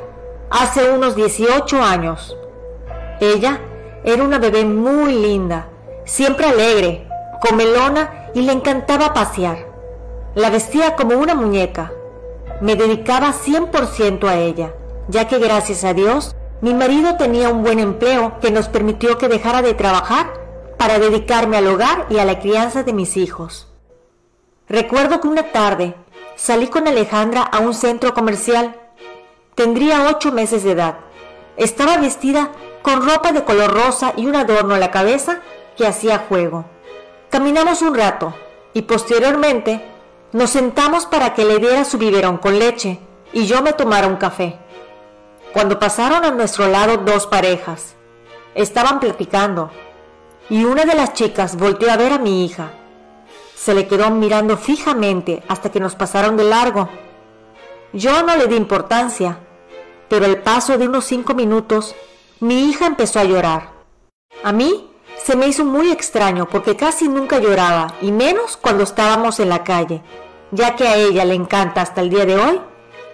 hace 0.49 0.91
unos 0.91 1.15
18 1.15 1.81
años. 1.81 2.37
Ella 3.21 3.61
era 4.03 4.23
una 4.23 4.37
bebé 4.37 4.65
muy 4.65 5.13
linda, 5.13 5.69
siempre 6.03 6.47
alegre, 6.47 7.07
comelona 7.39 8.27
y 8.35 8.41
le 8.41 8.51
encantaba 8.51 9.13
pasear. 9.13 9.57
La 10.35 10.49
vestía 10.49 10.95
como 10.95 11.17
una 11.17 11.33
muñeca. 11.33 11.93
Me 12.59 12.75
dedicaba 12.75 13.33
100% 13.33 14.27
a 14.27 14.37
ella, 14.37 14.73
ya 15.07 15.27
que 15.27 15.39
gracias 15.39 15.83
a 15.85 15.93
Dios 15.93 16.35
mi 16.59 16.73
marido 16.73 17.15
tenía 17.15 17.49
un 17.49 17.63
buen 17.63 17.79
empleo 17.79 18.39
que 18.39 18.51
nos 18.51 18.67
permitió 18.67 19.17
que 19.17 19.29
dejara 19.29 19.61
de 19.61 19.73
trabajar 19.73 20.40
para 20.81 20.97
dedicarme 20.97 21.57
al 21.57 21.67
hogar 21.67 22.07
y 22.09 22.17
a 22.17 22.25
la 22.25 22.39
crianza 22.39 22.81
de 22.81 22.91
mis 22.91 23.15
hijos. 23.15 23.67
Recuerdo 24.67 25.21
que 25.21 25.27
una 25.27 25.51
tarde 25.51 25.93
salí 26.35 26.69
con 26.69 26.87
Alejandra 26.87 27.43
a 27.43 27.59
un 27.59 27.75
centro 27.75 28.15
comercial. 28.15 28.75
Tendría 29.53 30.07
ocho 30.09 30.31
meses 30.31 30.63
de 30.63 30.71
edad. 30.71 30.97
Estaba 31.55 31.97
vestida 31.97 32.49
con 32.81 33.07
ropa 33.07 33.31
de 33.31 33.43
color 33.43 33.71
rosa 33.71 34.13
y 34.17 34.25
un 34.25 34.35
adorno 34.35 34.73
en 34.73 34.79
la 34.79 34.89
cabeza 34.89 35.41
que 35.77 35.85
hacía 35.85 36.25
juego. 36.27 36.65
Caminamos 37.29 37.83
un 37.83 37.93
rato 37.93 38.33
y 38.73 38.81
posteriormente 38.81 39.85
nos 40.31 40.49
sentamos 40.49 41.05
para 41.05 41.35
que 41.35 41.45
le 41.45 41.59
diera 41.59 41.85
su 41.85 41.99
biberón 41.99 42.39
con 42.39 42.57
leche 42.57 42.99
y 43.33 43.45
yo 43.45 43.61
me 43.61 43.73
tomara 43.73 44.07
un 44.07 44.15
café. 44.15 44.57
Cuando 45.53 45.77
pasaron 45.77 46.25
a 46.25 46.31
nuestro 46.31 46.67
lado 46.69 46.97
dos 46.97 47.27
parejas, 47.27 47.93
estaban 48.55 48.99
platicando 48.99 49.69
y 50.51 50.65
una 50.65 50.83
de 50.83 50.95
las 50.95 51.13
chicas 51.13 51.55
volteó 51.55 51.89
a 51.89 51.95
ver 51.95 52.11
a 52.11 52.19
mi 52.19 52.43
hija. 52.43 52.73
Se 53.55 53.73
le 53.73 53.87
quedó 53.87 54.09
mirando 54.09 54.57
fijamente 54.57 55.41
hasta 55.47 55.71
que 55.71 55.79
nos 55.79 55.95
pasaron 55.95 56.35
de 56.35 56.43
largo. 56.43 56.89
Yo 57.93 58.21
no 58.23 58.35
le 58.35 58.47
di 58.47 58.57
importancia, 58.57 59.37
pero 60.09 60.25
al 60.25 60.39
paso 60.39 60.77
de 60.77 60.89
unos 60.89 61.05
cinco 61.05 61.33
minutos, 61.35 61.95
mi 62.41 62.69
hija 62.69 62.85
empezó 62.85 63.21
a 63.21 63.23
llorar. 63.23 63.69
A 64.43 64.51
mí 64.51 64.89
se 65.23 65.37
me 65.37 65.47
hizo 65.47 65.63
muy 65.63 65.89
extraño 65.89 66.49
porque 66.49 66.75
casi 66.75 67.07
nunca 67.07 67.39
lloraba, 67.39 67.93
y 68.01 68.11
menos 68.11 68.57
cuando 68.57 68.83
estábamos 68.83 69.39
en 69.39 69.47
la 69.47 69.63
calle, 69.63 70.01
ya 70.51 70.75
que 70.75 70.85
a 70.85 70.97
ella 70.97 71.23
le 71.23 71.35
encanta 71.35 71.81
hasta 71.81 72.01
el 72.01 72.09
día 72.09 72.25
de 72.25 72.35
hoy 72.35 72.59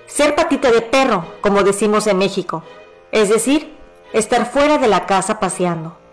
ser 0.08 0.34
patita 0.34 0.72
de 0.72 0.82
perro, 0.82 1.24
como 1.42 1.62
decimos 1.62 2.08
en 2.08 2.18
México, 2.18 2.64
es 3.12 3.30
decir, 3.30 3.78
estar 4.12 4.52
fuera 4.52 4.80
de 4.80 4.88
la 4.88 5.06
casa 5.06 5.40
paseando. 5.40 6.07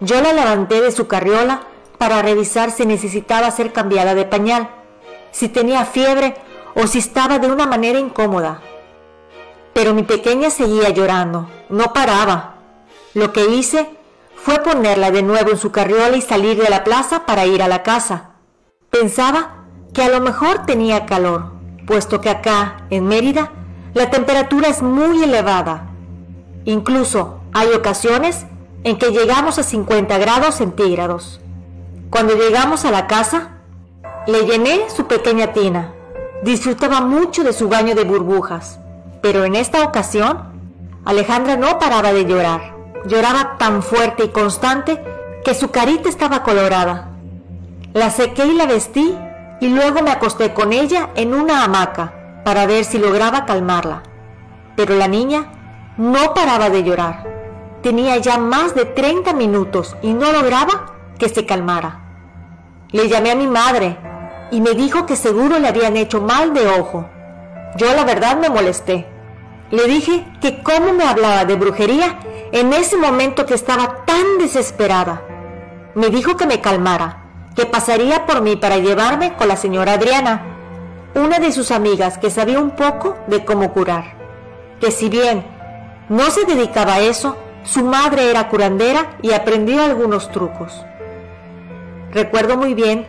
Yo 0.00 0.20
la 0.20 0.32
levanté 0.32 0.80
de 0.80 0.92
su 0.92 1.08
carriola 1.08 1.62
para 1.98 2.22
revisar 2.22 2.70
si 2.70 2.86
necesitaba 2.86 3.50
ser 3.50 3.72
cambiada 3.72 4.14
de 4.14 4.24
pañal, 4.24 4.68
si 5.32 5.48
tenía 5.48 5.84
fiebre 5.84 6.36
o 6.74 6.86
si 6.86 6.98
estaba 6.98 7.38
de 7.38 7.50
una 7.50 7.66
manera 7.66 7.98
incómoda. 7.98 8.60
Pero 9.72 9.94
mi 9.94 10.04
pequeña 10.04 10.50
seguía 10.50 10.90
llorando, 10.90 11.48
no 11.68 11.92
paraba. 11.92 12.54
Lo 13.14 13.32
que 13.32 13.46
hice 13.46 13.88
fue 14.36 14.60
ponerla 14.60 15.10
de 15.10 15.22
nuevo 15.22 15.50
en 15.50 15.58
su 15.58 15.72
carriola 15.72 16.16
y 16.16 16.22
salir 16.22 16.62
de 16.62 16.70
la 16.70 16.84
plaza 16.84 17.26
para 17.26 17.46
ir 17.46 17.62
a 17.62 17.68
la 17.68 17.82
casa. 17.82 18.30
Pensaba 18.90 19.64
que 19.92 20.02
a 20.02 20.08
lo 20.08 20.20
mejor 20.20 20.64
tenía 20.64 21.06
calor, 21.06 21.52
puesto 21.86 22.20
que 22.20 22.30
acá, 22.30 22.86
en 22.90 23.06
Mérida, 23.06 23.50
la 23.94 24.10
temperatura 24.10 24.68
es 24.68 24.82
muy 24.82 25.24
elevada. 25.24 25.90
Incluso 26.64 27.40
hay 27.52 27.68
ocasiones 27.68 28.46
en 28.84 28.96
que 28.96 29.10
llegamos 29.10 29.58
a 29.58 29.62
50 29.62 30.18
grados 30.18 30.56
centígrados. 30.56 31.40
Cuando 32.10 32.34
llegamos 32.34 32.84
a 32.84 32.90
la 32.90 33.06
casa, 33.06 33.58
le 34.26 34.44
llené 34.44 34.88
su 34.94 35.06
pequeña 35.06 35.52
tina. 35.52 35.92
Disfrutaba 36.42 37.00
mucho 37.00 37.44
de 37.44 37.52
su 37.52 37.68
baño 37.68 37.94
de 37.94 38.04
burbujas, 38.04 38.78
pero 39.20 39.44
en 39.44 39.56
esta 39.56 39.84
ocasión, 39.84 40.52
Alejandra 41.04 41.56
no 41.56 41.78
paraba 41.78 42.12
de 42.12 42.24
llorar. 42.24 42.74
Lloraba 43.06 43.56
tan 43.58 43.82
fuerte 43.82 44.24
y 44.24 44.28
constante 44.28 45.02
que 45.44 45.54
su 45.54 45.70
carita 45.70 46.08
estaba 46.08 46.42
colorada. 46.42 47.10
La 47.94 48.10
sequé 48.10 48.46
y 48.46 48.54
la 48.54 48.66
vestí 48.66 49.16
y 49.60 49.68
luego 49.68 50.02
me 50.02 50.10
acosté 50.10 50.52
con 50.52 50.72
ella 50.72 51.10
en 51.14 51.34
una 51.34 51.64
hamaca 51.64 52.42
para 52.44 52.66
ver 52.66 52.84
si 52.84 52.98
lograba 52.98 53.46
calmarla. 53.46 54.02
Pero 54.76 54.94
la 54.94 55.08
niña 55.08 55.50
no 55.96 56.34
paraba 56.34 56.70
de 56.70 56.84
llorar. 56.84 57.37
Tenía 57.88 58.18
ya 58.18 58.36
más 58.36 58.74
de 58.74 58.84
30 58.84 59.32
minutos 59.32 59.96
y 60.02 60.12
no 60.12 60.30
lograba 60.30 60.92
que 61.18 61.30
se 61.30 61.46
calmara. 61.46 62.00
Le 62.90 63.08
llamé 63.08 63.30
a 63.30 63.34
mi 63.34 63.46
madre 63.46 63.96
y 64.50 64.60
me 64.60 64.72
dijo 64.72 65.06
que 65.06 65.16
seguro 65.16 65.58
le 65.58 65.68
habían 65.68 65.96
hecho 65.96 66.20
mal 66.20 66.52
de 66.52 66.68
ojo. 66.68 67.08
Yo 67.78 67.90
la 67.94 68.04
verdad 68.04 68.36
me 68.36 68.50
molesté. 68.50 69.06
Le 69.70 69.86
dije 69.86 70.26
que 70.42 70.62
cómo 70.62 70.92
me 70.92 71.04
hablaba 71.04 71.46
de 71.46 71.56
brujería 71.56 72.18
en 72.52 72.74
ese 72.74 72.98
momento 72.98 73.46
que 73.46 73.54
estaba 73.54 74.04
tan 74.04 74.36
desesperada. 74.38 75.22
Me 75.94 76.10
dijo 76.10 76.36
que 76.36 76.44
me 76.44 76.60
calmara, 76.60 77.24
que 77.56 77.64
pasaría 77.64 78.26
por 78.26 78.42
mí 78.42 78.56
para 78.56 78.76
llevarme 78.76 79.32
con 79.32 79.48
la 79.48 79.56
señora 79.56 79.94
Adriana, 79.94 80.42
una 81.14 81.38
de 81.38 81.52
sus 81.52 81.70
amigas 81.70 82.18
que 82.18 82.28
sabía 82.28 82.60
un 82.60 82.72
poco 82.72 83.16
de 83.28 83.46
cómo 83.46 83.72
curar. 83.72 84.14
Que 84.78 84.90
si 84.90 85.08
bien 85.08 85.42
no 86.10 86.30
se 86.30 86.44
dedicaba 86.44 86.96
a 86.96 87.00
eso, 87.00 87.38
su 87.64 87.84
madre 87.84 88.30
era 88.30 88.48
curandera 88.48 89.16
y 89.22 89.32
aprendió 89.32 89.82
algunos 89.82 90.30
trucos. 90.30 90.84
Recuerdo 92.12 92.56
muy 92.56 92.74
bien 92.74 93.06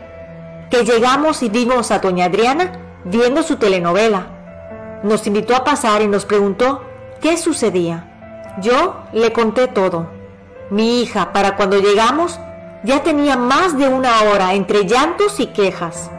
que 0.70 0.84
llegamos 0.84 1.42
y 1.44 1.50
vimos 1.50 1.92
a 1.92 2.00
doña 2.00 2.26
Adriana 2.26 2.72
viendo 3.06 3.44
su 3.44 3.56
telenovela. 3.58 4.28
Nos 5.04 5.26
invitó 5.28 5.56
a 5.56 5.64
pasar 5.64 6.02
y 6.02 6.08
nos 6.08 6.26
preguntó 6.26 6.84
qué 7.22 7.38
sucedía. 7.38 8.56
Yo 8.62 9.04
le 9.14 9.32
conté 9.32 9.68
todo. 9.68 10.08
Mi 10.70 11.02
hija, 11.02 11.32
para 11.32 11.56
cuando 11.56 11.80
llegamos, 11.80 12.40
ya 12.84 13.02
tenía 13.04 13.38
más 13.38 13.78
de 13.78 13.88
una 13.88 14.22
hora 14.24 14.54
entre 14.54 14.86
llantos 14.86 15.40
y 15.40 15.48
quejas. 15.48 16.12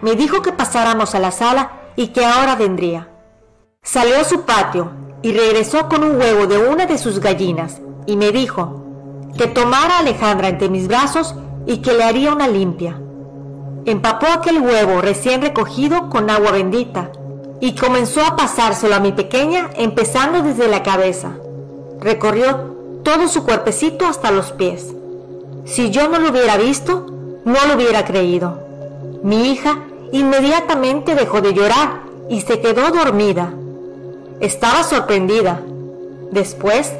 Me 0.00 0.14
dijo 0.14 0.40
que 0.42 0.52
pasáramos 0.52 1.14
a 1.14 1.18
la 1.18 1.30
sala 1.30 1.72
y 1.96 2.08
que 2.08 2.24
ahora 2.24 2.56
vendría. 2.56 3.08
Salió 3.82 4.18
a 4.18 4.24
su 4.24 4.42
patio 4.44 4.90
y 5.22 5.32
regresó 5.32 5.88
con 5.88 6.02
un 6.02 6.16
huevo 6.16 6.46
de 6.46 6.58
una 6.58 6.86
de 6.86 6.98
sus 6.98 7.20
gallinas 7.20 7.80
y 8.06 8.16
me 8.16 8.32
dijo 8.32 8.84
que 9.36 9.46
tomara 9.46 9.96
a 9.96 9.98
Alejandra 10.00 10.48
entre 10.48 10.68
mis 10.68 10.88
brazos 10.88 11.34
y 11.66 11.78
que 11.78 11.92
le 11.92 12.04
haría 12.04 12.32
una 12.32 12.48
limpia. 12.48 12.98
Empapó 13.84 14.26
aquel 14.26 14.60
huevo 14.60 15.00
recién 15.00 15.42
recogido 15.42 16.10
con 16.10 16.30
agua 16.30 16.52
bendita 16.52 17.12
y 17.60 17.74
comenzó 17.74 18.22
a 18.22 18.36
pasárselo 18.36 18.94
a 18.94 19.00
mi 19.00 19.12
pequeña 19.12 19.70
empezando 19.76 20.42
desde 20.42 20.68
la 20.68 20.82
cabeza. 20.82 21.32
Recorrió 22.00 23.00
todo 23.02 23.28
su 23.28 23.44
cuerpecito 23.44 24.06
hasta 24.06 24.30
los 24.30 24.52
pies. 24.52 24.94
Si 25.64 25.90
yo 25.90 26.08
no 26.08 26.18
lo 26.18 26.30
hubiera 26.30 26.56
visto, 26.56 27.06
no 27.44 27.66
lo 27.66 27.74
hubiera 27.74 28.04
creído. 28.04 28.60
Mi 29.22 29.50
hija 29.50 29.84
inmediatamente 30.12 31.14
dejó 31.14 31.40
de 31.40 31.54
llorar 31.54 32.02
y 32.28 32.40
se 32.40 32.60
quedó 32.60 32.90
dormida. 32.90 33.52
Estaba 34.40 34.82
sorprendida. 34.82 35.60
Después 36.30 36.92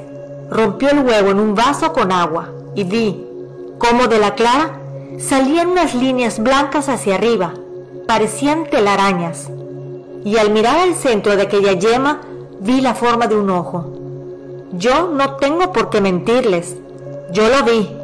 rompió 0.51 0.91
el 0.91 1.05
huevo 1.05 1.31
en 1.31 1.41
un 1.41 1.55
vaso 1.55 1.93
con 1.93 2.13
agua 2.13 2.51
y 2.75 2.85
vi 2.85 3.25
cómo 3.79 4.07
de 4.09 4.19
la 4.19 4.35
clara 4.35 4.81
salían 5.19 5.69
unas 5.69 5.95
líneas 5.95 6.39
blancas 6.39 6.89
hacia 6.89 7.15
arriba, 7.17 7.55
parecían 8.07 8.65
telarañas. 8.71 9.51
Y 10.25 10.37
al 10.37 10.51
mirar 10.51 10.77
al 10.79 10.95
centro 10.95 11.37
de 11.37 11.43
aquella 11.43 11.73
yema 11.73 12.21
vi 12.61 12.81
la 12.81 12.95
forma 12.95 13.27
de 13.27 13.37
un 13.37 13.51
ojo. 13.51 13.87
Yo 14.73 15.09
no 15.09 15.37
tengo 15.37 15.73
por 15.73 15.91
qué 15.91 16.01
mentirles, 16.01 16.77
yo 17.33 17.49
lo 17.49 17.65
vi 17.65 18.01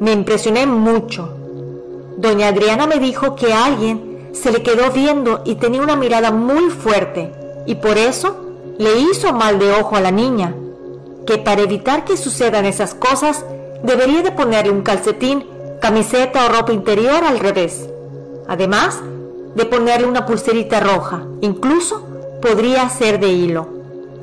me 0.00 0.12
impresioné 0.12 0.66
mucho. 0.66 1.34
Doña 2.16 2.48
Adriana 2.48 2.86
me 2.86 2.98
dijo 2.98 3.34
que 3.34 3.52
alguien 3.52 4.30
se 4.32 4.52
le 4.52 4.62
quedó 4.62 4.90
viendo 4.90 5.42
y 5.44 5.56
tenía 5.56 5.82
una 5.82 5.96
mirada 5.96 6.30
muy 6.30 6.70
fuerte 6.70 7.32
y 7.68 7.74
por 7.74 7.98
eso 7.98 8.34
le 8.78 8.98
hizo 8.98 9.34
mal 9.34 9.58
de 9.58 9.70
ojo 9.72 9.94
a 9.94 10.00
la 10.00 10.10
niña, 10.10 10.54
que 11.26 11.36
para 11.36 11.60
evitar 11.60 12.06
que 12.06 12.16
sucedan 12.16 12.64
esas 12.64 12.94
cosas 12.94 13.44
debería 13.82 14.22
de 14.22 14.32
ponerle 14.32 14.72
un 14.72 14.80
calcetín, 14.80 15.44
camiseta 15.78 16.46
o 16.46 16.48
ropa 16.48 16.72
interior 16.72 17.22
al 17.24 17.38
revés. 17.38 17.86
Además 18.48 18.98
de 19.54 19.66
ponerle 19.66 20.06
una 20.06 20.24
pulserita 20.24 20.80
roja, 20.80 21.24
incluso 21.42 22.06
podría 22.40 22.88
ser 22.88 23.20
de 23.20 23.28
hilo. 23.28 23.68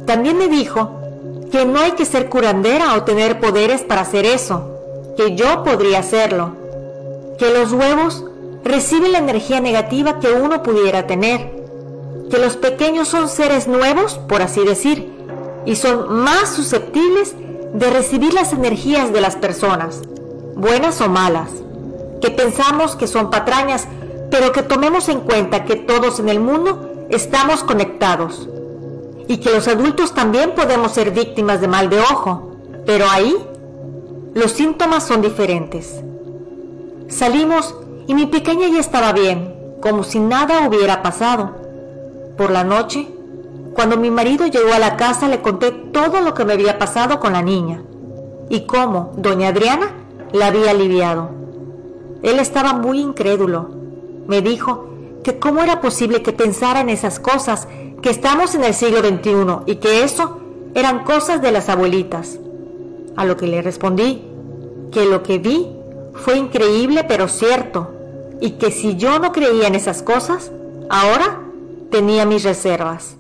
También 0.08 0.40
me 0.40 0.48
dijo 0.48 1.00
que 1.52 1.66
no 1.66 1.80
hay 1.80 1.92
que 1.92 2.06
ser 2.06 2.30
curandera 2.30 2.96
o 2.96 3.04
tener 3.04 3.40
poderes 3.40 3.84
para 3.84 4.02
hacer 4.02 4.26
eso 4.26 4.72
que 5.16 5.36
yo 5.36 5.64
podría 5.64 6.00
hacerlo, 6.00 6.56
que 7.38 7.54
los 7.54 7.72
huevos 7.74 8.26
reciben 8.64 9.12
la 9.12 9.20
energía 9.20 9.62
negativa 9.62 10.20
que 10.20 10.32
uno 10.32 10.64
pudiera 10.64 11.06
tener, 11.06 11.65
que 12.30 12.38
los 12.38 12.58
pequeños 12.58 13.08
son 13.08 13.30
seres 13.30 13.68
nuevos, 13.68 14.18
por 14.28 14.42
así 14.42 14.64
decir, 14.64 15.12
y 15.66 15.76
son 15.76 16.14
más 16.14 16.50
susceptibles 16.50 17.36
de 17.74 17.90
recibir 17.90 18.34
las 18.34 18.54
energías 18.54 19.12
de 19.12 19.22
las 19.22 19.36
personas, 19.36 20.02
buenas 20.56 21.02
o 21.02 21.10
malas, 21.10 21.50
que 22.22 22.32
pensamos 22.32 22.96
que 22.96 23.08
son 23.08 23.30
patrañas, 23.30 23.88
pero 24.32 24.52
que 24.52 24.64
tomemos 24.64 25.10
en 25.10 25.22
cuenta 25.22 25.66
que 25.66 25.76
todos 25.76 26.20
en 26.20 26.30
el 26.30 26.40
mundo 26.40 27.08
estamos 27.10 27.64
conectados 27.64 28.50
y 29.28 29.38
que 29.38 29.52
los 29.52 29.68
adultos 29.68 30.14
también 30.14 30.52
podemos 30.56 30.92
ser 30.94 31.12
víctimas 31.12 31.62
de 31.62 31.68
mal 31.68 31.90
de 31.90 32.00
ojo, 32.00 32.52
pero 32.86 33.06
ahí 33.10 33.36
los 34.34 34.52
síntomas 34.52 35.06
son 35.06 35.22
diferentes. 35.22 36.02
Salimos 37.08 37.76
y 38.08 38.14
mi 38.14 38.26
pequeña 38.26 38.68
ya 38.68 38.80
estaba 38.80 39.14
bien, 39.14 39.56
como 39.82 40.04
si 40.04 40.20
nada 40.20 40.68
hubiera 40.68 41.02
pasado. 41.02 41.65
Por 42.38 42.52
la 42.52 42.64
noche, 42.64 43.08
cuando 43.74 43.98
mi 43.98 44.12
marido 44.12 44.48
llegó 44.48 44.74
a 44.74 44.80
la 44.80 44.98
casa, 44.98 45.28
le 45.28 45.42
conté 45.42 45.72
todo 45.72 46.22
lo 46.22 46.34
que 46.34 46.46
me 46.46 46.54
había 46.54 46.78
pasado 46.78 47.20
con 47.20 47.34
la 47.34 47.42
niña 47.42 47.82
y 48.50 48.62
cómo 48.62 49.14
doña 49.18 49.50
Adriana 49.50 49.92
la 50.32 50.48
había 50.48 50.72
aliviado. 50.72 51.30
Él 52.24 52.40
estaba 52.40 52.74
muy 52.74 53.00
incrédulo. 53.00 53.70
Me 54.28 54.42
dijo 54.42 54.90
que 55.24 55.40
cómo 55.40 55.62
era 55.62 55.82
posible 55.82 56.22
que 56.22 56.34
pensara 56.34 56.82
en 56.82 56.90
esas 56.90 57.20
cosas, 57.20 57.68
que 58.02 58.10
estamos 58.10 58.56
en 58.56 58.64
el 58.64 58.74
siglo 58.74 59.00
XXI 59.00 59.64
y 59.66 59.76
que 59.78 60.04
eso 60.04 60.40
eran 60.74 61.04
cosas 61.04 61.42
de 61.42 61.52
las 61.52 61.70
abuelitas. 61.70 62.40
A 63.16 63.26
lo 63.26 63.38
que 63.38 63.48
le 63.48 63.62
respondí 63.62 64.24
que 64.92 65.06
lo 65.06 65.24
que 65.24 65.40
vi 65.40 65.68
fue 66.14 66.38
increíble 66.38 67.04
pero 67.08 67.28
cierto, 67.28 67.92
y 68.40 68.52
que 68.52 68.72
si 68.72 68.96
yo 68.96 69.20
no 69.20 69.32
creía 69.32 69.68
en 69.68 69.76
esas 69.76 70.02
cosas, 70.02 70.52
ahora 70.90 71.42
tenía 71.92 72.26
mis 72.26 72.44
reservas. 72.44 73.18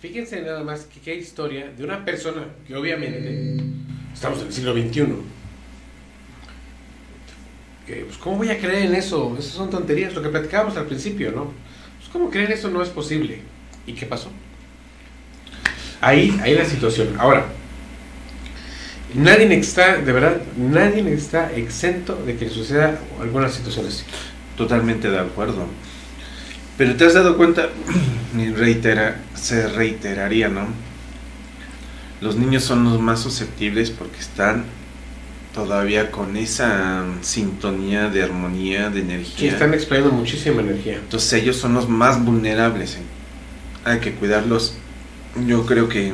Fíjense 0.00 0.42
nada 0.42 0.62
más 0.62 0.82
que 0.82 1.00
qué 1.00 1.16
historia 1.16 1.72
de 1.76 1.82
una 1.82 2.04
persona 2.04 2.46
que 2.66 2.76
obviamente 2.76 3.56
estamos 4.14 4.40
en 4.40 4.46
el 4.46 4.52
siglo 4.52 4.72
XXI. 4.72 5.06
Pues, 7.86 8.18
¿Cómo 8.18 8.36
voy 8.36 8.50
a 8.50 8.58
creer 8.58 8.86
en 8.86 8.94
eso? 8.94 9.34
Esas 9.38 9.52
son 9.52 9.70
tonterías, 9.70 10.14
lo 10.14 10.22
que 10.22 10.28
platicábamos 10.28 10.76
al 10.76 10.86
principio, 10.86 11.32
¿no? 11.32 11.52
Pues, 11.98 12.08
¿Cómo 12.12 12.30
creer 12.30 12.52
eso 12.52 12.70
no 12.70 12.82
es 12.82 12.90
posible? 12.90 13.40
¿Y 13.86 13.94
qué 13.94 14.06
pasó? 14.06 14.30
Ahí, 16.00 16.38
ahí 16.42 16.54
la 16.54 16.64
situación. 16.64 17.16
Ahora, 17.18 17.46
nadie 19.14 19.54
está, 19.58 19.96
de 19.96 20.12
verdad, 20.12 20.42
nadie 20.56 21.12
está 21.12 21.52
exento 21.52 22.16
de 22.26 22.36
que 22.36 22.48
suceda 22.48 22.98
algunas 23.20 23.54
situaciones 23.54 23.94
así. 23.94 24.04
Totalmente 24.56 25.10
de 25.10 25.18
acuerdo. 25.18 25.66
Pero 26.76 26.96
te 26.96 27.06
has 27.06 27.14
dado 27.14 27.36
cuenta, 27.36 27.68
y 28.36 28.50
reitera, 28.50 29.20
se 29.34 29.68
reiteraría, 29.68 30.48
¿no? 30.48 30.66
Los 32.20 32.36
niños 32.36 32.64
son 32.64 32.84
los 32.84 33.00
más 33.00 33.20
susceptibles 33.20 33.90
porque 33.90 34.18
están 34.18 34.64
todavía 35.54 36.10
con 36.10 36.36
esa 36.36 37.04
sintonía 37.20 38.08
de 38.08 38.22
armonía, 38.22 38.90
de 38.90 39.00
energía. 39.00 39.38
Sí, 39.38 39.46
están 39.48 39.74
explotando 39.74 40.12
muchísima 40.12 40.60
energía. 40.60 40.96
Entonces 40.96 41.32
ellos 41.32 41.56
son 41.56 41.74
los 41.74 41.88
más 41.88 42.24
vulnerables. 42.24 42.98
Hay 43.84 44.00
que 44.00 44.12
cuidarlos. 44.12 44.76
Yo 45.46 45.66
creo 45.66 45.88
que 45.88 46.12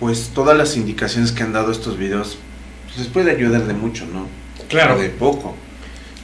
pues 0.00 0.30
todas 0.34 0.56
las 0.56 0.76
indicaciones 0.76 1.32
que 1.32 1.42
han 1.42 1.52
dado 1.52 1.72
estos 1.72 1.98
videos 1.98 2.38
pues, 2.86 2.98
les 2.98 3.08
puede 3.08 3.30
ayudar 3.30 3.66
de 3.66 3.74
mucho, 3.74 4.06
¿no? 4.06 4.26
Claro. 4.68 4.96
O 4.96 4.98
de 4.98 5.08
poco. 5.08 5.54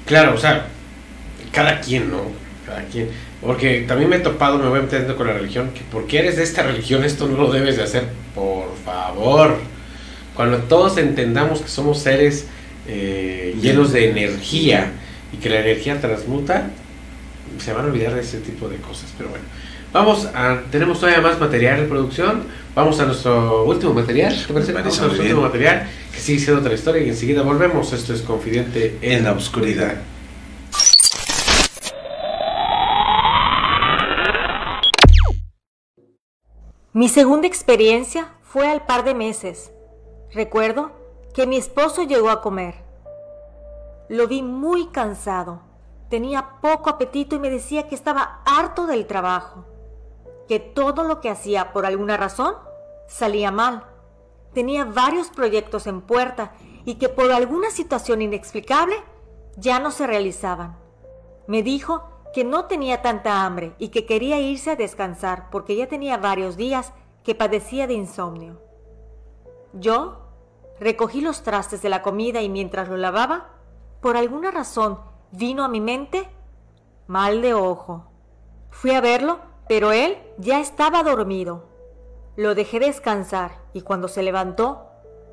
Claro, 0.07 0.35
o 0.35 0.39
sea, 0.39 0.67
cada 1.53 1.81
quien, 1.81 2.11
¿no? 2.11 2.23
Cada 2.67 2.85
quien. 2.85 3.09
Porque 3.41 3.85
también 3.87 4.11
me 4.11 4.17
he 4.17 4.21
topado, 4.21 4.59
me 4.59 4.69
voy 4.69 4.81
metiendo 4.81 5.17
con 5.17 5.27
la 5.27 5.35
religión, 5.35 5.71
que 5.75 5.83
porque 5.91 6.19
eres 6.19 6.37
de 6.37 6.43
esta 6.43 6.63
religión 6.63 7.05
esto 7.05 7.27
no 7.29 7.37
lo 7.37 7.53
debes 7.53 7.77
de 7.77 7.83
hacer, 7.83 8.05
por 8.35 8.75
favor. 8.85 9.59
Cuando 10.35 10.59
todos 10.59 10.99
entendamos 10.99 11.61
que 11.61 11.69
somos 11.69 11.99
seres 11.99 12.47
eh, 12.87 13.57
llenos 13.61 13.93
de 13.93 14.11
energía 14.11 14.93
y 15.33 15.37
que 15.37 15.49
la 15.49 15.61
energía 15.61 16.01
transmuta, 16.01 16.71
se 17.59 17.73
van 17.73 17.85
a 17.85 17.89
olvidar 17.89 18.15
de 18.15 18.21
ese 18.21 18.41
tipo 18.41 18.69
de 18.69 18.77
cosas, 18.77 19.13
pero 19.17 19.31
bueno. 19.31 19.45
Vamos 19.95 20.29
a, 20.35 20.61
tenemos 20.73 20.99
todavía 20.99 21.21
más 21.21 21.39
material 21.39 21.83
de 21.83 21.87
producción. 21.87 22.43
Vamos 22.75 22.99
a 22.99 23.07
nuestro 23.07 23.65
último 23.65 23.95
material. 23.95 24.35
¿Te 24.45 24.53
parece? 24.53 24.73
Vamos 24.73 24.99
a 24.99 25.03
nuestro 25.03 25.23
último 25.23 25.43
material, 25.43 25.89
que 26.13 26.19
sigue 26.19 26.41
siendo 26.41 26.63
otra 26.63 26.75
historia 26.75 27.05
y 27.05 27.11
enseguida 27.11 27.43
volvemos. 27.43 27.93
Esto 27.93 28.13
es 28.13 28.23
Confidente 28.23 28.99
en, 29.01 29.23
la 29.23 29.31
Oscuridad. 29.31 29.95
Mi 36.93 37.09
segunda 37.09 37.47
experiencia 37.47 38.35
fue 38.43 38.67
al 38.67 38.87
par 38.87 39.05
de 39.05 39.15
meses. 39.15 39.71
Recuerdo 40.33 40.91
que 41.35 41.47
mi 41.47 41.57
esposo 41.57 42.03
llegó 42.03 42.31
a 42.31 42.43
comer. 42.43 42.75
Lo 44.09 44.27
vi 44.27 44.43
muy 44.43 44.89
cansado. 44.89 45.63
Tenía 46.11 46.61
poco 46.61 46.91
apetito 46.91 47.37
y 47.37 47.39
me 47.39 47.49
decía 47.49 47.87
que 47.87 47.95
estaba 47.95 48.41
harto 48.45 48.89
del 48.89 49.07
trabajo 49.07 49.67
que 50.49 50.61
todo 50.61 51.05
lo 51.05 51.21
que 51.21 51.31
hacía 51.31 51.73
por 51.73 51.87
alguna 51.87 52.17
razón 52.17 52.55
salía 53.07 53.51
mal. 53.51 53.85
Tenía 54.53 54.85
varios 54.85 55.29
proyectos 55.29 55.87
en 55.87 56.01
puerta 56.01 56.53
y 56.85 56.97
que 56.97 57.09
por 57.09 57.33
alguna 57.33 57.71
situación 57.71 58.23
inexplicable 58.23 58.97
ya 59.57 59.79
no 59.79 59.91
se 59.91 60.07
realizaban. 60.07 60.79
Me 61.47 61.63
dijo 61.63 62.05
que 62.33 62.45
no 62.45 62.67
tenía 62.67 63.03
tanta 63.03 63.45
hambre 63.45 63.75
y 63.79 63.89
que 63.89 64.07
quería 64.07 64.41
irse 64.41 64.73
a 64.73 64.77
descansar 64.77 65.51
porque 65.51 65.77
ya 65.77 65.89
tenía 65.89 66.17
varios 66.17 66.57
días 66.57 66.93
que 67.23 67.35
padecía 67.35 67.87
de 67.87 67.95
insomnio. 67.95 68.61
Yo 69.73 70.21
recogí 70.81 71.21
los 71.21 71.43
trastes 71.43 71.83
de 71.83 71.89
la 71.89 72.03
comida 72.03 72.43
y 72.43 72.49
mientras 72.49 72.89
lo 72.89 72.97
lavaba, 72.97 73.51
por 74.01 74.17
alguna 74.17 74.51
razón 74.51 75.01
vino 75.31 75.65
a 75.65 75.69
mi 75.69 75.81
mente 75.81 76.29
mal 77.07 77.43
de 77.43 77.55
ojo. 77.55 78.05
Fui 78.71 78.91
a 78.91 79.01
verlo, 79.01 79.39
pero 79.69 79.93
él 79.93 80.19
ya 80.39 80.61
estaba 80.61 81.03
dormido. 81.03 81.65
Lo 82.37 82.55
dejé 82.55 82.81
descansar 82.81 83.63
y 83.73 83.83
cuando 83.83 84.09
se 84.09 84.23
levantó, 84.23 84.87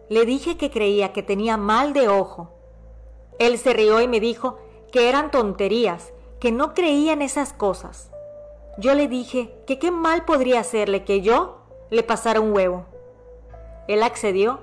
le 0.10 0.26
dije 0.26 0.58
que 0.58 0.72
creía 0.72 1.14
que 1.14 1.24
tenía 1.24 1.58
mal 1.58 1.94
de 1.94 2.08
ojo. 2.08 2.52
Él 3.40 3.58
se 3.58 3.74
rió 3.74 4.02
y 4.02 4.08
me 4.08 4.20
dijo 4.20 4.60
que 4.92 5.10
eran 5.10 5.32
tonterías, 5.32 6.14
que 6.40 6.52
no 6.52 6.74
creía 6.74 7.14
en 7.14 7.22
esas 7.22 7.54
cosas. 7.54 8.12
Yo 8.78 8.94
le 8.94 9.08
dije 9.08 9.56
que 9.66 9.80
qué 9.80 9.92
mal 9.92 10.26
podría 10.26 10.60
hacerle 10.60 11.04
que 11.04 11.22
yo 11.22 11.62
le 11.90 12.04
pasara 12.04 12.40
un 12.40 12.54
huevo. 12.54 12.86
Él 13.88 14.04
accedió 14.04 14.60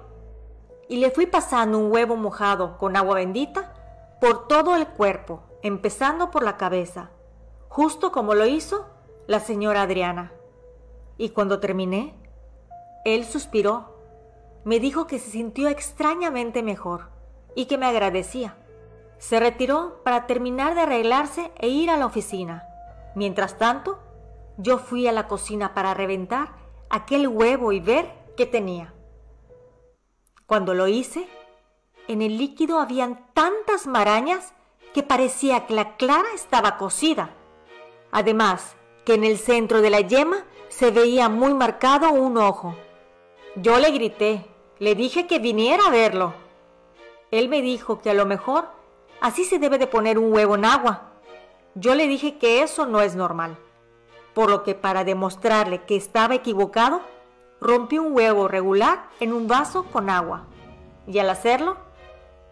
y 0.88 0.96
le 0.96 1.10
fui 1.10 1.26
pasando 1.26 1.78
un 1.78 1.92
huevo 1.92 2.16
mojado 2.16 2.78
con 2.78 2.96
agua 2.96 3.16
bendita 3.16 3.74
por 4.20 4.48
todo 4.48 4.74
el 4.76 4.86
cuerpo, 4.88 5.42
empezando 5.62 6.30
por 6.30 6.42
la 6.42 6.56
cabeza, 6.56 7.10
justo 7.68 8.10
como 8.10 8.34
lo 8.34 8.46
hizo 8.46 8.86
la 9.28 9.40
señora 9.40 9.82
Adriana. 9.82 10.32
Y 11.18 11.28
cuando 11.30 11.60
terminé, 11.60 12.14
él 13.04 13.26
suspiró, 13.26 13.94
me 14.64 14.80
dijo 14.80 15.06
que 15.06 15.18
se 15.18 15.30
sintió 15.30 15.68
extrañamente 15.68 16.62
mejor 16.62 17.10
y 17.54 17.66
que 17.66 17.76
me 17.76 17.84
agradecía. 17.84 18.56
Se 19.18 19.38
retiró 19.38 20.02
para 20.02 20.26
terminar 20.26 20.74
de 20.74 20.80
arreglarse 20.80 21.52
e 21.58 21.68
ir 21.68 21.90
a 21.90 21.98
la 21.98 22.06
oficina. 22.06 22.66
Mientras 23.14 23.58
tanto, 23.58 23.98
yo 24.56 24.78
fui 24.78 25.06
a 25.06 25.12
la 25.12 25.28
cocina 25.28 25.74
para 25.74 25.92
reventar 25.92 26.54
aquel 26.88 27.28
huevo 27.28 27.72
y 27.72 27.80
ver 27.80 28.10
qué 28.34 28.46
tenía. 28.46 28.94
Cuando 30.46 30.72
lo 30.72 30.88
hice, 30.88 31.28
en 32.06 32.22
el 32.22 32.38
líquido 32.38 32.78
habían 32.78 33.26
tantas 33.34 33.86
marañas 33.86 34.54
que 34.94 35.02
parecía 35.02 35.66
que 35.66 35.74
la 35.74 35.96
clara 35.96 36.28
estaba 36.34 36.78
cocida. 36.78 37.34
Además, 38.10 38.77
que 39.08 39.14
en 39.14 39.24
el 39.24 39.38
centro 39.38 39.80
de 39.80 39.88
la 39.88 40.02
yema 40.02 40.44
se 40.68 40.90
veía 40.90 41.30
muy 41.30 41.54
marcado 41.54 42.12
un 42.12 42.36
ojo. 42.36 42.76
Yo 43.56 43.78
le 43.78 43.90
grité, 43.90 44.44
le 44.80 44.94
dije 44.94 45.26
que 45.26 45.38
viniera 45.38 45.86
a 45.86 45.90
verlo. 45.90 46.34
Él 47.30 47.48
me 47.48 47.62
dijo 47.62 48.02
que 48.02 48.10
a 48.10 48.14
lo 48.14 48.26
mejor 48.26 48.68
así 49.22 49.44
se 49.44 49.58
debe 49.58 49.78
de 49.78 49.86
poner 49.86 50.18
un 50.18 50.30
huevo 50.30 50.56
en 50.56 50.66
agua. 50.66 51.12
Yo 51.74 51.94
le 51.94 52.06
dije 52.06 52.36
que 52.36 52.60
eso 52.60 52.84
no 52.84 53.00
es 53.00 53.16
normal, 53.16 53.56
por 54.34 54.50
lo 54.50 54.62
que 54.62 54.74
para 54.74 55.04
demostrarle 55.04 55.84
que 55.84 55.96
estaba 55.96 56.34
equivocado, 56.34 57.00
rompí 57.62 57.96
un 57.96 58.14
huevo 58.14 58.46
regular 58.46 59.08
en 59.20 59.32
un 59.32 59.48
vaso 59.48 59.84
con 59.84 60.10
agua. 60.10 60.48
Y 61.06 61.18
al 61.18 61.30
hacerlo, 61.30 61.78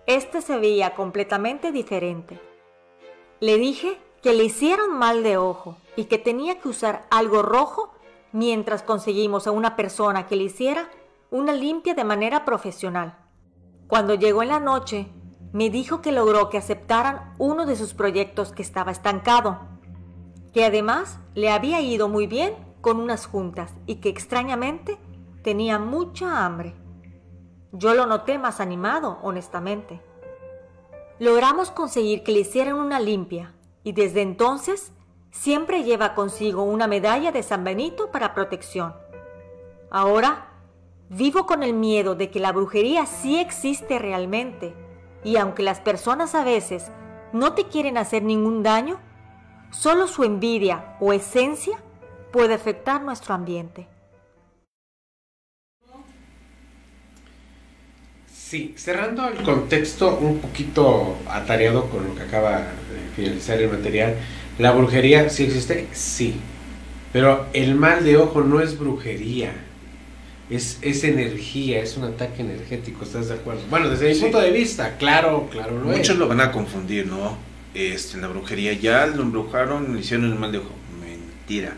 este 0.07 0.41
se 0.41 0.57
veía 0.57 0.95
completamente 0.95 1.71
diferente. 1.71 2.41
Le 3.41 3.59
dije 3.59 3.99
que 4.23 4.33
le 4.33 4.45
hicieron 4.45 4.97
mal 4.97 5.23
de 5.23 5.37
ojo 5.37 5.77
y 5.97 6.05
que 6.05 6.19
tenía 6.19 6.61
que 6.61 6.69
usar 6.69 7.07
algo 7.11 7.43
rojo 7.43 7.93
mientras 8.33 8.83
conseguimos 8.83 9.47
a 9.47 9.51
una 9.51 9.77
persona 9.77 10.27
que 10.27 10.37
le 10.37 10.45
hiciera 10.45 10.91
una 11.31 11.53
limpia 11.53 11.95
de 11.95 12.05
manera 12.05 12.45
profesional. 12.45 13.19
Cuando 13.89 14.15
llegó 14.15 14.43
en 14.43 14.49
la 14.49 14.61
noche, 14.61 15.09
me 15.53 15.71
dijo 15.71 16.03
que 16.03 16.13
logró 16.13 16.51
que 16.51 16.59
aceptaran 16.59 17.35
uno 17.39 17.67
de 17.67 17.77
sus 17.77 17.95
proyectos 17.95 18.53
que 18.53 18.63
estaba 18.63 18.93
estancado, 18.93 19.61
que 20.53 20.65
además 20.65 21.19
le 21.35 21.51
había 21.51 21.81
ido 21.81 22.09
muy 22.09 22.27
bien 22.27 22.55
con 22.81 23.01
unas 23.01 23.27
juntas 23.27 23.73
y 23.87 23.97
que 23.97 24.09
extrañamente 24.09 24.99
tenía 25.43 25.79
mucha 25.79 26.45
hambre. 26.45 26.75
Yo 27.73 27.95
lo 27.95 28.07
noté 28.07 28.39
más 28.39 28.61
animado, 28.61 29.19
honestamente. 29.23 30.01
Logramos 31.19 31.71
conseguir 31.71 32.23
que 32.23 32.33
le 32.33 32.41
hicieran 32.41 32.77
una 32.77 33.01
limpia 33.01 33.55
y 33.83 33.93
desde 33.93 34.23
entonces 34.23 34.93
Siempre 35.41 35.85
lleva 35.85 36.15
consigo 36.15 36.63
una 36.63 36.87
medalla 36.87 37.31
de 37.31 37.43
San 37.43 37.63
Benito 37.63 38.11
para 38.11 38.35
protección. 38.35 38.95
Ahora 39.91 40.49
vivo 41.09 41.47
con 41.47 41.63
el 41.63 41.73
miedo 41.73 42.15
de 42.15 42.31
que 42.31 42.41
la 42.41 42.53
brujería 42.53 43.07
sí 43.07 43.39
existe 43.39 43.99
realmente 43.99 44.75
y 45.23 45.37
aunque 45.37 45.63
las 45.63 45.81
personas 45.81 46.35
a 46.35 46.43
veces 46.43 46.91
no 47.33 47.53
te 47.53 47.67
quieren 47.67 47.99
hacer 47.99 48.23
ningún 48.23 48.63
daño, 48.63 48.99
solo 49.71 50.09
su 50.09 50.25
envidia 50.25 50.97
o 51.01 51.13
esencia 51.13 51.79
puede 52.33 52.55
afectar 52.55 53.03
nuestro 53.03 53.35
ambiente. 53.35 53.89
Sí, 58.33 58.75
cerrando 58.77 59.29
el 59.29 59.43
contexto 59.43 60.17
un 60.19 60.39
poquito 60.39 61.19
atareado 61.29 61.91
con 61.91 62.09
lo 62.09 62.15
que 62.15 62.23
acaba 62.23 62.59
de 62.59 63.11
finalizar 63.15 63.61
el 63.61 63.71
material, 63.71 64.17
¿La 64.59 64.73
brujería 64.73 65.29
sí 65.29 65.45
existe? 65.45 65.87
Sí. 65.93 66.35
Pero 67.13 67.47
el 67.53 67.75
mal 67.75 68.05
de 68.05 68.17
ojo 68.17 68.43
no 68.43 68.61
es 68.61 68.79
brujería. 68.79 69.53
Es, 70.49 70.79
es 70.83 71.03
energía, 71.05 71.81
es 71.81 71.97
un 71.97 72.05
ataque 72.05 72.43
energético, 72.43 73.05
¿estás 73.05 73.29
de 73.29 73.35
acuerdo? 73.35 73.63
Bueno, 73.69 73.89
desde 73.89 74.15
mi 74.15 74.21
punto 74.21 74.41
de 74.41 74.53
vista, 74.53 74.97
claro, 74.97 75.49
claro 75.51 75.81
lo 75.81 75.87
Muchos 75.87 76.17
lo 76.19 76.29
van 76.29 76.41
a 76.41 76.53
confundir, 76.53 77.07
¿no? 77.07 77.37
Este, 77.75 78.15
en 78.15 78.23
la 78.23 78.29
brujería 78.29 78.73
ya 78.73 79.07
lo 79.07 79.23
embrujaron, 79.23 79.93
le 79.93 80.01
hicieron 80.01 80.27
el 80.27 80.39
mal 80.39 80.53
de 80.53 80.59
ojo. 80.59 80.71
Mentira. 81.01 81.75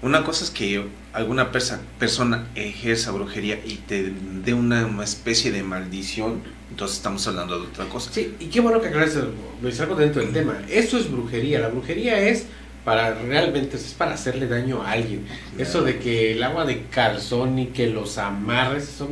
Una 0.00 0.24
cosa 0.24 0.44
es 0.44 0.50
que 0.50 0.84
alguna 1.18 1.50
persona 1.50 2.46
ejerza 2.54 3.10
brujería 3.10 3.58
y 3.64 3.76
te 3.76 4.12
dé 4.44 4.54
una, 4.54 4.88
especie 5.02 5.50
de 5.50 5.62
maldición, 5.62 6.42
entonces 6.70 6.96
estamos 6.96 7.26
hablando 7.26 7.58
de 7.58 7.66
otra 7.66 7.86
cosa. 7.86 8.12
Sí, 8.12 8.36
y 8.38 8.46
qué 8.46 8.60
bueno 8.60 8.80
que 8.80 8.88
aclares, 8.88 9.16
lo 9.16 9.82
algo 9.82 9.94
dentro 9.96 10.22
del 10.22 10.32
tema. 10.32 10.60
Eso 10.68 10.96
es 10.96 11.10
brujería. 11.10 11.58
La 11.58 11.68
brujería 11.68 12.20
es 12.20 12.46
para 12.84 13.14
realmente, 13.14 13.76
es 13.76 13.94
para 13.94 14.14
hacerle 14.14 14.46
daño 14.46 14.82
a 14.82 14.92
alguien. 14.92 15.26
Eso 15.58 15.82
de 15.82 15.98
que 15.98 16.32
el 16.32 16.42
agua 16.42 16.64
de 16.64 16.84
calzón 16.84 17.58
y 17.58 17.66
que 17.66 17.88
los 17.88 18.16
amarres 18.16 18.84
son, 18.84 19.08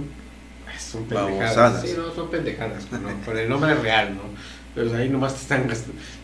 son 0.78 1.04
pendejadas. 1.06 1.82
Sí, 1.82 1.94
no, 1.96 2.14
son 2.14 2.30
pendejadas, 2.30 2.86
con 3.24 3.36
el 3.36 3.48
nombre 3.48 3.74
real, 3.74 4.14
¿no? 4.14 4.22
Pero 4.74 4.94
ahí 4.94 5.08
nomás 5.08 5.34
te 5.34 5.40
están, 5.40 5.68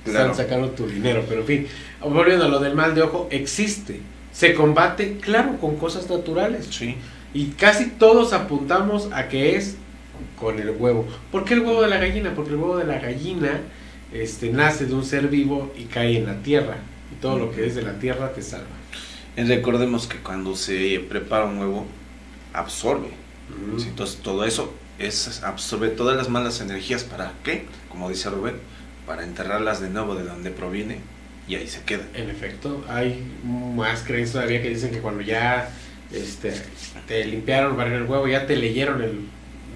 están 0.07 0.35
sacando 0.35 0.71
tu 0.71 0.87
dinero. 0.87 1.25
Pero 1.29 1.41
en 1.41 1.47
fin, 1.47 1.67
volviendo 2.03 2.45
a 2.45 2.49
lo 2.49 2.61
del 2.61 2.77
mal 2.77 2.95
de 2.95 3.03
ojo, 3.03 3.27
existe 3.31 4.01
se 4.33 4.55
combate, 4.55 5.19
claro, 5.19 5.59
con 5.59 5.77
cosas 5.77 6.09
naturales. 6.09 6.67
Sí. 6.71 6.97
Y 7.35 7.47
casi 7.49 7.87
todos 7.87 8.33
apuntamos 8.33 9.09
a 9.13 9.29
que 9.29 9.57
es 9.57 9.77
con 10.39 10.59
el 10.59 10.71
huevo. 10.71 11.07
¿Por 11.31 11.45
qué 11.45 11.55
el 11.55 11.61
huevo 11.61 11.83
de 11.83 11.89
la 11.89 11.99
gallina? 11.99 12.35
Porque 12.35 12.51
el 12.51 12.57
huevo 12.57 12.77
de 12.77 12.85
la 12.85 12.99
gallina 12.99 13.61
este, 14.13 14.51
nace 14.51 14.87
de 14.87 14.95
un 14.95 15.05
ser 15.05 15.29
vivo 15.29 15.73
y 15.77 15.85
cae 15.85 16.19
en 16.19 16.27
la 16.27 16.43
tierra. 16.43 16.77
Y 17.11 17.21
todo 17.21 17.39
lo 17.39 17.51
que 17.51 17.67
es 17.67 17.75
de 17.75 17.83
la 17.83 17.99
tierra 17.99 18.33
te 18.33 18.43
salva. 18.43 18.67
Y 19.37 19.43
recordemos 19.43 20.07
que 20.07 20.19
cuando 20.19 20.57
se 20.57 21.01
prepara 21.09 21.47
un 21.47 21.59
huevo, 21.59 21.87
absorbe. 22.53 23.09
Entonces 23.87 24.17
todo 24.23 24.45
eso 24.45 24.73
es, 24.99 25.43
absorbe 25.43 25.89
todas 25.89 26.17
las 26.17 26.29
malas 26.29 26.61
energías. 26.61 27.05
¿Para 27.05 27.33
qué? 27.45 27.67
Como 27.89 28.09
dice 28.09 28.31
Rubén, 28.31 28.57
para 29.07 29.25
enterrarlas 29.25 29.81
de 29.81 29.91
nuevo 29.91 30.15
de 30.15 30.25
donde 30.25 30.51
proviene 30.51 31.01
y 31.49 31.57
ahí 31.57 31.67
se 31.67 31.83
queda. 31.83 32.05
En 32.15 32.31
efecto, 32.31 32.85
hay 32.89 33.23
más 33.45 34.03
creencias 34.03 34.33
todavía 34.33 34.63
que 34.63 34.71
dicen 34.71 34.91
que 34.91 34.99
cuando 34.99 35.23
ya 35.23 35.71
este, 36.13 36.53
te 37.07 37.25
limpiaron 37.25 37.77
para 37.77 37.95
el 37.95 38.05
huevo, 38.05 38.29
ya 38.29 38.47
te 38.47 38.57
leyeron 38.57 39.03
el 39.03 39.21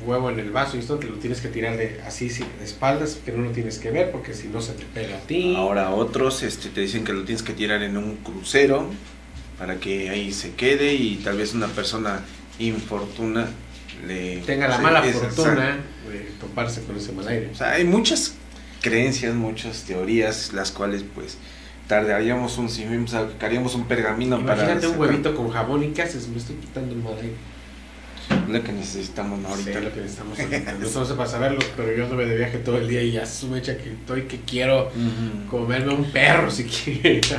huevo 0.05 0.31
en 0.31 0.39
el 0.39 0.51
vaso 0.51 0.77
y 0.77 0.81
esto 0.81 0.97
te 0.99 1.09
lo 1.09 1.17
tienes 1.17 1.41
que 1.41 1.49
tirar 1.49 1.77
de 1.77 2.01
así 2.07 2.29
de 2.29 2.45
espaldas, 2.62 3.19
que 3.25 3.33
no 3.33 3.43
lo 3.43 3.51
tienes 3.51 3.79
que 3.79 3.91
ver 3.91 4.11
porque 4.12 4.35
si 4.35 4.49
no 4.49 4.61
se 4.61 4.73
te 4.73 4.85
pega 4.85 5.17
a 5.17 5.21
ti. 5.21 5.55
Ahora 5.57 5.91
otros 5.91 6.43
este, 6.43 6.69
te 6.69 6.81
dicen 6.83 7.05
que 7.05 7.12
lo 7.12 7.25
tienes 7.25 7.43
que 7.43 7.53
tirar 7.53 7.83
en 7.83 7.97
un 7.97 8.17
crucero 8.17 8.89
para 9.59 9.77
que 9.77 10.11
ahí 10.11 10.33
se 10.33 10.53
quede 10.53 10.95
y 10.95 11.17
tal 11.17 11.39
vez 11.39 11.55
una 11.55 11.69
persona 11.69 12.21
infortuna 12.59 13.49
le 14.07 14.39
tenga 14.39 14.69
la 14.69 14.79
mala 14.79 15.03
fortuna 15.03 15.79
de 16.11 16.19
toparse 16.39 16.83
con 16.83 16.97
ese 16.97 17.12
mal 17.12 17.27
aire. 17.27 17.51
O 17.53 17.55
sea, 17.55 17.73
hay 17.73 17.85
muchas 17.85 18.35
creencias, 18.81 19.35
muchas 19.35 19.85
teorías, 19.85 20.53
las 20.53 20.70
cuales 20.70 21.05
pues 21.14 21.39
tardaríamos 21.89 22.59
un, 22.59 22.68
si 22.68 22.85
sacaríamos 23.07 23.74
un 23.74 23.87
pergamino 23.87 24.39
Imagínate 24.39 24.61
para... 24.61 24.72
Imagínate 24.72 24.97
un 24.97 25.01
huevito 25.01 25.35
con 25.35 25.51
jabón 25.51 25.85
y 25.85 25.89
¿qué 25.89 26.03
haces? 26.03 26.29
Me 26.29 26.39
estoy 26.39 26.57
quitando 26.57 26.95
madre. 26.97 27.33
Lo 28.49 28.62
que 28.62 28.72
necesitamos 28.72 29.45
ahorita. 29.45 29.72
Sí, 29.72 29.85
lo 29.85 29.93
que 29.93 30.01
necesitamos 30.01 30.39
ahorita. 30.39 30.72
no 30.72 31.05
sé 31.05 31.14
para 31.14 31.29
saberlo, 31.29 31.61
pero 31.77 31.95
yo 31.95 32.05
anduve 32.05 32.27
de 32.27 32.37
viaje 32.37 32.59
todo 32.59 32.79
el 32.79 32.89
día 32.89 33.03
y 33.03 33.12
ya 33.12 33.27
su 33.27 33.47
mecha 33.49 33.77
que 33.77 33.93
estoy 33.93 34.22
que 34.22 34.41
quiero 34.41 34.91
comerme 35.49 35.95
un 35.95 36.05
perro 36.11 36.51
si 36.51 36.64
quiero. 36.64 37.37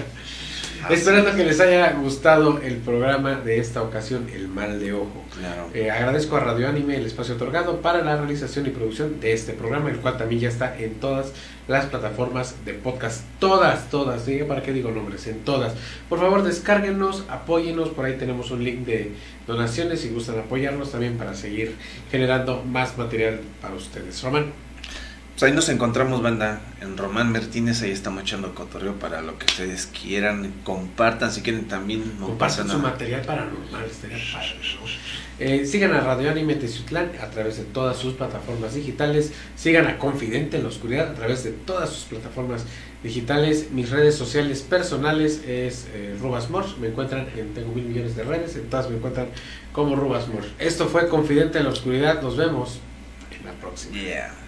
Esperando 0.89 1.35
que 1.35 1.43
les 1.43 1.59
haya 1.59 1.91
gustado 1.93 2.59
el 2.61 2.77
programa 2.77 3.35
de 3.35 3.59
esta 3.59 3.81
ocasión, 3.81 4.27
El 4.33 4.47
Mal 4.47 4.79
de 4.79 4.93
Ojo. 4.93 5.25
Claro. 5.37 5.69
Eh, 5.73 5.91
agradezco 5.91 6.37
a 6.37 6.39
Radio 6.39 6.67
Anime 6.67 6.95
el 6.95 7.05
espacio 7.05 7.35
otorgado 7.35 7.81
para 7.81 8.03
la 8.03 8.15
realización 8.15 8.65
y 8.67 8.69
producción 8.69 9.19
de 9.19 9.33
este 9.33 9.53
programa, 9.53 9.89
el 9.89 9.97
cual 9.97 10.17
también 10.17 10.41
ya 10.41 10.49
está 10.49 10.77
en 10.77 10.95
todas 10.95 11.33
las 11.67 11.85
plataformas 11.87 12.55
de 12.65 12.73
podcast. 12.73 13.23
Todas, 13.39 13.89
todas. 13.89 14.23
¿sí? 14.23 14.39
¿Para 14.47 14.63
qué 14.63 14.71
digo 14.71 14.91
nombres? 14.91 15.27
En 15.27 15.39
todas. 15.39 15.73
Por 16.07 16.19
favor, 16.19 16.43
descárguenos, 16.43 17.25
apóyenos. 17.29 17.89
Por 17.89 18.05
ahí 18.05 18.17
tenemos 18.17 18.51
un 18.51 18.63
link 18.63 18.85
de 18.85 19.11
donaciones 19.45 20.01
si 20.01 20.09
gustan 20.09 20.39
apoyarnos 20.39 20.91
también 20.91 21.17
para 21.17 21.33
seguir 21.33 21.75
generando 22.11 22.63
más 22.63 22.97
material 22.97 23.41
para 23.61 23.75
ustedes. 23.75 24.21
Román. 24.23 24.66
Pues 25.37 25.51
ahí 25.51 25.55
nos 25.55 25.69
encontramos, 25.69 26.23
banda, 26.23 26.61
en 26.81 26.97
Román 26.97 27.31
Martínez, 27.31 27.83
ahí 27.83 27.91
estamos 27.91 28.23
echando 28.23 28.55
cotorreo 28.55 28.95
para 28.95 29.21
lo 29.21 29.37
que 29.37 29.45
ustedes 29.45 29.85
quieran, 29.85 30.51
compartan, 30.63 31.31
si 31.31 31.43
quieren 31.43 31.67
también, 31.67 31.99
no 32.19 32.39
pasa 32.39 32.63
Compartan 32.63 32.67
su 32.69 32.77
nada. 32.79 32.89
material 32.89 33.21
paranormal, 33.21 33.85
estaría 33.85 34.17
padre, 34.33 34.55
¿no? 34.81 34.87
Eh, 35.37 35.67
sigan 35.67 35.93
a 35.93 36.01
Radio 36.01 36.31
Anime 36.31 36.55
Teciutlán 36.55 37.11
a 37.21 37.27
través 37.29 37.57
de 37.57 37.65
todas 37.65 37.97
sus 37.97 38.15
plataformas 38.15 38.73
digitales. 38.73 39.31
Sigan 39.55 39.85
a 39.85 39.99
Confidente 39.99 40.57
en 40.57 40.63
la 40.63 40.69
Oscuridad 40.69 41.11
a 41.11 41.13
través 41.13 41.43
de 41.43 41.51
todas 41.51 41.91
sus 41.91 42.05
plataformas 42.05 42.65
digitales. 43.03 43.69
Mis 43.69 43.91
redes 43.91 44.15
sociales 44.15 44.63
personales 44.63 45.43
es 45.47 45.85
eh, 45.93 46.17
Rubas. 46.19 46.49
Me 46.79 46.87
encuentran 46.87 47.27
en 47.37 47.53
Tengo 47.53 47.73
Mil 47.73 47.85
Millones 47.85 48.15
de 48.15 48.23
Redes. 48.23 48.55
En 48.55 48.71
todas 48.71 48.89
me 48.89 48.95
encuentran 48.95 49.27
como 49.71 49.95
Rubas 49.95 50.27
Mors. 50.29 50.47
Esto 50.57 50.87
fue 50.87 51.07
Confidente 51.07 51.59
en 51.59 51.65
la 51.65 51.69
Oscuridad. 51.69 52.23
Nos 52.23 52.35
vemos 52.37 52.79
en 53.39 53.45
la 53.45 53.51
próxima. 53.51 53.93
Yeah. 53.93 54.46